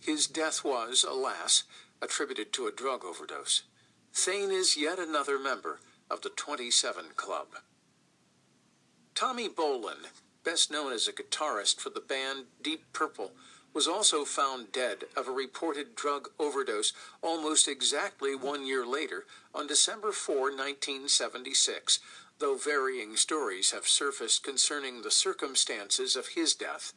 [0.00, 1.64] His death was, alas,
[2.02, 3.62] attributed to a drug overdose.
[4.12, 5.80] Thain is yet another member
[6.10, 7.48] of the 27 Club.
[9.14, 10.08] Tommy Bolin,
[10.44, 13.32] best known as a guitarist for the band Deep Purple,
[13.76, 19.66] was also found dead of a reported drug overdose almost exactly one year later on
[19.66, 21.98] December 4, 1976,
[22.38, 26.94] though varying stories have surfaced concerning the circumstances of his death.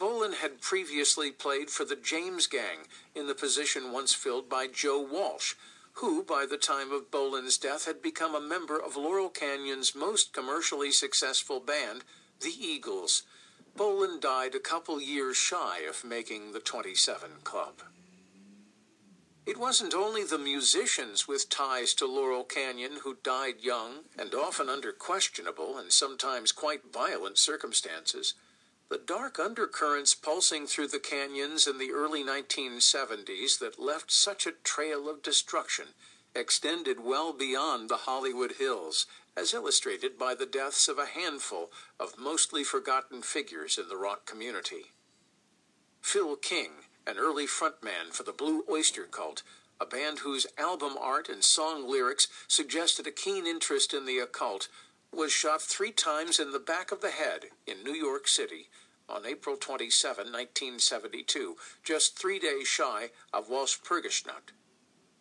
[0.00, 5.00] Bolin had previously played for the James Gang in the position once filled by Joe
[5.00, 5.54] Walsh,
[5.92, 10.32] who, by the time of Bolin's death, had become a member of Laurel Canyon's most
[10.32, 12.02] commercially successful band,
[12.40, 13.22] the Eagles.
[13.78, 17.74] Bolin died a couple years shy of making the 27 Club.
[19.46, 24.68] It wasn't only the musicians with ties to Laurel Canyon who died young and often
[24.68, 28.34] under questionable and sometimes quite violent circumstances.
[28.88, 34.58] The dark undercurrents pulsing through the canyons in the early 1970s that left such a
[34.64, 35.90] trail of destruction
[36.34, 39.06] extended well beyond the Hollywood Hills
[39.38, 41.70] as illustrated by the deaths of a handful
[42.00, 44.86] of mostly forgotten figures in the rock community.
[46.00, 46.70] Phil King,
[47.06, 49.44] an early frontman for the Blue Oyster Cult,
[49.80, 54.68] a band whose album art and song lyrics suggested a keen interest in the occult,
[55.12, 58.68] was shot three times in the back of the head in New York City
[59.08, 64.52] on April 27, 1972, just three days shy of Walpurgisnacht.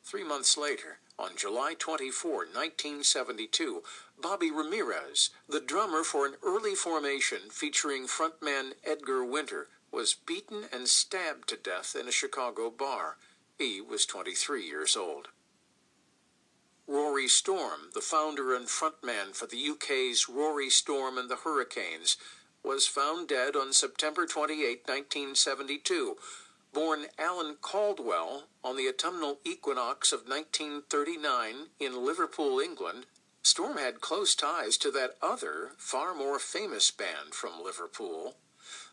[0.03, 3.81] Three months later, on July 24, 1972,
[4.19, 10.87] Bobby Ramirez, the drummer for an early formation featuring frontman Edgar Winter, was beaten and
[10.87, 13.17] stabbed to death in a Chicago bar.
[13.59, 15.27] He was 23 years old.
[16.87, 22.17] Rory Storm, the founder and frontman for the UK's Rory Storm and the Hurricanes,
[22.63, 26.17] was found dead on September 28, 1972.
[26.73, 33.05] Born Alan Caldwell on the autumnal equinox of 1939 in Liverpool, England,
[33.47, 38.35] Storm had close ties to that other, far more famous band from Liverpool.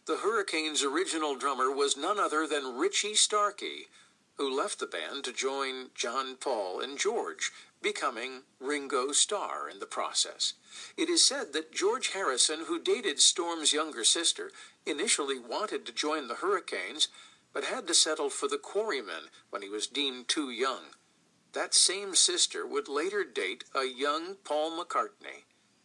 [0.06, 3.88] The Hurricanes' original drummer was none other than Richie Starkey,
[4.36, 7.50] who left the band to join John Paul and George,
[7.82, 10.54] becoming Ringo Starr in the process.
[10.96, 14.52] It is said that George Harrison, who dated Storm's younger sister,
[14.86, 17.08] initially wanted to join the Hurricanes,
[17.52, 20.94] but had to settle for the Quarrymen when he was deemed too young.
[21.54, 25.44] That same sister would later date a young Paul McCartney.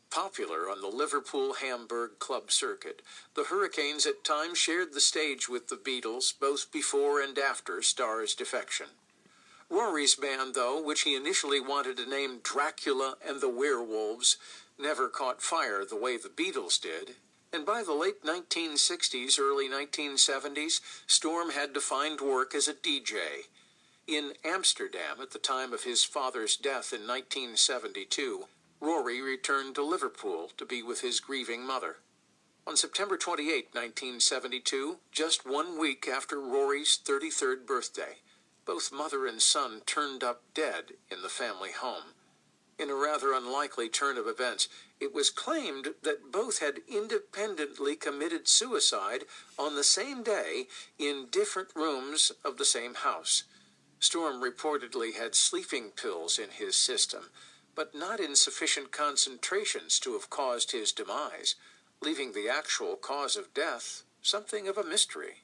[0.09, 3.03] Popular on the Liverpool Hamburg club circuit,
[3.35, 8.33] the Hurricanes at times shared the stage with the Beatles, both before and after Starr's
[8.33, 8.87] defection.
[9.69, 14.37] Rory's band, though, which he initially wanted to name Dracula and the Werewolves,
[14.79, 17.17] never caught fire the way the Beatles did,
[17.53, 23.43] and by the late 1960s, early 1970s, Storm had to find work as a DJ
[24.09, 28.45] in Amsterdam at the time of his father's death in 1972,
[28.81, 31.97] Rory returned to Liverpool to be with his grieving mother.
[32.65, 38.17] On September 28, 1972, just one week after Rory's 33rd birthday,
[38.65, 42.15] both mother and son turned up dead in the family home.
[42.79, 44.69] In a rather unlikely turn of events,
[44.99, 49.25] it was claimed that both had independently committed suicide
[49.57, 50.67] on the same day
[50.97, 53.43] in different rooms of the same house.
[53.99, 57.29] Storm reportedly had sleeping pills in his system,
[57.75, 61.55] but not in sufficient concentrations to have caused his demise,
[62.01, 65.43] leaving the actual cause of death something of a mystery.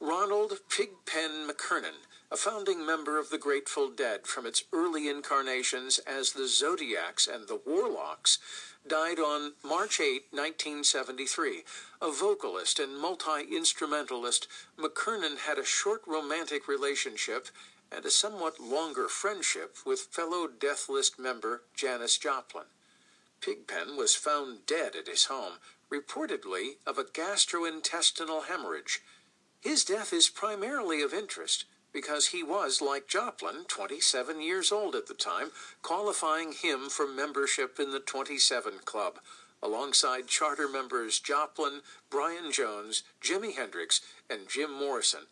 [0.00, 6.32] Ronald Pigpen McKernan, a founding member of the Grateful Dead from its early incarnations as
[6.32, 8.38] the Zodiacs and the Warlocks,
[8.86, 11.64] died on March 8, 1973.
[12.04, 14.46] A vocalist and multi instrumentalist,
[14.78, 17.48] McKernan had a short romantic relationship
[17.90, 22.66] and a somewhat longer friendship with fellow Death List member Janis Joplin.
[23.40, 25.54] Pigpen was found dead at his home,
[25.90, 29.00] reportedly of a gastrointestinal hemorrhage.
[29.62, 35.06] His death is primarily of interest because he was, like Joplin, 27 years old at
[35.06, 39.20] the time, qualifying him for membership in the 27 Club,
[39.64, 41.80] alongside charter members Joplin,
[42.10, 45.22] Brian Jones, Jimi Hendrix, and Jim Morrison,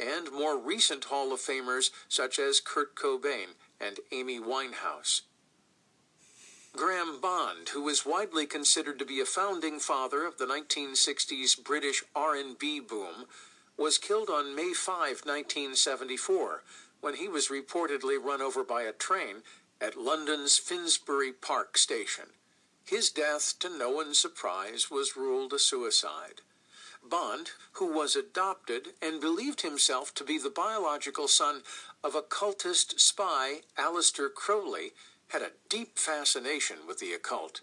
[0.00, 5.22] and more recent Hall of Famers such as Kurt Cobain and Amy Winehouse.
[6.76, 12.04] Graham Bond, who is widely considered to be a founding father of the 1960s British
[12.14, 13.26] R&B boom,
[13.76, 16.62] was killed on May 5, 1974,
[17.00, 19.42] when he was reportedly run over by a train
[19.80, 22.26] at London's Finsbury Park station.
[22.88, 26.40] His death, to no one's surprise, was ruled a suicide.
[27.02, 31.64] Bond, who was adopted and believed himself to be the biological son
[32.02, 34.94] of occultist spy, Aleister Crowley,
[35.28, 37.60] had a deep fascination with the occult.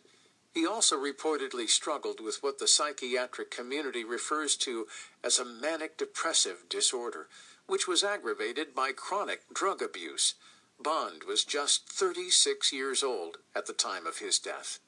[0.54, 4.86] He also reportedly struggled with what the psychiatric community refers to
[5.24, 7.30] as a manic depressive disorder,
[7.66, 10.36] which was aggravated by chronic drug abuse.
[10.80, 14.80] Bond was just 36 years old at the time of his death.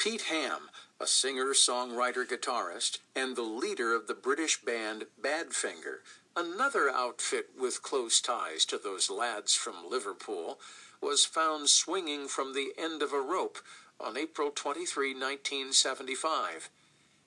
[0.00, 5.98] Pete Ham, a singer, songwriter, guitarist, and the leader of the British band Badfinger,
[6.34, 10.58] another outfit with close ties to those lads from Liverpool,
[11.02, 13.58] was found swinging from the end of a rope
[14.00, 16.70] on April 23, 1975.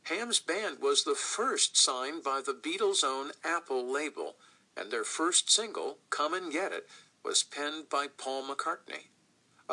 [0.05, 4.33] Ham's band was the first signed by the Beatles' own Apple label,
[4.75, 6.87] and their first single, Come and Get It,
[7.23, 9.09] was penned by Paul McCartney.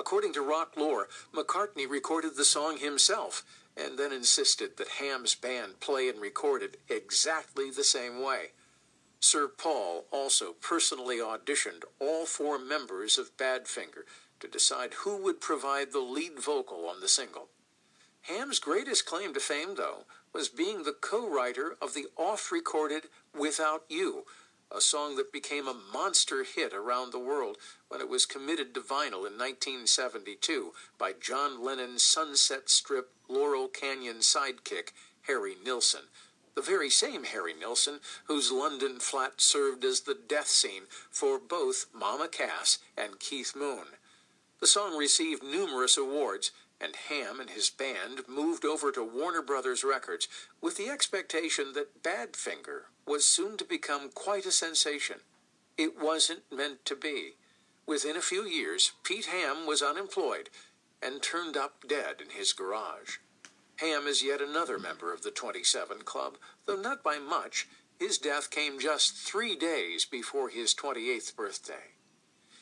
[0.01, 3.45] According to rock lore, McCartney recorded the song himself
[3.77, 8.53] and then insisted that Ham's band play and record it exactly the same way.
[9.21, 14.05] Sir Paul also personally auditioned all four members of Badfinger
[14.41, 17.49] to decide who would provide the lead vocal on the single.
[18.23, 23.05] Ham's greatest claim to fame, though, was being the co writer of the off recorded
[23.39, 24.25] Without You,
[24.73, 27.57] a song that became a monster hit around the world
[27.89, 34.19] when it was committed to vinyl in 1972 by John Lennon's Sunset Strip Laurel Canyon
[34.19, 34.93] sidekick,
[35.23, 36.05] Harry Nilsson.
[36.55, 41.87] The very same Harry Nilsson whose London flat served as the death scene for both
[41.93, 43.87] Mama Cass and Keith Moon.
[44.61, 49.83] The song received numerous awards, and Ham and his band moved over to Warner Brothers
[49.83, 50.29] Records
[50.61, 55.17] with the expectation that Badfinger was soon to become quite a sensation.
[55.77, 57.33] It wasn't meant to be.
[57.85, 60.49] Within a few years, Pete Ham was unemployed
[61.03, 63.17] and turned up dead in his garage.
[63.79, 67.67] Ham is yet another member of the 27 Club, though not by much.
[67.99, 71.97] His death came just three days before his 28th birthday.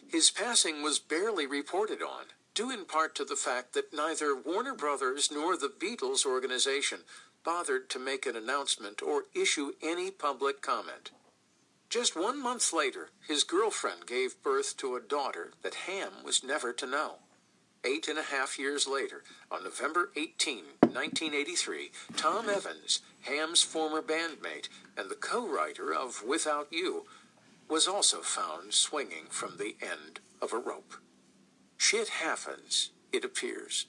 [0.08, 4.74] His passing was barely reported on, due in part to the fact that neither Warner
[4.74, 7.00] Brothers nor the Beatles organization
[7.44, 11.10] bothered to make an announcement or issue any public comment.
[11.90, 16.73] Just one month later, his girlfriend gave birth to a daughter that Ham was never
[16.74, 17.16] to know.
[17.85, 24.69] Eight and a half years later, on November 18, 1983, Tom Evans, Ham's former bandmate
[24.97, 27.06] and the co writer of Without You,
[27.69, 30.94] was also found swinging from the end of a rope.
[31.77, 33.86] Shit happens, it appears.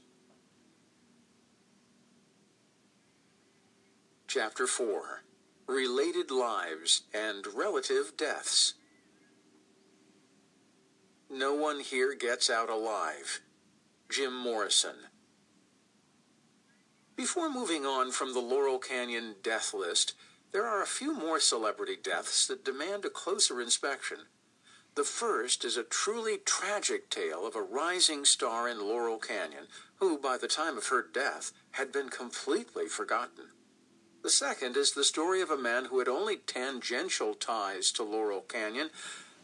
[4.29, 5.23] Chapter 4
[5.65, 8.75] Related Lives and Relative Deaths.
[11.31, 13.41] No one here gets out alive.
[14.07, 14.97] Jim Morrison.
[17.15, 20.13] Before moving on from the Laurel Canyon death list,
[20.51, 24.27] there are a few more celebrity deaths that demand a closer inspection.
[24.93, 29.65] The first is a truly tragic tale of a rising star in Laurel Canyon
[29.95, 33.45] who, by the time of her death, had been completely forgotten.
[34.29, 38.41] The second is the story of a man who had only tangential ties to Laurel
[38.41, 38.91] Canyon,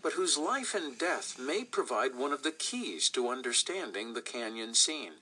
[0.04, 4.76] but whose life and death may provide one of the keys to understanding the canyon
[4.76, 5.14] scene.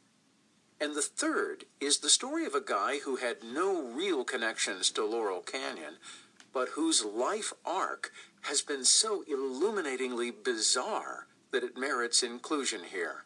[0.81, 5.06] And the third is the story of a guy who had no real connections to
[5.06, 5.95] Laurel Canyon,
[6.53, 8.11] but whose life arc
[8.41, 13.23] has been so illuminatingly bizarre that it merits inclusion here.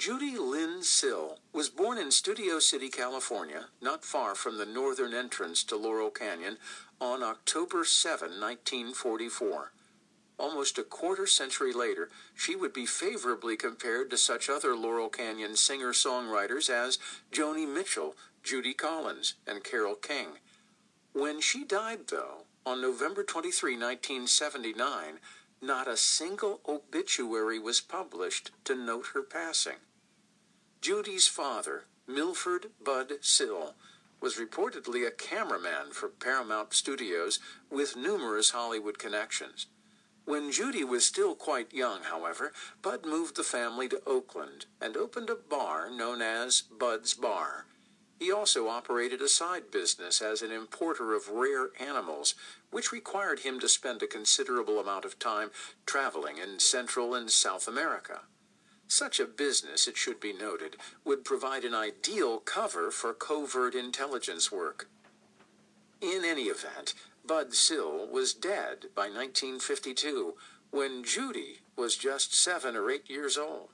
[0.00, 5.62] Judy Lynn Sill was born in Studio City, California, not far from the northern entrance
[5.64, 6.56] to Laurel Canyon,
[7.02, 9.72] on October 7, 1944.
[10.38, 15.54] Almost a quarter century later, she would be favorably compared to such other Laurel Canyon
[15.54, 16.96] singer songwriters as
[17.30, 20.38] Joni Mitchell, Judy Collins, and Carole King.
[21.12, 25.18] When she died, though, on November 23, 1979,
[25.60, 29.76] not a single obituary was published to note her passing.
[30.80, 33.74] Judy's father, Milford Bud Sill,
[34.18, 37.38] was reportedly a cameraman for Paramount Studios
[37.70, 39.66] with numerous Hollywood connections.
[40.24, 45.28] When Judy was still quite young, however, Bud moved the family to Oakland and opened
[45.28, 47.66] a bar known as Bud's Bar.
[48.18, 52.34] He also operated a side business as an importer of rare animals,
[52.70, 55.50] which required him to spend a considerable amount of time
[55.84, 58.22] traveling in Central and South America.
[58.90, 64.50] Such a business, it should be noted, would provide an ideal cover for covert intelligence
[64.50, 64.88] work.
[66.00, 66.94] In any event,
[67.24, 70.34] Bud Sill was dead by 1952
[70.72, 73.68] when Judy was just seven or eight years old.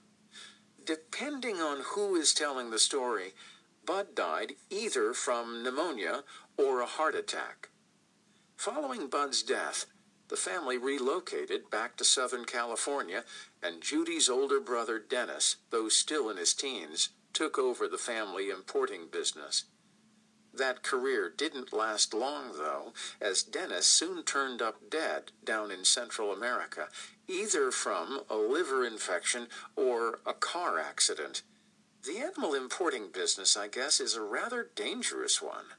[0.85, 3.33] Depending on who is telling the story,
[3.87, 6.25] Bud died either from pneumonia
[6.59, 7.71] or a heart attack.
[8.59, 9.87] Following Bud's death,
[10.29, 13.25] the family relocated back to Southern California,
[13.67, 19.09] and Judy's older brother Dennis, though still in his teens, took over the family importing
[19.11, 19.65] business.
[20.55, 26.33] That career didn't last long, though, as Dennis soon turned up dead down in Central
[26.33, 26.89] America,
[27.27, 31.43] either from a liver infection or a car accident.
[32.05, 35.75] The animal importing business, I guess, is a rather dangerous one.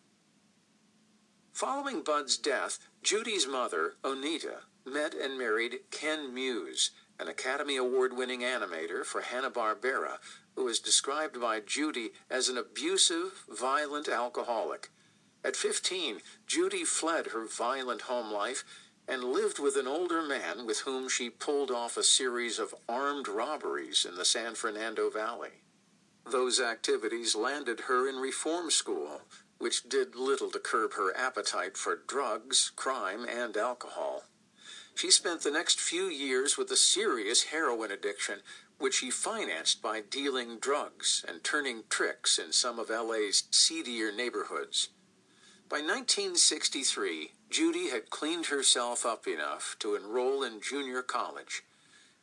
[1.53, 8.41] Following Bud's death, Judy's mother, Onita, met and married Ken Muse, an Academy Award winning
[8.41, 10.17] animator for Hanna-Barbera,
[10.55, 14.89] who is described by Judy as an abusive, violent alcoholic.
[15.43, 18.63] At 15, Judy fled her violent home life
[19.07, 23.27] and lived with an older man with whom she pulled off a series of armed
[23.27, 25.63] robberies in the San Fernando Valley.
[26.29, 29.21] Those activities landed her in reform school,
[29.59, 34.23] which did little to curb her appetite for drugs, crime, and alcohol.
[34.97, 38.39] She spent the next few years with a serious heroin addiction,
[38.79, 44.89] which she financed by dealing drugs and turning tricks in some of LA's seedier neighborhoods.
[45.69, 51.61] By 1963, Judy had cleaned herself up enough to enroll in junior college.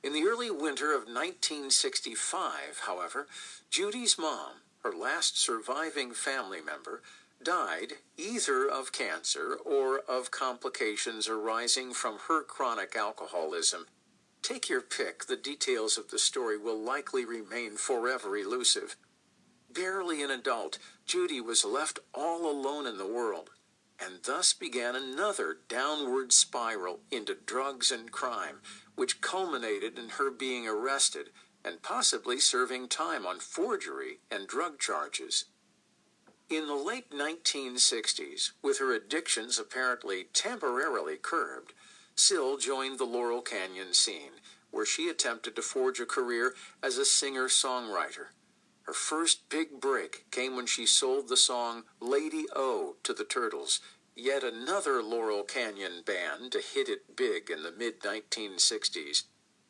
[0.03, 3.29] In the early winter of 1965, however,
[3.71, 7.03] Judy's mom, her last surviving family member,
[7.45, 13.87] died either of cancer or of complications arising from her chronic alcoholism.
[14.43, 18.97] Take your pick, the details of the story will likely remain forever elusive.
[19.73, 23.51] Barely an adult, Judy was left all alone in the world,
[23.99, 28.61] and thus began another downward spiral into drugs and crime,
[28.97, 31.31] which culminated in her being arrested
[31.65, 35.47] and possibly serving time on forgery and drug charges.
[36.51, 41.73] In the late 1960s, with her addictions apparently temporarily curbed,
[42.15, 44.41] Sill joined the Laurel Canyon scene,
[44.71, 48.27] where she attempted to forge a career as a singer songwriter.
[48.83, 53.81] Her first big break came when she sold the song Lady O to the Turtles,
[54.15, 59.23] yet another Laurel Canyon band to hit it big in the mid 1960s.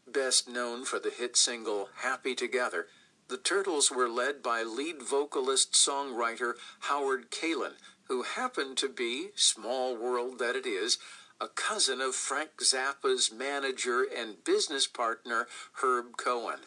[0.08, 2.88] Best known for the hit single Happy Together,
[3.28, 7.74] the Turtles were led by lead vocalist songwriter Howard Kaylan,
[8.08, 10.98] who happened to be, small world that it is,
[11.40, 15.46] a cousin of Frank Zappa's manager and business partner
[15.82, 16.60] Herb Cohen.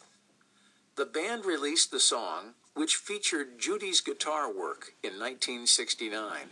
[0.96, 6.48] The band released the song, which featured Judy's guitar work, in 1969.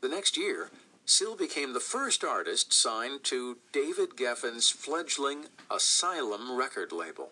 [0.00, 0.70] The next year,
[1.04, 7.30] Sill became the first artist signed to David Geffen's fledgling Asylum record label.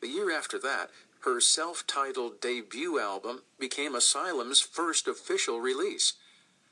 [0.00, 0.90] The year after that,
[1.24, 6.14] her self titled debut album became Asylum's first official release.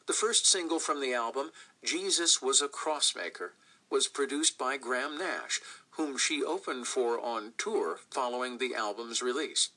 [0.06, 1.52] The first single from the album,
[1.82, 3.50] Jesus Was a Crossmaker,
[3.90, 5.60] was produced by Graham Nash,
[5.92, 9.70] whom she opened for on tour following the album's release.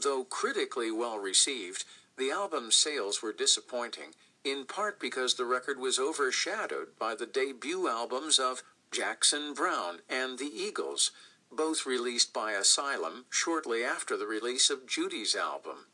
[0.00, 1.84] Though critically well received,
[2.16, 4.14] the album's sales were disappointing,
[4.44, 10.38] in part because the record was overshadowed by the debut albums of Jackson Browne, and
[10.38, 11.10] The Eagles,
[11.50, 15.86] both released by Asylum shortly after the release of Judy's album.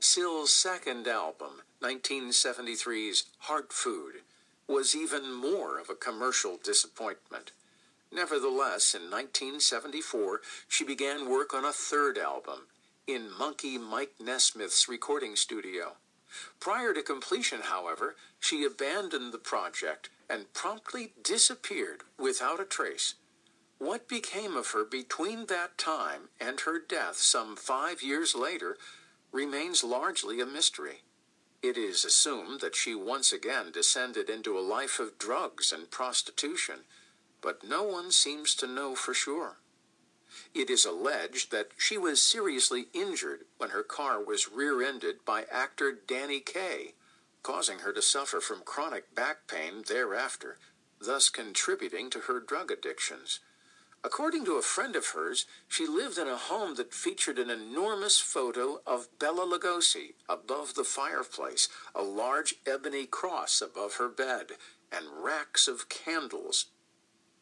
[0.00, 4.22] Sill's second album, 1973's Heart Food,
[4.66, 7.52] was even more of a commercial disappointment.
[8.10, 12.66] Nevertheless, in 1974, she began work on a third album
[13.06, 15.92] in Monkee Mike Nesmith's recording studio.
[16.60, 23.14] Prior to completion, however, she abandoned the project and promptly disappeared without a trace.
[23.82, 28.78] What became of her between that time and her death some five years later
[29.32, 31.02] remains largely a mystery.
[31.64, 36.84] It is assumed that she once again descended into a life of drugs and prostitution,
[37.40, 39.56] but no one seems to know for sure.
[40.54, 45.42] It is alleged that she was seriously injured when her car was rear ended by
[45.50, 46.94] actor Danny Kaye,
[47.42, 50.58] causing her to suffer from chronic back pain thereafter,
[51.00, 53.40] thus contributing to her drug addictions.
[54.04, 58.18] According to a friend of hers, she lived in a home that featured an enormous
[58.18, 64.52] photo of Bela Lugosi above the fireplace, a large ebony cross above her bed,
[64.90, 66.66] and racks of candles.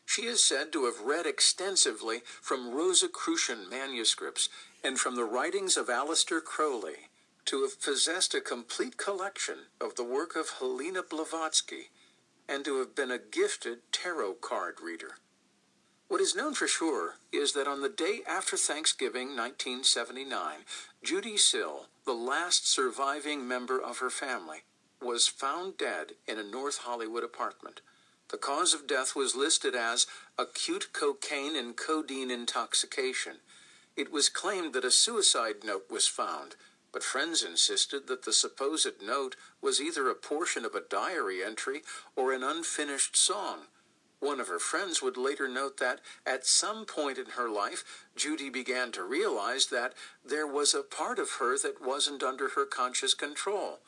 [0.05, 4.51] She is said to have read extensively from Rosicrucian manuscripts
[4.85, 7.09] and from the writings of Aleister Crowley,
[7.47, 11.89] to have possessed a complete collection of the work of Helena Blavatsky,
[12.47, 15.20] and to have been a gifted tarot card reader.
[16.11, 20.65] What is known for sure is that on the day after Thanksgiving 1979,
[21.05, 24.65] Judy Sill, the last surviving member of her family,
[25.01, 27.81] was found dead in a North Hollywood apartment.
[28.31, 33.37] The cause of death was listed as acute cocaine and codeine intoxication.
[33.95, 36.57] It was claimed that a suicide note was found,
[36.91, 41.83] but friends insisted that the supposed note was either a portion of a diary entry
[42.17, 43.67] or an unfinished song.
[44.21, 48.51] One of her friends would later note that at some point in her life, Judy
[48.51, 49.95] began to realize that
[50.25, 53.81] there was a part of her that wasn't under her conscious control.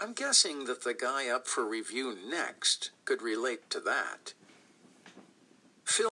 [0.00, 4.32] I'm guessing that the guy up for review next could relate to that.